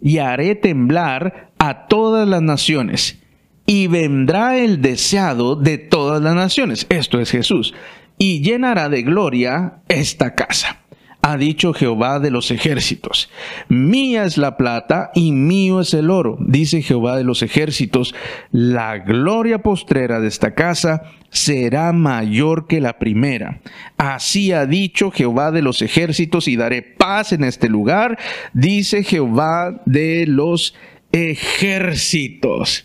y 0.01 0.19
haré 0.19 0.55
temblar 0.55 1.51
a 1.59 1.87
todas 1.87 2.27
las 2.27 2.41
naciones, 2.41 3.23
y 3.67 3.87
vendrá 3.87 4.59
el 4.59 4.83
deseado 4.83 5.57
de 5.57 5.79
todas 5.79 6.23
las 6.23 6.35
naciones, 6.35 6.87
esto 6.89 7.21
es 7.21 7.31
Jesús, 7.31 7.75
y 8.19 8.43
llenará 8.43 8.89
de 8.89 9.03
gloria 9.03 9.81
esta 9.89 10.35
casa 10.35 10.85
ha 11.27 11.39
dicho 11.39 11.73
Jehová 11.73 12.21
de 12.21 12.31
los 12.31 12.51
ejércitos. 12.51 13.31
Mía 13.69 14.25
es 14.25 14.37
la 14.37 14.59
plata 14.59 15.11
y 15.15 15.33
mío 15.33 15.81
es 15.81 15.95
el 15.95 16.11
oro, 16.11 16.37
dice 16.39 16.83
Jehová 16.83 17.17
de 17.17 17.25
los 17.25 17.43
ejércitos. 17.43 18.15
La 18.53 18.99
gloria 18.99 19.63
postrera 19.63 20.21
de 20.21 20.29
esta 20.29 20.55
casa 20.55 21.05
será 21.31 21.95
mayor 21.95 22.67
que 22.67 22.83
la 22.83 22.99
primera. 22.99 23.63
Así 23.97 24.53
ha 24.53 24.67
dicho 24.67 25.11
Jehová 25.11 25.51
de 25.51 25.63
los 25.63 25.81
ejércitos 25.81 26.47
y 26.47 26.57
daré 26.57 26.83
paz 26.83 27.33
en 27.33 27.43
este 27.43 27.71
lugar, 27.71 28.19
dice 28.53 29.03
Jehová 29.03 29.81
de 29.87 30.27
los 30.27 30.75
ejércitos. 31.11 32.85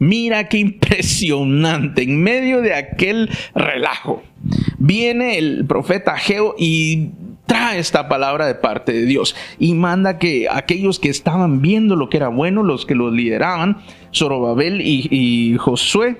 Mira 0.00 0.48
qué 0.48 0.56
impresionante, 0.56 2.02
en 2.04 2.22
medio 2.22 2.62
de 2.62 2.72
aquel 2.72 3.28
relajo, 3.54 4.22
viene 4.78 5.36
el 5.36 5.66
profeta 5.66 6.16
Geo 6.16 6.54
y 6.58 7.10
trae 7.44 7.78
esta 7.78 8.08
palabra 8.08 8.46
de 8.46 8.54
parte 8.54 8.92
de 8.92 9.04
Dios 9.04 9.36
y 9.58 9.74
manda 9.74 10.18
que 10.18 10.48
aquellos 10.50 10.98
que 10.98 11.10
estaban 11.10 11.60
viendo 11.60 11.96
lo 11.96 12.08
que 12.08 12.16
era 12.16 12.28
bueno, 12.28 12.62
los 12.62 12.86
que 12.86 12.94
los 12.94 13.12
lideraban, 13.12 13.82
Zorobabel 14.14 14.80
y, 14.80 15.56
Josué, 15.58 16.16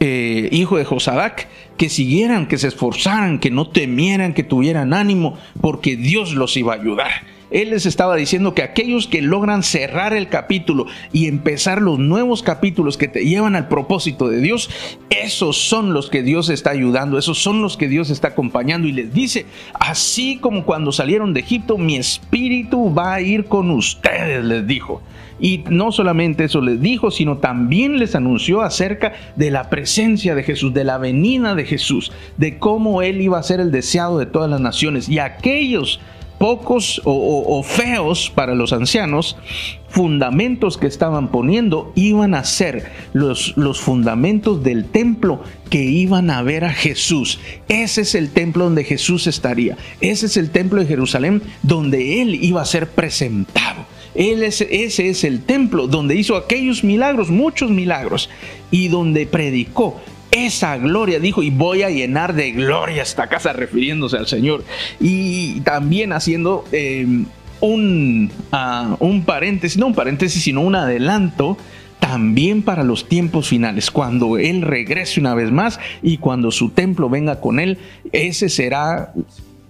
eh, 0.00 0.48
hijo 0.50 0.76
de 0.76 0.84
Josadac, 0.84 1.46
que 1.76 1.88
siguieran, 1.88 2.48
que 2.48 2.58
se 2.58 2.66
esforzaran, 2.66 3.38
que 3.38 3.52
no 3.52 3.68
temieran, 3.68 4.34
que 4.34 4.42
tuvieran 4.42 4.92
ánimo, 4.92 5.38
porque 5.60 5.96
Dios 5.96 6.34
los 6.34 6.56
iba 6.56 6.72
a 6.72 6.80
ayudar. 6.80 7.29
Él 7.50 7.70
les 7.70 7.86
estaba 7.86 8.16
diciendo 8.16 8.54
que 8.54 8.62
aquellos 8.62 9.06
que 9.06 9.22
logran 9.22 9.62
cerrar 9.62 10.12
el 10.12 10.28
capítulo 10.28 10.86
y 11.12 11.26
empezar 11.26 11.82
los 11.82 11.98
nuevos 11.98 12.42
capítulos 12.42 12.96
que 12.96 13.08
te 13.08 13.24
llevan 13.24 13.56
al 13.56 13.68
propósito 13.68 14.28
de 14.28 14.40
Dios, 14.40 14.70
esos 15.10 15.56
son 15.56 15.92
los 15.92 16.10
que 16.10 16.22
Dios 16.22 16.48
está 16.48 16.70
ayudando, 16.70 17.18
esos 17.18 17.42
son 17.42 17.62
los 17.62 17.76
que 17.76 17.88
Dios 17.88 18.10
está 18.10 18.28
acompañando 18.28 18.86
y 18.86 18.92
les 18.92 19.12
dice, 19.12 19.46
así 19.74 20.38
como 20.38 20.64
cuando 20.64 20.92
salieron 20.92 21.34
de 21.34 21.40
Egipto, 21.40 21.78
mi 21.78 21.96
espíritu 21.96 22.92
va 22.94 23.14
a 23.14 23.20
ir 23.20 23.46
con 23.46 23.70
ustedes, 23.70 24.44
les 24.44 24.66
dijo. 24.66 25.02
Y 25.40 25.64
no 25.70 25.90
solamente 25.90 26.44
eso 26.44 26.60
les 26.60 26.80
dijo, 26.80 27.10
sino 27.10 27.38
también 27.38 27.98
les 27.98 28.14
anunció 28.14 28.60
acerca 28.60 29.14
de 29.36 29.50
la 29.50 29.70
presencia 29.70 30.34
de 30.34 30.42
Jesús, 30.42 30.74
de 30.74 30.84
la 30.84 30.98
venida 30.98 31.54
de 31.54 31.64
Jesús, 31.64 32.12
de 32.36 32.58
cómo 32.58 33.00
Él 33.00 33.22
iba 33.22 33.38
a 33.38 33.42
ser 33.42 33.58
el 33.58 33.72
deseado 33.72 34.18
de 34.18 34.26
todas 34.26 34.50
las 34.50 34.60
naciones. 34.60 35.08
Y 35.08 35.18
aquellos 35.18 35.98
pocos 36.40 37.02
o, 37.04 37.62
feos 37.62 38.32
para 38.34 38.54
los 38.54 38.72
ancianos, 38.72 39.36
fundamentos 39.90 40.78
que 40.78 40.86
estaban 40.86 41.28
poniendo 41.28 41.92
iban 41.94 42.34
a 42.34 42.44
ser 42.44 42.90
los, 43.12 43.54
los 43.58 43.78
fundamentos 43.78 44.62
del 44.62 44.86
templo 44.86 45.42
que 45.68 45.84
iban 45.84 46.30
a 46.30 46.40
ver 46.40 46.64
a 46.64 46.72
Jesús. 46.72 47.40
Ese 47.68 48.00
es 48.00 48.14
el 48.14 48.30
templo 48.30 48.64
donde 48.64 48.84
Jesús 48.84 49.26
estaría. 49.26 49.76
Ese 50.00 50.24
es 50.24 50.38
el 50.38 50.48
templo 50.48 50.80
de 50.80 50.86
Jerusalén 50.86 51.42
donde 51.62 52.22
Él 52.22 52.34
iba 52.42 52.62
a 52.62 52.64
ser 52.64 52.88
presentado. 52.88 53.84
Él 54.14 54.42
es, 54.42 54.62
ese 54.62 55.10
es 55.10 55.24
el 55.24 55.42
templo 55.42 55.88
donde 55.88 56.14
hizo 56.14 56.36
aquellos 56.36 56.82
milagros, 56.82 57.28
muchos 57.28 57.70
milagros, 57.70 58.30
y 58.70 58.88
donde 58.88 59.26
predicó 59.26 60.00
esa 60.30 60.76
gloria, 60.78 61.18
dijo, 61.18 61.42
y 61.42 61.50
voy 61.50 61.82
a 61.82 61.90
llenar 61.90 62.34
de 62.34 62.52
gloria 62.52 63.02
esta 63.02 63.28
casa, 63.28 63.52
refiriéndose 63.52 64.16
al 64.16 64.26
Señor. 64.26 64.64
Y 65.00 65.60
también 65.60 66.12
haciendo 66.12 66.64
eh, 66.72 67.06
un, 67.60 68.30
uh, 68.52 69.04
un 69.04 69.24
paréntesis, 69.24 69.78
no 69.78 69.86
un 69.88 69.94
paréntesis, 69.94 70.42
sino 70.42 70.60
un 70.60 70.74
adelanto 70.74 71.56
también 71.98 72.62
para 72.62 72.82
los 72.82 73.08
tiempos 73.08 73.48
finales, 73.48 73.90
cuando 73.90 74.38
Él 74.38 74.62
regrese 74.62 75.20
una 75.20 75.34
vez 75.34 75.52
más 75.52 75.78
y 76.02 76.16
cuando 76.16 76.50
su 76.50 76.70
templo 76.70 77.10
venga 77.10 77.40
con 77.40 77.60
Él, 77.60 77.78
ese 78.10 78.48
será 78.48 79.12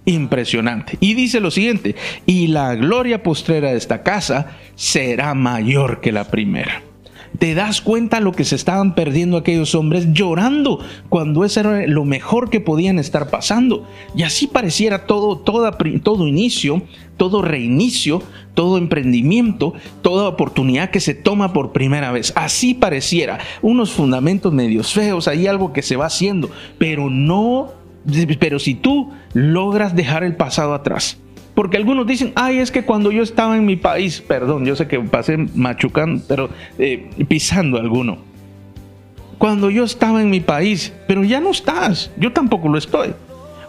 impresionante. 0.05 0.97
Y 1.01 1.13
dice 1.13 1.39
lo 1.39 1.51
siguiente, 1.51 1.95
y 2.25 2.47
la 2.47 2.75
gloria 2.75 3.21
postrera 3.21 3.71
de 3.71 3.77
esta 3.77 4.01
casa 4.01 4.57
será 4.75 5.33
mayor 5.33 6.01
que 6.01 6.11
la 6.11 6.31
primera 6.31 6.81
te 7.39 7.55
das 7.55 7.81
cuenta 7.81 8.19
lo 8.19 8.31
que 8.33 8.43
se 8.43 8.55
estaban 8.55 8.93
perdiendo 8.93 9.37
aquellos 9.37 9.73
hombres 9.75 10.13
llorando 10.13 10.79
cuando 11.09 11.43
eso 11.43 11.59
era 11.61 11.87
lo 11.87 12.05
mejor 12.05 12.49
que 12.49 12.59
podían 12.59 12.99
estar 12.99 13.29
pasando. 13.29 13.87
Y 14.15 14.23
así 14.23 14.47
pareciera 14.47 15.05
todo, 15.05 15.37
todo 15.37 16.27
inicio, 16.27 16.83
todo 17.17 17.41
reinicio, 17.41 18.21
todo 18.53 18.77
emprendimiento, 18.77 19.73
toda 20.01 20.27
oportunidad 20.27 20.89
que 20.89 20.99
se 20.99 21.13
toma 21.13 21.53
por 21.53 21.71
primera 21.71 22.11
vez. 22.11 22.33
Así 22.35 22.73
pareciera. 22.73 23.39
Unos 23.61 23.91
fundamentos 23.91 24.53
medios 24.53 24.93
feos, 24.93 25.27
hay 25.27 25.47
algo 25.47 25.73
que 25.73 25.81
se 25.81 25.95
va 25.95 26.07
haciendo, 26.07 26.49
pero 26.77 27.09
no, 27.09 27.71
pero 28.39 28.59
si 28.59 28.75
tú 28.75 29.11
logras 29.33 29.95
dejar 29.95 30.23
el 30.23 30.35
pasado 30.35 30.73
atrás, 30.73 31.17
porque 31.61 31.77
algunos 31.77 32.07
dicen, 32.07 32.33
ay, 32.33 32.57
es 32.57 32.71
que 32.71 32.83
cuando 32.83 33.11
yo 33.11 33.21
estaba 33.21 33.55
en 33.55 33.67
mi 33.67 33.75
país, 33.75 34.19
perdón, 34.19 34.65
yo 34.65 34.75
sé 34.75 34.87
que 34.87 34.99
pasé 34.99 35.37
machucando, 35.37 36.23
pero 36.27 36.49
eh, 36.79 37.07
pisando 37.27 37.77
alguno. 37.77 38.17
Cuando 39.37 39.69
yo 39.69 39.83
estaba 39.83 40.23
en 40.23 40.31
mi 40.31 40.39
país, 40.39 40.91
pero 41.07 41.23
ya 41.23 41.39
no 41.39 41.51
estás, 41.51 42.09
yo 42.17 42.33
tampoco 42.33 42.67
lo 42.67 42.79
estoy. 42.79 43.13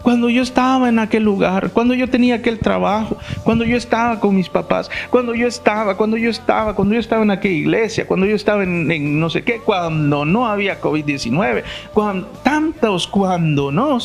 Cuando 0.02 0.30
yo 0.30 0.42
estaba 0.42 0.88
en 0.88 1.00
aquel 1.00 1.22
lugar, 1.22 1.68
cuando 1.72 1.92
yo 1.92 2.08
tenía 2.08 2.36
aquel 2.36 2.60
trabajo, 2.60 3.18
cuando 3.44 3.62
yo 3.66 3.76
estaba 3.76 4.18
con 4.18 4.36
mis 4.36 4.48
papás, 4.48 4.90
cuando 5.10 5.34
yo 5.34 5.46
estaba, 5.46 5.94
cuando 5.94 6.16
yo 6.16 6.30
estaba, 6.30 6.74
cuando 6.74 6.94
yo 6.94 7.00
estaba 7.00 7.22
en 7.22 7.30
aquella 7.30 7.58
iglesia, 7.58 8.06
cuando 8.06 8.24
yo 8.24 8.36
estaba 8.36 8.62
en, 8.62 9.20
no 9.20 9.28
sé 9.28 9.44
qué, 9.44 9.58
cuando 9.58 10.24
no 10.24 10.48
había 10.48 10.80
COVID-19, 10.80 11.62
cuando, 11.92 12.26
tantos 12.42 13.06
cuando 13.06 13.70
no, 13.70 13.98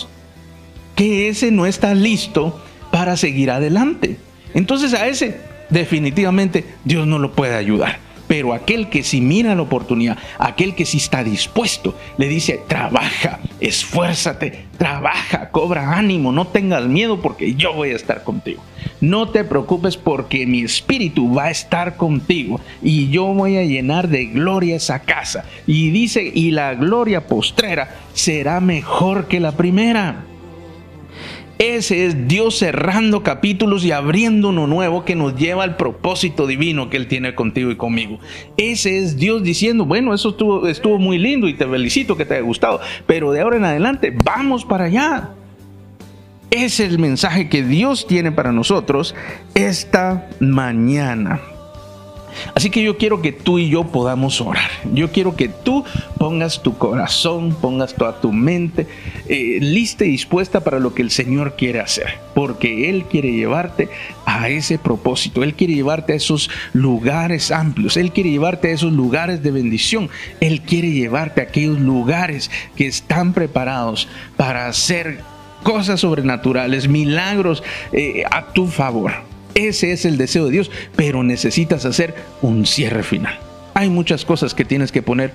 que 0.94 1.30
ese 1.30 1.52
no 1.52 1.66
está 1.66 1.96
listo 1.96 2.60
para 2.92 3.18
seguir 3.18 3.52
adelante. 3.52 4.18
Entonces 4.54 4.94
a 4.94 5.08
ese 5.08 5.38
definitivamente 5.70 6.66
Dios 6.84 7.08
no 7.08 7.20
lo 7.20 7.34
puede 7.34 7.56
ayudar. 7.56 8.00
Pero 8.28 8.54
aquel 8.54 8.90
que 8.90 9.04
si 9.04 9.22
mira 9.22 9.56
la 9.56 9.62
oportunidad, 9.62 10.18
aquel 10.38 10.76
que 10.76 10.86
si 10.86 10.98
está 10.98 11.24
dispuesto, 11.24 11.96
le 12.18 12.28
dice, 12.28 12.60
trabaja, 12.68 13.40
esfuérzate, 13.62 14.66
trabaja, 14.78 15.50
cobra 15.50 15.98
ánimo, 15.98 16.34
no 16.34 16.48
tengas 16.48 16.86
miedo 16.88 17.22
porque 17.22 17.56
yo 17.56 17.74
voy 17.74 17.92
a 17.92 17.96
estar 17.96 18.24
contigo. 18.26 18.62
No 19.00 19.30
te 19.30 19.46
preocupes 19.46 19.96
porque 19.96 20.46
mi 20.46 20.62
espíritu 20.62 21.34
va 21.34 21.46
a 21.46 21.52
estar 21.52 21.96
contigo 21.96 22.60
y 22.82 23.10
yo 23.10 23.28
voy 23.28 23.58
a 23.58 23.64
llenar 23.64 24.10
de 24.10 24.26
gloria 24.26 24.76
esa 24.76 25.00
casa. 25.00 25.46
Y 25.66 25.92
dice, 25.92 26.30
y 26.34 26.52
la 26.52 26.74
gloria 26.76 27.28
postrera 27.28 27.96
será 28.14 28.60
mejor 28.60 29.28
que 29.28 29.40
la 29.40 29.54
primera. 29.54 30.26
Ese 31.60 32.06
es 32.06 32.28
Dios 32.28 32.60
cerrando 32.60 33.24
capítulos 33.24 33.84
y 33.84 33.92
abriendo 33.92 34.50
uno 34.50 34.68
nuevo 34.68 35.06
que 35.06 35.16
nos 35.16 35.36
lleva 35.36 35.64
al 35.64 35.76
propósito 35.76 36.46
divino 36.46 36.90
que 36.90 36.98
Él 36.98 37.08
tiene 37.08 37.34
contigo 37.34 37.72
y 37.72 37.76
conmigo. 37.76 38.20
Ese 38.58 39.00
es 39.00 39.18
Dios 39.18 39.42
diciendo, 39.42 39.86
bueno, 39.86 40.14
eso 40.14 40.30
estuvo, 40.30 40.68
estuvo 40.68 41.00
muy 41.00 41.18
lindo 41.18 41.48
y 41.48 41.56
te 41.56 41.66
felicito 41.66 42.16
que 42.16 42.26
te 42.26 42.36
haya 42.36 42.44
gustado, 42.44 42.80
pero 43.08 43.32
de 43.32 43.42
ahora 43.42 43.58
en 43.58 43.66
adelante 43.66 44.16
vamos 44.24 44.66
para 44.66 44.86
allá. 44.86 45.32
Ese 46.52 46.86
es 46.86 46.92
el 46.92 47.00
mensaje 47.00 47.50
que 47.50 47.64
Dios 47.64 48.06
tiene 48.06 48.32
para 48.32 48.52
nosotros 48.52 49.16
esta 49.56 50.30
mañana. 50.40 51.42
Así 52.56 52.70
que 52.70 52.84
yo 52.84 52.98
quiero 52.98 53.22
que 53.22 53.32
tú 53.32 53.60
y 53.60 53.70
yo 53.70 53.86
podamos 53.86 54.42
orar. 54.42 54.70
Yo 54.94 55.12
quiero 55.12 55.36
que 55.36 55.50
tú 55.50 55.84
pongas 56.18 56.62
tu 56.62 56.78
corazón, 56.78 57.56
pongas 57.62 57.94
toda 57.94 58.20
tu 58.20 58.32
mente 58.32 58.88
eh, 59.28 59.60
lista 59.62 60.06
y 60.06 60.12
dispuesta 60.12 60.62
para 60.62 60.80
lo 60.80 60.94
que 60.94 61.02
el 61.02 61.12
Señor 61.12 61.56
quiere 61.56 61.80
hacer. 61.80 62.20
Porque 62.34 62.90
Él 62.90 63.06
quiere 63.06 63.32
llevarte 63.32 63.90
a 64.26 64.50
ese 64.50 64.78
propósito. 64.78 65.44
Él 65.44 65.54
quiere 65.54 65.74
llevarte 65.74 66.14
a 66.14 66.18
esos 66.18 66.50
lugares 66.74 67.52
amplios. 67.52 67.98
Él 67.98 68.12
quiere 68.12 68.30
llevarte 68.30 68.70
a 68.70 68.72
esos 68.72 68.94
lugares 68.94 69.44
de 69.44 69.52
bendición. 69.52 70.10
Él 70.40 70.62
quiere 70.62 70.92
llevarte 70.92 71.42
a 71.42 71.46
aquellos 71.46 71.80
lugares 71.80 72.52
que 72.76 72.88
están 72.88 73.34
preparados 73.34 74.08
para 74.36 74.68
hacer 74.68 75.22
cosas 75.64 76.00
sobrenaturales, 76.00 76.88
milagros 76.88 77.64
eh, 77.92 78.24
a 78.30 78.54
tu 78.54 78.68
favor. 78.68 79.14
Ese 79.58 79.92
es 79.92 80.06
el 80.06 80.20
deseo 80.20 80.46
de 80.46 80.52
Dios, 80.52 80.70
pero 80.96 81.24
necesitas 81.24 81.84
hacer 81.86 82.14
un 82.44 82.68
cierre 82.68 83.02
final. 83.02 83.40
Hay 83.74 83.90
muchas 83.90 84.24
cosas 84.24 84.54
que 84.54 84.66
tienes 84.66 84.92
que 84.92 85.02
poner 85.02 85.34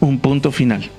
un 0.00 0.18
punto 0.18 0.50
final, 0.50 0.90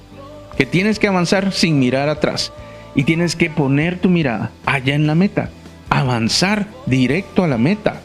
que 0.58 0.66
tienes 0.66 0.98
que 0.98 1.10
avanzar 1.10 1.52
sin 1.52 1.78
mirar 1.78 2.08
atrás 2.08 2.54
y 2.96 3.04
tienes 3.04 3.36
que 3.36 3.50
poner 3.50 4.00
tu 4.00 4.10
mirada 4.10 4.52
allá 4.66 4.96
en 4.96 5.08
la 5.08 5.16
meta, 5.16 5.50
avanzar 5.90 6.68
directo 6.86 7.44
a 7.44 7.50
la 7.50 7.58
meta, 7.58 8.00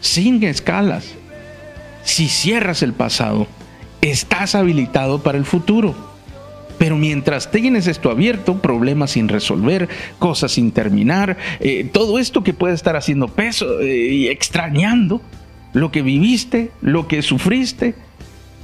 sin 0.00 0.42
escalas. 0.44 1.08
Si 2.04 2.28
cierras 2.28 2.82
el 2.82 2.94
pasado, 2.94 3.46
estás 4.00 4.54
habilitado 4.54 5.22
para 5.22 5.36
el 5.36 5.44
futuro. 5.44 6.11
Pero 6.78 6.96
mientras 6.96 7.50
tienes 7.50 7.86
esto 7.86 8.10
abierto, 8.10 8.60
problemas 8.60 9.12
sin 9.12 9.28
resolver, 9.28 9.88
cosas 10.18 10.52
sin 10.52 10.72
terminar, 10.72 11.36
eh, 11.60 11.88
todo 11.92 12.18
esto 12.18 12.42
que 12.42 12.54
puede 12.54 12.74
estar 12.74 12.96
haciendo 12.96 13.28
peso 13.28 13.80
eh, 13.80 14.08
y 14.12 14.28
extrañando 14.28 15.20
lo 15.72 15.90
que 15.90 16.02
viviste, 16.02 16.70
lo 16.80 17.08
que 17.08 17.22
sufriste, 17.22 17.94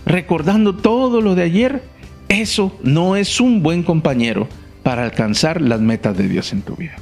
recordando 0.05 0.75
todo 0.75 1.21
lo 1.21 1.35
de 1.35 1.43
ayer, 1.43 1.83
eso 2.29 2.77
no 2.83 3.17
es 3.17 3.41
un 3.41 3.63
buen 3.63 3.83
compañero 3.83 4.49
para 4.83 5.05
alcanzar 5.05 5.61
las 5.61 5.81
metas 5.81 6.17
de 6.17 6.29
Dios 6.29 6.53
en 6.53 6.63
tu 6.63 6.75
vida. 6.77 6.97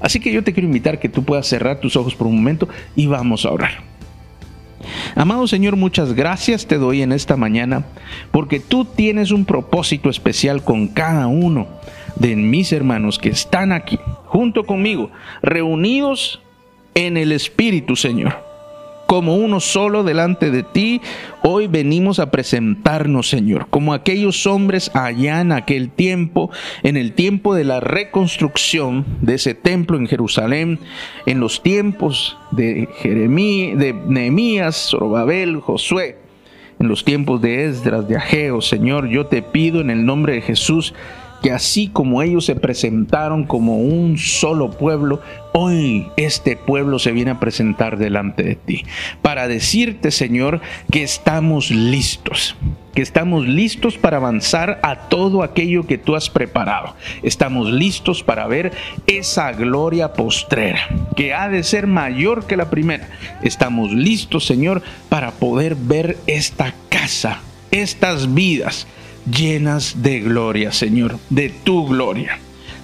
Así 0.00 0.20
que 0.20 0.32
yo 0.32 0.42
te 0.42 0.52
quiero 0.52 0.66
invitar 0.66 0.98
que 0.98 1.08
tú 1.08 1.24
puedas 1.24 1.46
cerrar 1.46 1.80
tus 1.80 1.96
ojos 1.96 2.14
por 2.14 2.26
un 2.26 2.36
momento 2.36 2.68
y 2.96 3.06
vamos 3.06 3.44
a 3.44 3.50
orar. 3.50 3.89
Amado 5.14 5.46
Señor, 5.46 5.76
muchas 5.76 6.14
gracias 6.14 6.66
te 6.66 6.78
doy 6.78 7.02
en 7.02 7.12
esta 7.12 7.36
mañana 7.36 7.84
porque 8.30 8.60
tú 8.60 8.84
tienes 8.84 9.30
un 9.30 9.44
propósito 9.44 10.10
especial 10.10 10.62
con 10.62 10.88
cada 10.88 11.26
uno 11.26 11.66
de 12.16 12.36
mis 12.36 12.72
hermanos 12.72 13.18
que 13.18 13.30
están 13.30 13.72
aquí 13.72 13.98
junto 14.26 14.64
conmigo, 14.64 15.10
reunidos 15.42 16.40
en 16.94 17.16
el 17.16 17.32
Espíritu, 17.32 17.96
Señor 17.96 18.49
como 19.10 19.34
uno 19.34 19.58
solo 19.58 20.04
delante 20.04 20.52
de 20.52 20.62
ti, 20.62 21.00
hoy 21.42 21.66
venimos 21.66 22.20
a 22.20 22.30
presentarnos, 22.30 23.28
Señor, 23.28 23.66
como 23.68 23.92
aquellos 23.92 24.46
hombres 24.46 24.88
allá 24.94 25.40
en 25.40 25.50
aquel 25.50 25.90
tiempo, 25.90 26.52
en 26.84 26.96
el 26.96 27.14
tiempo 27.14 27.56
de 27.56 27.64
la 27.64 27.80
reconstrucción 27.80 29.04
de 29.20 29.34
ese 29.34 29.54
templo 29.56 29.96
en 29.96 30.06
Jerusalén, 30.06 30.78
en 31.26 31.40
los 31.40 31.60
tiempos 31.60 32.38
de 32.52 32.88
Jeremías, 32.98 33.76
de 33.80 33.94
Nehemías, 33.94 34.90
Zorobabel, 34.90 35.58
Josué, 35.58 36.18
en 36.78 36.86
los 36.86 37.04
tiempos 37.04 37.42
de 37.42 37.64
Esdras, 37.64 38.06
de 38.06 38.16
Ageo, 38.16 38.60
Señor, 38.60 39.08
yo 39.08 39.26
te 39.26 39.42
pido 39.42 39.80
en 39.80 39.90
el 39.90 40.06
nombre 40.06 40.34
de 40.34 40.42
Jesús 40.42 40.94
que 41.42 41.52
así 41.52 41.88
como 41.88 42.22
ellos 42.22 42.44
se 42.44 42.56
presentaron 42.56 43.44
como 43.44 43.78
un 43.78 44.18
solo 44.18 44.70
pueblo, 44.70 45.20
hoy 45.52 46.08
este 46.16 46.56
pueblo 46.56 46.98
se 46.98 47.12
viene 47.12 47.30
a 47.30 47.40
presentar 47.40 47.96
delante 47.96 48.42
de 48.42 48.56
ti 48.56 48.84
para 49.22 49.48
decirte, 49.48 50.10
Señor, 50.10 50.60
que 50.90 51.02
estamos 51.02 51.70
listos, 51.70 52.56
que 52.94 53.02
estamos 53.02 53.46
listos 53.46 53.96
para 53.96 54.18
avanzar 54.18 54.80
a 54.82 55.08
todo 55.08 55.42
aquello 55.42 55.86
que 55.86 55.98
tú 55.98 56.16
has 56.16 56.28
preparado. 56.30 56.94
Estamos 57.22 57.70
listos 57.72 58.22
para 58.22 58.46
ver 58.46 58.72
esa 59.06 59.52
gloria 59.52 60.12
postrera, 60.12 60.88
que 61.16 61.34
ha 61.34 61.48
de 61.48 61.62
ser 61.62 61.86
mayor 61.86 62.46
que 62.46 62.56
la 62.56 62.70
primera. 62.70 63.08
Estamos 63.42 63.92
listos, 63.92 64.46
Señor, 64.46 64.82
para 65.08 65.32
poder 65.32 65.74
ver 65.74 66.18
esta 66.26 66.74
casa, 66.88 67.40
estas 67.70 68.34
vidas 68.34 68.86
llenas 69.30 70.02
de 70.02 70.20
gloria, 70.20 70.72
Señor, 70.72 71.18
de 71.28 71.50
tu 71.50 71.86
gloria. 71.86 72.38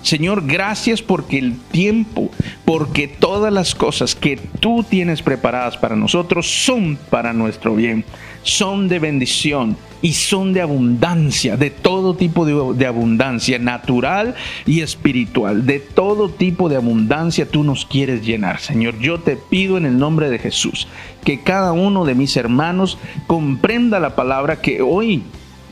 Señor, 0.06 0.46
gracias 0.46 1.02
porque 1.02 1.36
el 1.36 1.58
tiempo, 1.58 2.30
porque 2.64 3.08
todas 3.08 3.52
las 3.52 3.74
cosas 3.74 4.14
que 4.14 4.38
tú 4.60 4.84
tienes 4.88 5.20
preparadas 5.20 5.76
para 5.76 5.96
nosotros 5.96 6.46
son 6.46 6.96
para 7.10 7.32
nuestro 7.32 7.74
bien, 7.74 8.04
son 8.44 8.86
de 8.86 9.00
bendición 9.00 9.76
y 10.02 10.12
son 10.12 10.52
de 10.52 10.60
abundancia, 10.60 11.56
de 11.56 11.70
todo 11.70 12.14
tipo 12.14 12.46
de, 12.46 12.78
de, 12.78 12.86
abundancia, 12.86 13.58
natural 13.58 14.36
y 14.64 14.82
espiritual, 14.82 15.66
de 15.66 15.80
todo 15.80 16.28
tipo 16.28 16.68
de 16.68 16.76
abundancia 16.76 17.50
tú 17.50 17.64
nos 17.64 17.84
quieres 17.84 18.24
llenar. 18.24 18.60
Señor, 18.60 19.00
yo 19.00 19.18
te 19.18 19.34
pido 19.36 19.76
en 19.76 19.86
el 19.86 19.98
nombre 19.98 20.30
de 20.30 20.38
Jesús 20.38 20.86
que 21.24 21.40
cada 21.40 21.72
uno 21.72 22.04
de 22.04 22.14
mis 22.14 22.36
hermanos 22.36 22.96
comprenda 23.26 23.98
la 23.98 24.14
palabra 24.14 24.60
que 24.60 24.82
hoy 24.82 25.24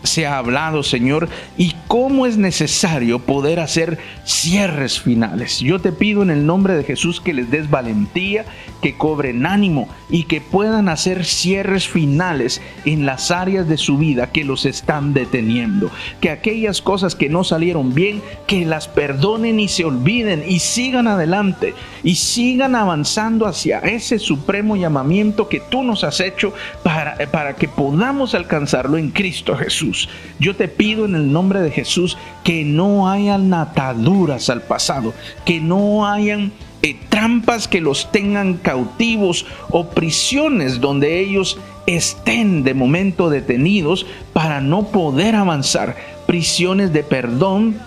se 0.05 0.27
ha 0.27 0.39
hablado, 0.39 0.83
Señor, 0.83 1.29
y 1.57 1.75
cómo 1.89 2.27
es 2.27 2.37
necesario 2.37 3.19
poder 3.19 3.59
hacer 3.59 3.99
cierres 4.25 5.01
finales. 5.01 5.61
Yo 5.61 5.81
te 5.81 5.93
pido 5.93 6.23
en 6.23 6.31
el 6.31 6.47
nombre 6.47 6.75
de 6.75 6.85
Jesús 6.85 7.21
que 7.21 7.33
les 7.33 7.51
des 7.51 7.71
valentía, 7.71 8.45
que 8.83 8.97
cobren 8.97 9.47
ánimo 9.47 9.89
y 10.11 10.25
que 10.25 10.41
puedan 10.41 10.89
hacer 10.89 11.25
cierres 11.25 11.89
finales 11.89 12.61
en 12.85 13.07
las 13.07 13.31
áreas 13.31 13.67
de 13.67 13.79
su 13.79 13.97
vida 13.97 14.31
que 14.31 14.45
los 14.45 14.67
están 14.67 15.15
deteniendo. 15.15 15.91
Que 16.21 16.31
aquellas 16.31 16.83
cosas 16.83 17.15
que 17.15 17.31
no 17.31 17.43
salieron 17.43 17.95
bien, 17.95 18.23
que 18.47 18.67
las 18.67 18.89
perdonen 18.89 19.59
y 19.59 19.69
se 19.69 19.85
olviden 19.85 20.45
y 20.47 20.59
sigan 20.59 21.09
adelante 21.09 21.75
y 22.03 22.17
sigan 22.17 22.75
avanzando 22.75 23.47
hacia 23.47 23.79
ese 23.79 24.19
supremo 24.19 24.77
llamamiento 24.77 25.49
que 25.49 25.61
tú 25.61 25.83
nos 25.83 26.05
has 26.05 26.21
hecho 26.21 26.53
para, 26.83 27.17
para 27.31 27.57
que 27.57 27.69
podamos 27.69 28.35
alcanzarlo 28.35 28.99
en 28.99 29.11
Cristo 29.11 29.57
Jesús. 29.57 29.94
Yo 30.39 30.57
te 30.57 30.69
pido 30.69 31.05
en 31.05 31.15
el 31.15 31.33
nombre 31.33 31.61
de 31.61 31.71
Jesús 31.71 32.17
que 32.43 32.65
no 32.65 33.09
hayan 33.09 33.53
ataduras 33.55 34.51
al 34.51 34.63
pasado, 34.63 35.15
que 35.45 35.61
no 35.61 36.07
hayan 36.07 36.53
eh, 36.83 36.97
trampas 37.09 37.67
que 37.67 37.81
los 37.81 38.13
tengan 38.13 38.55
cautivos 38.55 39.47
o 39.71 39.89
prisiones 39.89 40.81
donde 40.81 41.19
ellos 41.19 41.59
estén 41.87 42.63
de 42.63 42.75
momento 42.75 43.31
detenidos 43.31 44.05
para 44.35 44.61
no 44.61 44.89
poder 44.89 45.35
avanzar. 45.35 45.97
Prisiones 46.27 46.93
de 46.93 47.03
perdón, 47.03 47.79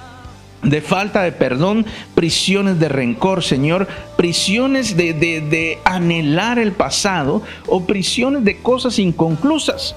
de 0.64 0.82
falta 0.82 1.22
de 1.22 1.32
perdón, 1.32 1.86
prisiones 2.16 2.80
de 2.80 2.90
rencor, 2.90 3.44
Señor, 3.44 3.88
prisiones 4.16 4.98
de, 4.98 5.14
de 5.14 5.78
anhelar 5.86 6.58
el 6.58 6.72
pasado 6.72 7.44
o 7.68 7.86
prisiones 7.86 8.44
de 8.44 8.58
cosas 8.58 8.98
inconclusas 8.98 9.96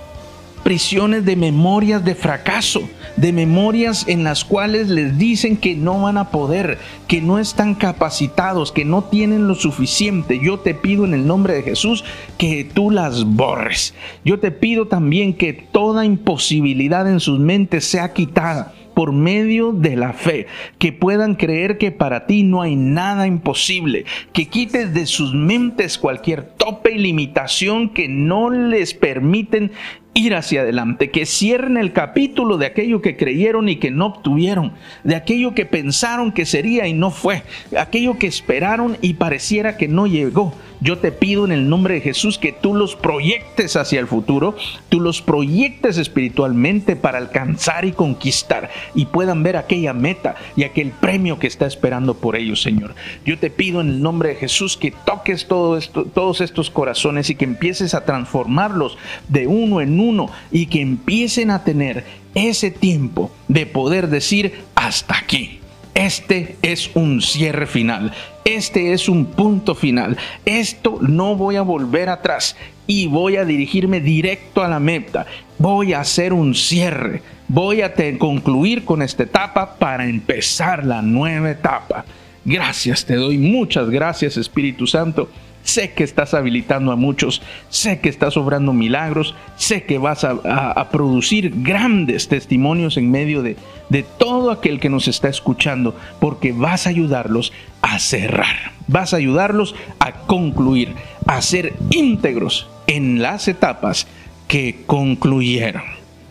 prisiones 0.63 1.25
de 1.25 1.37
memorias 1.37 2.05
de 2.05 2.15
fracaso, 2.15 2.89
de 3.17 3.33
memorias 3.33 4.07
en 4.09 4.25
las 4.25 4.45
cuales 4.45 4.89
les 4.89 5.19
dicen 5.19 5.57
que 5.57 5.75
no 5.75 6.03
van 6.03 6.19
a 6.19 6.31
poder, 6.31 6.79
que 7.09 7.21
no 7.21 7.39
están 7.39 7.75
capacitados, 7.75 8.73
que 8.73 8.85
no 8.85 9.05
tienen 9.05 9.49
lo 9.49 9.55
suficiente. 9.55 10.41
Yo 10.43 10.61
te 10.61 10.75
pido 10.75 11.05
en 11.05 11.15
el 11.15 11.27
nombre 11.27 11.55
de 11.55 11.63
Jesús 11.63 12.05
que 12.39 12.65
tú 12.65 12.91
las 12.91 13.25
borres. 13.25 13.95
Yo 14.25 14.39
te 14.39 14.51
pido 14.51 14.87
también 14.87 15.35
que 15.35 15.53
toda 15.53 16.05
imposibilidad 16.05 17.11
en 17.11 17.21
sus 17.21 17.39
mentes 17.39 17.85
sea 17.85 18.13
quitada 18.13 18.75
por 19.01 19.13
medio 19.13 19.73
de 19.73 19.97
la 19.97 20.13
fe, 20.13 20.47
que 20.79 20.93
puedan 20.93 21.35
creer 21.35 21.79
que 21.79 21.91
para 21.91 22.27
ti 22.27 22.43
no 22.43 22.61
hay 22.61 22.77
nada 22.77 23.27
imposible, 23.27 24.05
que 24.35 24.49
quites 24.49 24.93
de 24.93 25.07
sus 25.07 25.33
mentes 25.35 25.97
cualquier 25.97 26.43
tope 26.43 26.93
y 26.93 26.99
limitación 26.99 27.91
que 27.91 28.09
no 28.09 28.51
les 28.51 28.93
permiten 28.93 29.73
ir 30.15 30.35
hacia 30.35 30.63
adelante, 30.63 31.11
que 31.11 31.27
cierren 31.27 31.77
el 31.77 31.93
capítulo 31.93 32.59
de 32.59 32.67
aquello 32.67 33.01
que 33.01 33.17
creyeron 33.17 33.69
y 33.69 33.77
que 33.77 33.91
no 33.91 34.07
obtuvieron, 34.07 34.73
de 35.05 35.15
aquello 35.15 35.55
que 35.55 35.67
pensaron 35.67 36.33
que 36.33 36.47
sería 36.47 36.87
y 36.87 36.93
no 36.93 37.11
fue, 37.11 37.43
aquello 37.79 38.19
que 38.19 38.27
esperaron 38.27 38.97
y 39.01 39.15
pareciera 39.15 39.77
que 39.77 39.89
no 39.89 40.07
llegó. 40.07 40.55
Yo 40.81 40.99
te 40.99 41.13
pido 41.13 41.45
en 41.45 41.53
el 41.53 41.69
nombre 41.69 41.95
de 41.95 42.01
Jesús 42.01 42.39
que 42.39 42.53
tú 42.53 42.75
los 42.75 42.97
proyectes 42.97 43.77
hacia 43.77 44.01
el 44.01 44.07
futuro, 44.07 44.57
tú 44.89 44.99
los 44.99 45.21
proyectes 45.21 45.99
espiritualmente 45.99 46.97
para 46.97 47.19
alcanzar 47.19 47.85
y 47.85 47.93
conquistar 47.93 48.71
y 48.95 49.07
puedan 49.07 49.43
ver 49.43 49.57
aquella 49.57 49.93
meta 49.93 50.37
y 50.57 50.65
aquel 50.65 50.91
premio 50.91 51.39
que 51.39 51.47
está 51.47 51.67
esperando 51.67 52.15
por 52.15 52.35
ellos, 52.35 52.63
Señor. 52.63 52.95
Yo 53.27 53.39
te 53.39 53.51
pido 53.51 53.83
en 53.83 53.89
el 53.89 54.03
nombre 54.03 54.31
de 54.31 54.37
Jesús 54.37 54.79
que 54.79 54.91
toques 54.91 55.47
todo 55.47 55.77
esto, 55.77 56.07
todos 56.07 56.41
estos 56.41 56.71
corazones 56.71 57.29
y 57.29 57.35
que 57.35 57.45
empieces 57.45 57.93
a 57.93 58.07
transformarlos 58.07 58.97
de 59.29 59.47
uno 59.47 59.83
en 59.83 60.01
uno 60.01 60.31
y 60.51 60.67
que 60.67 60.81
empiecen 60.81 61.51
a 61.51 61.63
tener 61.63 62.05
ese 62.35 62.71
tiempo 62.71 63.31
de 63.49 63.67
poder 63.67 64.09
decir 64.09 64.63
hasta 64.75 65.19
aquí. 65.19 65.60
Este 65.95 66.57
es 66.63 66.91
un 66.95 67.21
cierre 67.21 67.67
final. 67.67 68.13
Este 68.45 68.93
es 68.93 69.09
un 69.09 69.27
punto 69.27 69.75
final. 69.75 70.17
Esto 70.45 70.99
no 71.01 71.37
voy 71.37 71.57
a 71.57 71.63
volver 71.63 72.09
atrás 72.09 72.57
y 72.87 73.07
voy 73.07 73.37
a 73.37 73.45
dirigirme 73.45 74.01
directo 74.01 74.63
a 74.63 74.69
la 74.69 74.81
meta. 74.81 75.27
Voy 75.59 75.93
a 75.93 76.01
hacer 76.01 76.33
un 76.33 76.55
cierre. 76.55 77.23
Voy 77.49 77.83
a 77.83 77.93
concluir 78.19 78.85
con 78.85 79.03
esta 79.03 79.25
etapa 79.25 79.75
para 79.75 80.07
empezar 80.07 80.85
la 80.85 81.03
nueva 81.03 81.51
etapa. 81.51 82.05
Gracias, 82.45 83.05
te 83.05 83.17
doy 83.17 83.37
muchas 83.37 83.91
gracias 83.91 84.37
Espíritu 84.37 84.87
Santo 84.87 85.29
Sé 85.71 85.93
que 85.93 86.03
estás 86.03 86.35
habilitando 86.35 86.91
a 86.91 86.97
muchos, 86.97 87.43
sé 87.69 88.01
que 88.01 88.09
estás 88.09 88.37
obrando 88.37 88.73
milagros, 88.73 89.37
sé 89.55 89.85
que 89.85 89.99
vas 89.99 90.25
a, 90.25 90.89
producir 90.91 91.63
grandes 91.63 92.27
testimonios 92.27 92.97
en 92.97 93.09
medio 93.09 93.45
de, 93.45 93.57
de 93.89 94.03
todo 94.03 94.51
aquel 94.51 94.81
que 94.81 94.89
nos 94.89 95.07
está 95.07 95.29
escuchando, 95.29 95.95
porque 96.19 96.51
vas 96.51 96.89
a 96.89 96.91
ayudarlos 96.91 97.53
a 97.83 98.01
cerrar, 98.01 98.73
vas 98.89 99.15
a 99.15 99.19
ayudarlos 99.19 99.77
a 100.01 100.11
concluir, 100.27 100.93
a 101.29 101.41
ser 101.41 101.75
íntegros 101.91 102.69
en 102.89 103.23
las 103.23 103.47
etapas 103.47 104.09
que 104.49 104.83
concluyeron. 104.87 105.85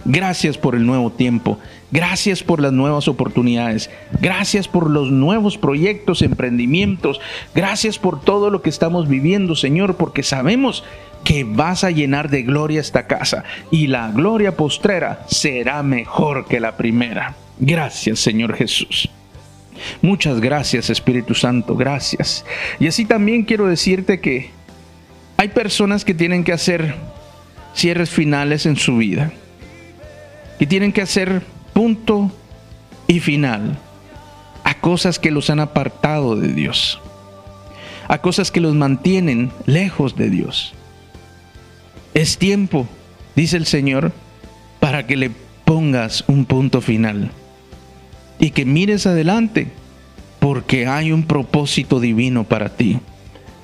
Gracias 0.03 0.57
por 0.57 0.75
el 0.75 0.85
nuevo 0.85 1.11
tiempo. 1.11 1.59
Gracias 1.91 2.43
por 2.43 2.61
las 2.61 2.71
nuevas 2.71 3.07
oportunidades. 3.07 3.89
Gracias 4.21 4.67
por 4.67 4.89
los 4.89 5.11
nuevos 5.11 5.57
proyectos, 5.57 6.21
emprendimientos. 6.21 7.19
Gracias 7.55 7.97
por 7.97 8.21
todo 8.21 8.49
lo 8.49 8.61
que 8.61 8.69
estamos 8.69 9.07
viviendo, 9.07 9.55
Señor, 9.55 9.95
porque 9.95 10.21
sabemos 10.21 10.83
que 11.23 11.43
vas 11.43 11.83
a 11.83 11.91
llenar 11.91 12.29
de 12.29 12.43
gloria 12.43 12.79
esta 12.79 13.07
casa 13.07 13.43
y 13.71 13.87
la 13.87 14.11
gloria 14.11 14.55
postrera 14.55 15.25
será 15.27 15.81
mejor 15.83 16.45
que 16.45 16.59
la 16.59 16.77
primera. 16.77 17.35
Gracias, 17.59 18.19
Señor 18.19 18.55
Jesús. 18.55 19.09
Muchas 20.01 20.39
gracias, 20.39 20.89
Espíritu 20.89 21.33
Santo, 21.33 21.75
gracias. 21.75 22.45
Y 22.79 22.87
así 22.87 23.05
también 23.05 23.43
quiero 23.43 23.67
decirte 23.67 24.19
que 24.19 24.51
hay 25.37 25.49
personas 25.49 26.05
que 26.05 26.13
tienen 26.13 26.43
que 26.43 26.53
hacer 26.53 26.95
cierres 27.73 28.09
finales 28.09 28.65
en 28.65 28.75
su 28.75 28.97
vida, 28.97 29.31
que 30.57 30.67
tienen 30.67 30.91
que 30.91 31.01
hacer 31.01 31.43
punto 31.79 32.29
y 33.07 33.21
final 33.21 33.79
a 34.65 34.81
cosas 34.81 35.17
que 35.17 35.31
los 35.31 35.49
han 35.49 35.61
apartado 35.61 36.35
de 36.35 36.51
Dios, 36.51 36.99
a 38.09 38.17
cosas 38.17 38.51
que 38.51 38.59
los 38.59 38.75
mantienen 38.75 39.49
lejos 39.65 40.17
de 40.17 40.29
Dios. 40.29 40.73
Es 42.13 42.37
tiempo, 42.37 42.85
dice 43.33 43.55
el 43.55 43.65
Señor, 43.65 44.11
para 44.81 45.07
que 45.07 45.15
le 45.15 45.31
pongas 45.63 46.25
un 46.27 46.43
punto 46.43 46.81
final 46.81 47.31
y 48.39 48.51
que 48.51 48.65
mires 48.65 49.07
adelante, 49.07 49.69
porque 50.41 50.85
hay 50.85 51.13
un 51.13 51.23
propósito 51.23 52.01
divino 52.01 52.43
para 52.43 52.75
ti, 52.75 52.99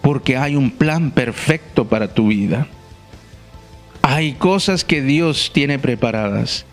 porque 0.01 0.37
hay 0.37 0.55
un 0.55 0.71
plan 0.71 1.11
perfecto 1.11 1.89
para 1.89 2.13
tu 2.13 2.29
vida. 2.29 2.65
Hay 4.03 4.35
cosas 4.35 4.85
que 4.85 5.01
Dios 5.01 5.51
tiene 5.53 5.79
preparadas 5.79 6.65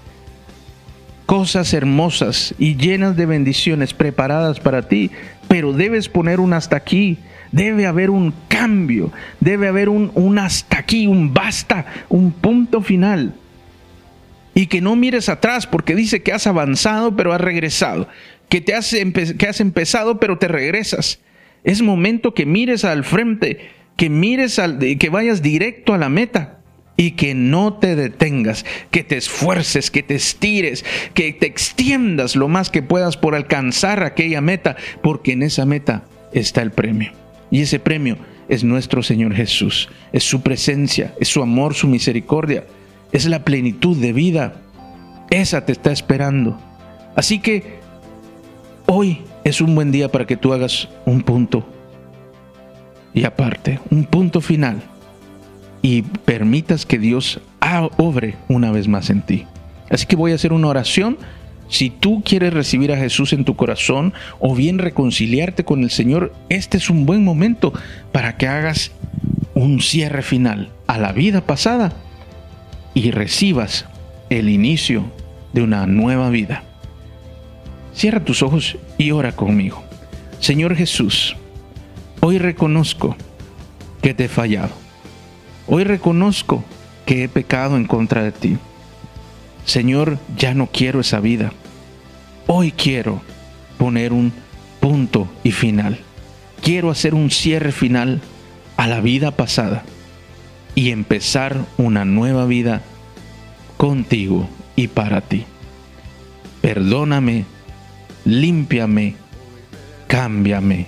cosas 1.33 1.72
hermosas 1.72 2.55
y 2.59 2.76
llenas 2.76 3.16
de 3.16 3.24
bendiciones 3.24 3.95
preparadas 3.95 4.61
para 4.61 4.87
ti, 4.87 5.11
pero 5.49 5.72
debes 5.72 6.11
poner 6.11 6.41
un 6.41 6.53
hasta 6.53 6.76
aquí. 6.76 7.16
Debe 7.53 7.87
haber 7.87 8.11
un 8.11 8.35
cambio, 8.49 9.11
debe 9.41 9.66
haber 9.66 9.89
un, 9.89 10.12
un 10.14 10.39
hasta 10.39 10.80
aquí, 10.80 11.07
un 11.07 11.33
basta, 11.33 11.87
un 12.11 12.33
punto 12.33 12.83
final. 12.83 13.33
Y 14.55 14.66
que 14.66 14.83
no 14.83 14.95
mires 14.95 15.30
atrás 15.30 15.66
porque 15.66 15.95
dice 15.95 16.22
que 16.22 16.35
has 16.35 16.47
avanzado 16.47 17.16
pero 17.16 17.33
has 17.33 17.41
regresado, 17.41 18.09
que, 18.51 18.61
te 18.61 18.74
has, 18.74 18.95
que 19.39 19.47
has 19.49 19.61
empezado 19.62 20.20
pero 20.20 20.37
te 20.37 20.49
regresas. 20.49 21.18
Es 21.64 21.80
momento 21.80 22.35
que 22.35 22.45
mires 22.45 22.85
al 22.85 23.05
frente, 23.05 23.70
que 23.97 24.11
mires 24.11 24.59
al, 24.59 24.78
que 24.78 25.09
vayas 25.09 25.41
directo 25.41 25.95
a 25.95 25.99
la 25.99 26.11
meta 26.11 26.62
y 26.97 27.12
que 27.12 27.34
no 27.34 27.74
te 27.74 27.97
detengas, 27.97 28.64
que 28.90 29.03
te 29.03 29.16
esfuerces, 29.16 29.90
que 29.90 30.03
te 30.03 30.14
estires, 30.14 30.84
que 31.14 31.32
te 31.32 31.47
extiendas 31.47 32.36
lo 32.36 32.49
más 32.49 32.70
que 32.70 32.82
puedas 32.82 33.16
por 33.16 33.34
alcanzar 33.34 34.03
aquella 34.03 34.40
meta, 34.40 34.76
porque 35.03 35.32
en 35.32 35.43
esa 35.43 35.64
meta 35.66 36.05
está 36.32 36.62
el 36.62 36.70
premio. 36.70 37.12
Y 37.51 37.62
ese 37.62 37.78
premio 37.78 38.16
es 38.49 38.64
nuestro 38.64 39.03
Señor 39.03 39.34
Jesús, 39.34 39.88
es 40.12 40.24
su 40.24 40.43
presencia, 40.43 41.14
es 41.20 41.28
su 41.28 41.43
amor, 41.43 41.74
su 41.74 41.88
misericordia, 41.88 42.64
es 43.12 43.26
la 43.26 43.45
plenitud 43.45 43.97
de 43.97 44.12
vida. 44.12 44.62
Esa 45.30 45.64
te 45.64 45.72
está 45.72 45.93
esperando. 45.93 46.61
Así 47.16 47.38
que 47.38 47.80
hoy 48.86 49.22
es 49.45 49.61
un 49.61 49.74
buen 49.74 49.93
día 49.93 50.11
para 50.11 50.26
que 50.26 50.36
tú 50.36 50.53
hagas 50.53 50.88
un 51.05 51.22
punto 51.22 51.66
y 53.14 53.24
aparte, 53.24 53.78
un 53.90 54.05
punto 54.05 54.40
final 54.40 54.82
y 55.83 56.03
permitas 56.03 56.87
que 56.87 56.99
Dios 56.99 57.41
obre 57.97 58.37
una 58.49 58.70
vez 58.70 58.87
más 58.89 59.11
en 59.11 59.22
ti. 59.22 59.47
Así 59.91 60.07
que 60.07 60.16
voy 60.16 60.33
a 60.33 60.37
hacer 60.37 60.53
una 60.53 60.68
oración. 60.68 61.18
Si 61.68 61.91
tú 61.91 62.22
quieres 62.24 62.55
recibir 62.55 62.93
a 62.93 62.97
Jesús 62.97 63.33
en 63.33 63.45
tu 63.45 63.57
corazón 63.57 64.14
o 64.39 64.55
bien 64.55 64.78
reconciliarte 64.78 65.64
con 65.64 65.83
el 65.83 65.91
Señor, 65.91 66.33
este 66.49 66.76
es 66.76 66.89
un 66.89 67.05
buen 67.05 67.24
momento 67.24 67.72
para 68.12 68.37
que 68.37 68.47
hagas 68.47 68.93
un 69.55 69.80
cierre 69.80 70.22
final 70.22 70.70
a 70.87 70.99
la 70.99 71.12
vida 71.12 71.41
pasada 71.43 71.93
y 72.95 73.11
recibas 73.11 73.87
el 74.30 74.49
inicio 74.49 75.05
de 75.53 75.62
una 75.62 75.87
nueva 75.87 76.30
vida. 76.30 76.62
Cierra 77.95 78.24
tus 78.24 78.43
ojos 78.43 78.76
y 78.99 79.11
ora 79.11 79.33
conmigo. 79.33 79.83
Señor 80.41 80.76
Jesús, 80.76 81.37
hoy 82.20 82.39
reconozco 82.39 83.16
que 84.01 84.14
te 84.14 84.24
he 84.24 84.28
fallado 84.28 84.82
Hoy 85.67 85.85
reconozco 85.85 86.65
que 87.07 87.25
he 87.25 87.29
pecado 87.29 87.77
en 87.77 87.87
contra 87.87 88.23
de 88.23 88.33
ti. 88.33 88.59
Señor, 89.65 90.19
ya 90.37 90.55
no 90.55 90.67
quiero 90.67 91.01
esa 91.01 91.21
vida. 91.21 91.53
Hoy 92.47 92.73
quiero 92.73 93.23
poner 93.79 94.13
un 94.13 94.33
punto 94.81 95.29
y 95.45 95.53
final. 95.53 96.01
Quiero 96.63 96.91
hacer 96.91 97.15
un 97.15 97.31
cierre 97.31 97.73
final 97.73 98.21
a 98.77 98.87
la 98.87 99.01
vida 99.01 99.31
pasada 99.31 99.85
y 100.75 100.91
empezar 100.91 101.65
una 101.77 102.05
nueva 102.05 102.47
vida 102.47 102.83
contigo 103.77 104.49
y 104.75 104.89
para 104.89 105.21
ti. 105.21 105.45
Perdóname, 106.61 107.45
límpiame, 108.25 109.15
cámbiame, 110.09 110.87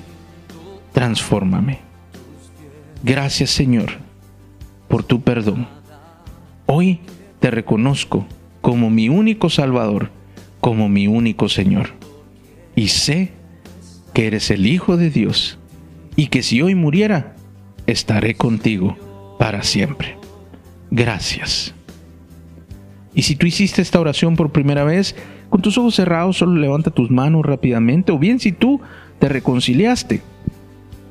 transfórmame. 0.93 1.81
Gracias 3.03 3.51
Señor 3.51 4.04
por 4.95 5.03
tu 5.03 5.23
perdón. 5.23 5.67
Hoy 6.67 7.01
te 7.41 7.51
reconozco 7.51 8.29
como 8.61 8.91
mi 8.91 9.09
único 9.09 9.51
Salvador, 9.51 10.13
como 10.61 10.89
mi 10.89 11.09
único 11.09 11.49
Señor. 11.49 11.89
Y 12.77 12.87
sé 12.87 13.33
que 14.13 14.29
eres 14.29 14.53
el 14.53 14.69
Hijo 14.69 14.97
de 14.97 15.11
Dios 15.11 15.59
y 16.15 16.29
que 16.29 16.45
si 16.45 16.63
hoy 16.63 16.77
muriera, 16.77 17.35
estaré 17.89 18.37
contigo 18.37 18.97
para 19.37 19.65
siempre. 19.65 20.17
Gracias. 20.93 21.75
Y 23.17 23.23
si 23.23 23.35
tú 23.35 23.49
hiciste 23.49 23.83
esta 23.83 23.99
oración 23.99 24.37
por 24.37 24.53
primera 24.53 24.85
vez, 24.85 25.17
con 25.51 25.61
tus 25.61 25.77
ojos 25.77 25.97
cerrados, 25.97 26.37
solo 26.37 26.55
levanta 26.55 26.93
tus 26.93 27.11
manos 27.11 27.45
rápidamente, 27.45 28.13
o 28.13 28.19
bien 28.21 28.39
si 28.39 28.53
tú 28.53 28.81
te 29.19 29.29
reconciliaste, 29.29 30.23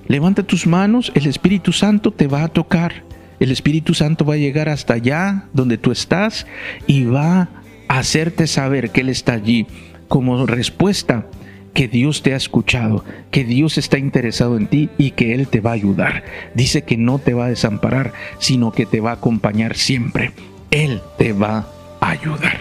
levanta 0.08 0.44
tus 0.44 0.68
manos, 0.68 1.12
el 1.16 1.28
Espíritu 1.28 1.74
Santo 1.74 2.12
te 2.12 2.28
va 2.28 2.44
a 2.44 2.48
tocar 2.48 3.04
el 3.44 3.52
Espíritu 3.52 3.94
Santo 3.94 4.24
va 4.24 4.36
a 4.36 4.38
llegar 4.38 4.70
hasta 4.70 4.94
allá 4.94 5.50
donde 5.52 5.78
tú 5.78 5.92
estás 5.92 6.48
y 6.88 7.04
va 7.04 7.50
a 7.90 8.00
hacerte 8.00 8.48
saber 8.48 8.92
que 8.92 9.02
Él 9.02 9.10
está 9.10 9.34
allí 9.34 9.68
como 10.08 10.46
respuesta 10.46 11.28
que 11.74 11.90
Dios 11.90 12.22
te 12.22 12.34
ha 12.34 12.38
escuchado, 12.38 13.04
que 13.32 13.44
Dios 13.44 13.78
está 13.78 13.98
interesado 13.98 14.56
en 14.56 14.68
ti 14.68 14.90
y 14.98 15.12
que 15.12 15.34
Él 15.34 15.50
te 15.50 15.60
va 15.60 15.72
a 15.72 15.74
ayudar. 15.74 16.24
Dice 16.56 16.84
que 16.84 16.96
no 16.96 17.20
te 17.20 17.34
va 17.34 17.48
a 17.48 17.50
desamparar, 17.50 18.14
sino 18.40 18.72
que 18.72 18.86
te 18.86 19.02
va 19.02 19.10
a 19.10 19.16
acompañar 19.16 19.76
siempre. 19.76 20.32
Él 20.72 21.02
te 21.18 21.34
va 21.34 21.68
a 22.00 22.10
ayudar. 22.12 22.60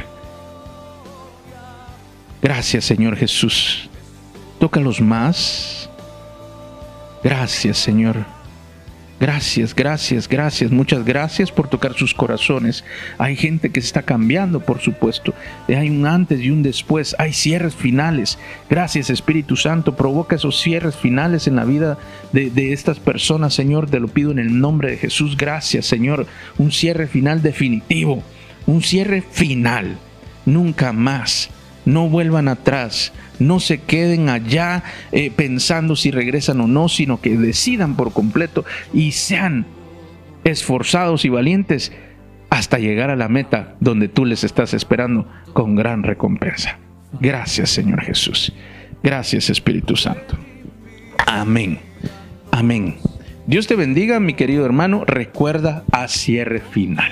Gracias 2.42 2.84
Señor 2.84 3.16
Jesús. 3.16 3.88
Tócalos 4.58 5.00
más. 5.00 5.88
Gracias 7.22 7.78
Señor. 7.78 8.41
Gracias, 9.22 9.72
gracias, 9.72 10.28
gracias, 10.28 10.72
muchas 10.72 11.04
gracias 11.04 11.52
por 11.52 11.68
tocar 11.68 11.94
sus 11.94 12.12
corazones. 12.12 12.82
Hay 13.18 13.36
gente 13.36 13.70
que 13.70 13.80
se 13.80 13.86
está 13.86 14.02
cambiando, 14.02 14.58
por 14.58 14.80
supuesto. 14.80 15.32
Hay 15.68 15.90
un 15.90 16.08
antes 16.08 16.40
y 16.40 16.50
un 16.50 16.64
después. 16.64 17.14
Hay 17.20 17.32
cierres 17.32 17.76
finales. 17.76 18.36
Gracias, 18.68 19.10
Espíritu 19.10 19.54
Santo. 19.54 19.94
Provoca 19.94 20.34
esos 20.34 20.60
cierres 20.60 20.96
finales 20.96 21.46
en 21.46 21.54
la 21.54 21.64
vida 21.64 21.98
de, 22.32 22.50
de 22.50 22.72
estas 22.72 22.98
personas, 22.98 23.54
Señor. 23.54 23.88
Te 23.88 24.00
lo 24.00 24.08
pido 24.08 24.32
en 24.32 24.40
el 24.40 24.58
nombre 24.60 24.90
de 24.90 24.96
Jesús. 24.96 25.36
Gracias, 25.36 25.86
Señor. 25.86 26.26
Un 26.58 26.72
cierre 26.72 27.06
final 27.06 27.42
definitivo. 27.42 28.24
Un 28.66 28.82
cierre 28.82 29.22
final. 29.22 29.98
Nunca 30.46 30.92
más 30.92 31.48
no 31.84 32.08
vuelvan 32.08 32.48
atrás, 32.48 33.12
no 33.46 33.60
se 33.60 33.80
queden 33.80 34.28
allá 34.28 34.82
eh, 35.12 35.30
pensando 35.34 35.96
si 35.96 36.10
regresan 36.10 36.60
o 36.60 36.66
no, 36.66 36.88
sino 36.88 37.20
que 37.20 37.36
decidan 37.36 37.96
por 37.96 38.12
completo 38.12 38.64
y 38.92 39.12
sean 39.12 39.66
esforzados 40.44 41.24
y 41.24 41.28
valientes 41.28 41.92
hasta 42.50 42.78
llegar 42.78 43.10
a 43.10 43.16
la 43.16 43.28
meta 43.28 43.76
donde 43.80 44.08
tú 44.08 44.24
les 44.24 44.44
estás 44.44 44.74
esperando 44.74 45.26
con 45.52 45.74
gran 45.74 46.02
recompensa. 46.02 46.78
Gracias 47.20 47.70
Señor 47.70 48.02
Jesús. 48.02 48.52
Gracias 49.02 49.50
Espíritu 49.50 49.96
Santo. 49.96 50.36
Amén. 51.26 51.78
Amén. 52.50 52.96
Dios 53.46 53.66
te 53.66 53.74
bendiga, 53.74 54.20
mi 54.20 54.34
querido 54.34 54.64
hermano. 54.64 55.04
Recuerda 55.06 55.84
a 55.90 56.08
cierre 56.08 56.60
final. 56.60 57.10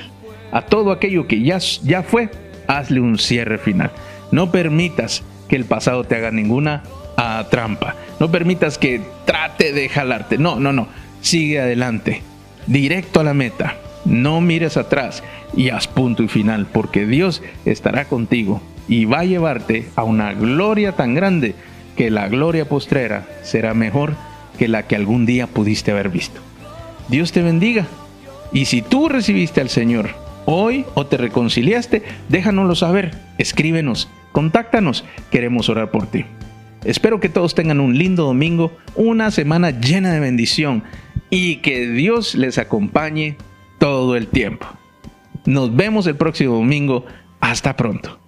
A 0.52 0.62
todo 0.62 0.92
aquello 0.92 1.26
que 1.26 1.42
ya, 1.42 1.58
ya 1.58 2.02
fue, 2.02 2.30
hazle 2.66 3.00
un 3.00 3.18
cierre 3.18 3.58
final. 3.58 3.90
No 4.30 4.52
permitas 4.52 5.24
que 5.50 5.56
el 5.56 5.64
pasado 5.64 6.04
te 6.04 6.14
haga 6.14 6.30
ninguna 6.30 6.84
ah, 7.16 7.44
trampa. 7.50 7.96
No 8.20 8.30
permitas 8.30 8.78
que 8.78 9.02
trate 9.26 9.72
de 9.72 9.88
jalarte. 9.88 10.38
No, 10.38 10.60
no, 10.60 10.72
no. 10.72 10.86
Sigue 11.20 11.60
adelante. 11.60 12.22
Directo 12.68 13.18
a 13.18 13.24
la 13.24 13.34
meta. 13.34 13.76
No 14.04 14.40
mires 14.40 14.76
atrás 14.76 15.24
y 15.54 15.70
haz 15.70 15.88
punto 15.88 16.22
y 16.22 16.28
final, 16.28 16.66
porque 16.72 17.04
Dios 17.04 17.42
estará 17.64 18.04
contigo 18.04 18.62
y 18.88 19.04
va 19.04 19.20
a 19.20 19.24
llevarte 19.24 19.88
a 19.96 20.04
una 20.04 20.32
gloria 20.32 20.92
tan 20.92 21.14
grande 21.14 21.54
que 21.96 22.10
la 22.10 22.28
gloria 22.28 22.68
postrera 22.68 23.26
será 23.42 23.74
mejor 23.74 24.14
que 24.56 24.68
la 24.68 24.84
que 24.84 24.94
algún 24.94 25.26
día 25.26 25.48
pudiste 25.48 25.90
haber 25.90 26.10
visto. 26.10 26.40
Dios 27.08 27.32
te 27.32 27.42
bendiga. 27.42 27.88
Y 28.52 28.66
si 28.66 28.82
tú 28.82 29.08
recibiste 29.08 29.60
al 29.60 29.68
Señor 29.68 30.10
hoy 30.46 30.86
o 30.94 31.06
te 31.06 31.16
reconciliaste, 31.16 32.04
déjanoslo 32.28 32.76
saber. 32.76 33.14
Escríbenos 33.36 34.08
Contáctanos, 34.32 35.04
queremos 35.30 35.68
orar 35.68 35.90
por 35.90 36.06
ti. 36.06 36.24
Espero 36.84 37.20
que 37.20 37.28
todos 37.28 37.54
tengan 37.54 37.80
un 37.80 37.98
lindo 37.98 38.24
domingo, 38.24 38.72
una 38.94 39.30
semana 39.30 39.70
llena 39.70 40.12
de 40.12 40.20
bendición 40.20 40.82
y 41.28 41.56
que 41.56 41.88
Dios 41.88 42.34
les 42.34 42.58
acompañe 42.58 43.36
todo 43.78 44.16
el 44.16 44.28
tiempo. 44.28 44.66
Nos 45.46 45.74
vemos 45.74 46.06
el 46.06 46.16
próximo 46.16 46.54
domingo. 46.54 47.04
Hasta 47.40 47.76
pronto. 47.76 48.19